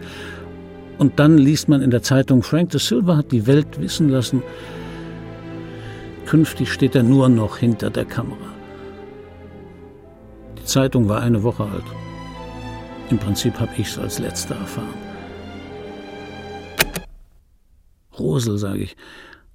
Und 0.99 1.18
dann 1.18 1.39
liest 1.39 1.68
man 1.68 1.82
in 1.82 1.91
der 1.91 2.03
Zeitung, 2.03 2.43
Frank 2.43 2.70
de 2.70 2.78
Silva 2.78 3.16
hat 3.16 3.32
die 3.32 3.47
Welt 3.47 3.80
wissen 3.80 4.09
lassen, 4.09 4.43
künftig 6.29 6.70
steht 6.70 6.95
er 6.95 7.03
nur 7.03 7.31
noch 7.31 7.57
hinter 7.57 7.89
der 7.89 8.05
Kamera. 8.05 8.55
Die 10.59 10.64
Zeitung 10.64 11.09
war 11.09 11.22
eine 11.22 11.43
Woche 11.43 11.64
alt. 11.64 11.87
Im 13.09 13.18
Prinzip 13.18 13.59
habe 13.59 13.72
ich 13.79 13.89
es 13.89 13.99
als 13.99 14.18
letzter 14.18 14.57
erfahren. 14.57 15.01
Rosel, 18.18 18.59
sage 18.59 18.83
ich, 18.83 18.97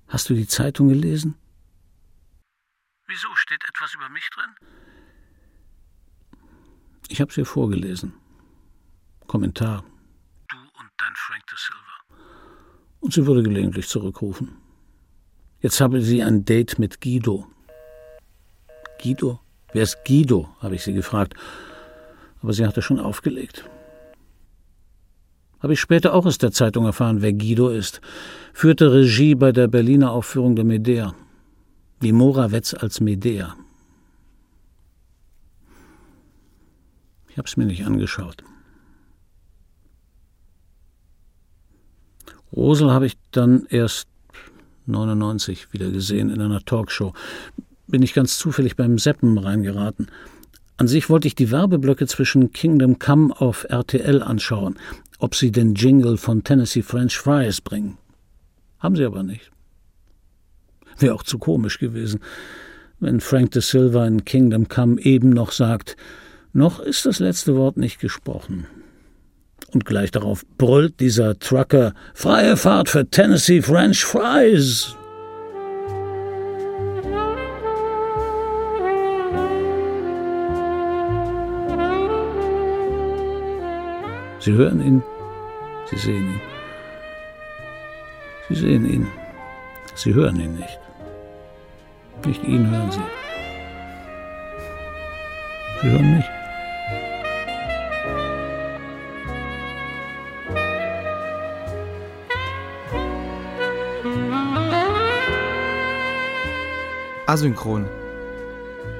hast 0.07 0.31
du 0.31 0.33
die 0.33 0.47
Zeitung 0.47 0.87
gelesen? 0.87 1.35
Wieso 3.05 3.27
steht 3.35 3.63
etwas 3.69 3.93
über 3.93 4.09
mich 4.09 4.27
drin? 4.33 4.51
Ich 7.09 7.21
habe 7.21 7.31
sie 7.31 7.45
vorgelesen. 7.45 8.13
Kommentar. 9.27 9.83
Du 10.49 10.57
und 10.57 10.89
dein 10.97 11.13
Frank 11.15 11.45
de 11.45 11.57
Silva. 11.59 12.17
Und 12.99 13.13
sie 13.13 13.27
würde 13.27 13.43
gelegentlich 13.43 13.87
zurückrufen. 13.87 14.62
Jetzt 15.63 15.79
habe 15.79 16.01
sie 16.01 16.21
ein 16.21 16.43
Date 16.43 16.77
mit 16.77 16.99
Guido. 16.99 17.47
Guido? 19.01 19.39
Wer 19.71 19.83
ist 19.83 20.03
Guido? 20.05 20.49
habe 20.59 20.75
ich 20.75 20.83
sie 20.83 20.91
gefragt. 20.91 21.35
Aber 22.41 22.51
sie 22.51 22.67
hatte 22.67 22.81
schon 22.81 22.99
aufgelegt. 22.99 23.63
Habe 25.61 25.71
ich 25.71 25.79
später 25.79 26.13
auch 26.13 26.25
aus 26.25 26.37
der 26.37 26.51
Zeitung 26.51 26.85
erfahren, 26.85 27.21
wer 27.21 27.31
Guido 27.31 27.69
ist. 27.69 28.01
Führte 28.53 28.91
Regie 28.91 29.35
bei 29.35 29.53
der 29.53 29.69
Berliner 29.69 30.11
Aufführung 30.11 30.57
der 30.57 30.65
Medea. 30.65 31.15
Wie 32.01 32.11
Morawetz 32.11 32.73
als 32.73 32.99
Medea. 32.99 33.55
Ich 37.29 37.37
habe 37.37 37.47
es 37.47 37.55
mir 37.55 37.65
nicht 37.65 37.85
angeschaut. 37.85 38.43
Rosel 42.51 42.91
habe 42.91 43.05
ich 43.05 43.17
dann 43.31 43.65
erst 43.69 44.12
99 44.85 45.73
wieder 45.73 45.89
gesehen 45.89 46.29
in 46.29 46.41
einer 46.41 46.63
Talkshow. 46.63 47.13
Bin 47.87 48.01
ich 48.01 48.13
ganz 48.13 48.37
zufällig 48.37 48.75
beim 48.75 48.97
Seppen 48.97 49.37
reingeraten. 49.37 50.07
An 50.77 50.87
sich 50.87 51.09
wollte 51.09 51.27
ich 51.27 51.35
die 51.35 51.51
Werbeblöcke 51.51 52.07
zwischen 52.07 52.51
Kingdom 52.51 52.99
Come 52.99 53.39
auf 53.39 53.65
RTL 53.69 54.23
anschauen, 54.23 54.77
ob 55.19 55.35
sie 55.35 55.51
den 55.51 55.75
Jingle 55.75 56.17
von 56.17 56.43
Tennessee 56.43 56.81
French 56.81 57.17
Fries 57.17 57.61
bringen. 57.61 57.97
Haben 58.79 58.95
sie 58.95 59.05
aber 59.05 59.23
nicht. 59.23 59.51
Wäre 60.97 61.13
auch 61.13 61.23
zu 61.23 61.37
komisch 61.37 61.79
gewesen, 61.79 62.19
wenn 62.99 63.19
Frank 63.19 63.51
de 63.51 63.61
Silva 63.61 64.05
in 64.05 64.25
Kingdom 64.25 64.67
Come 64.67 65.01
eben 65.01 65.29
noch 65.29 65.51
sagt, 65.51 65.95
noch 66.53 66.79
ist 66.79 67.05
das 67.05 67.19
letzte 67.19 67.55
Wort 67.55 67.77
nicht 67.77 67.99
gesprochen. 67.99 68.67
Und 69.73 69.85
gleich 69.85 70.11
darauf 70.11 70.45
brüllt 70.57 70.99
dieser 70.99 71.39
Trucker 71.39 71.93
Freie 72.13 72.57
Fahrt 72.57 72.89
für 72.89 73.09
Tennessee 73.09 73.61
French 73.61 74.05
Fries. 74.05 74.95
Sie 84.39 84.51
hören 84.51 84.85
ihn, 84.85 85.01
Sie 85.89 85.97
sehen 85.97 86.33
ihn. 86.33 86.41
Sie 88.49 88.55
sehen 88.55 88.85
ihn, 88.85 89.07
Sie 89.95 90.13
hören 90.13 90.39
ihn 90.39 90.55
nicht. 90.55 90.79
Nicht 92.25 92.43
ihn 92.43 92.69
hören 92.69 92.91
Sie. 92.91 92.99
Sie 95.81 95.89
hören 95.89 96.17
mich. 96.17 96.42
Asynchron 107.25 107.87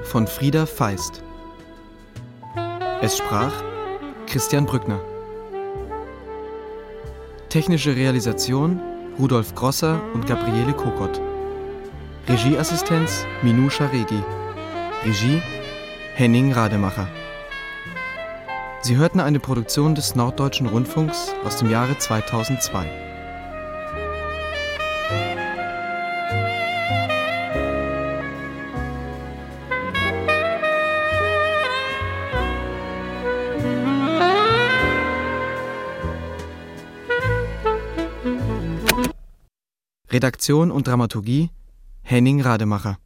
von 0.04 0.26
Frieda 0.26 0.64
Feist. 0.64 1.22
Es 3.02 3.18
sprach 3.18 3.52
Christian 4.26 4.64
Brückner. 4.64 4.98
Technische 7.50 7.94
Realisation 7.94 8.80
Rudolf 9.18 9.54
Grosser 9.54 10.00
und 10.14 10.26
Gabriele 10.26 10.72
Kokott. 10.72 11.20
Regieassistenz 12.26 13.26
Minusha 13.42 13.84
Regi. 13.86 14.22
Regie 15.04 15.42
Henning 16.14 16.52
Rademacher. 16.52 17.06
Sie 18.80 18.96
hörten 18.96 19.20
eine 19.20 19.38
Produktion 19.38 19.94
des 19.94 20.14
Norddeutschen 20.14 20.66
Rundfunks 20.66 21.34
aus 21.44 21.58
dem 21.58 21.68
Jahre 21.68 21.98
2002. 21.98 23.03
Redaktion 40.14 40.70
und 40.70 40.86
Dramaturgie 40.86 41.50
Henning 42.02 42.40
Rademacher 42.40 42.98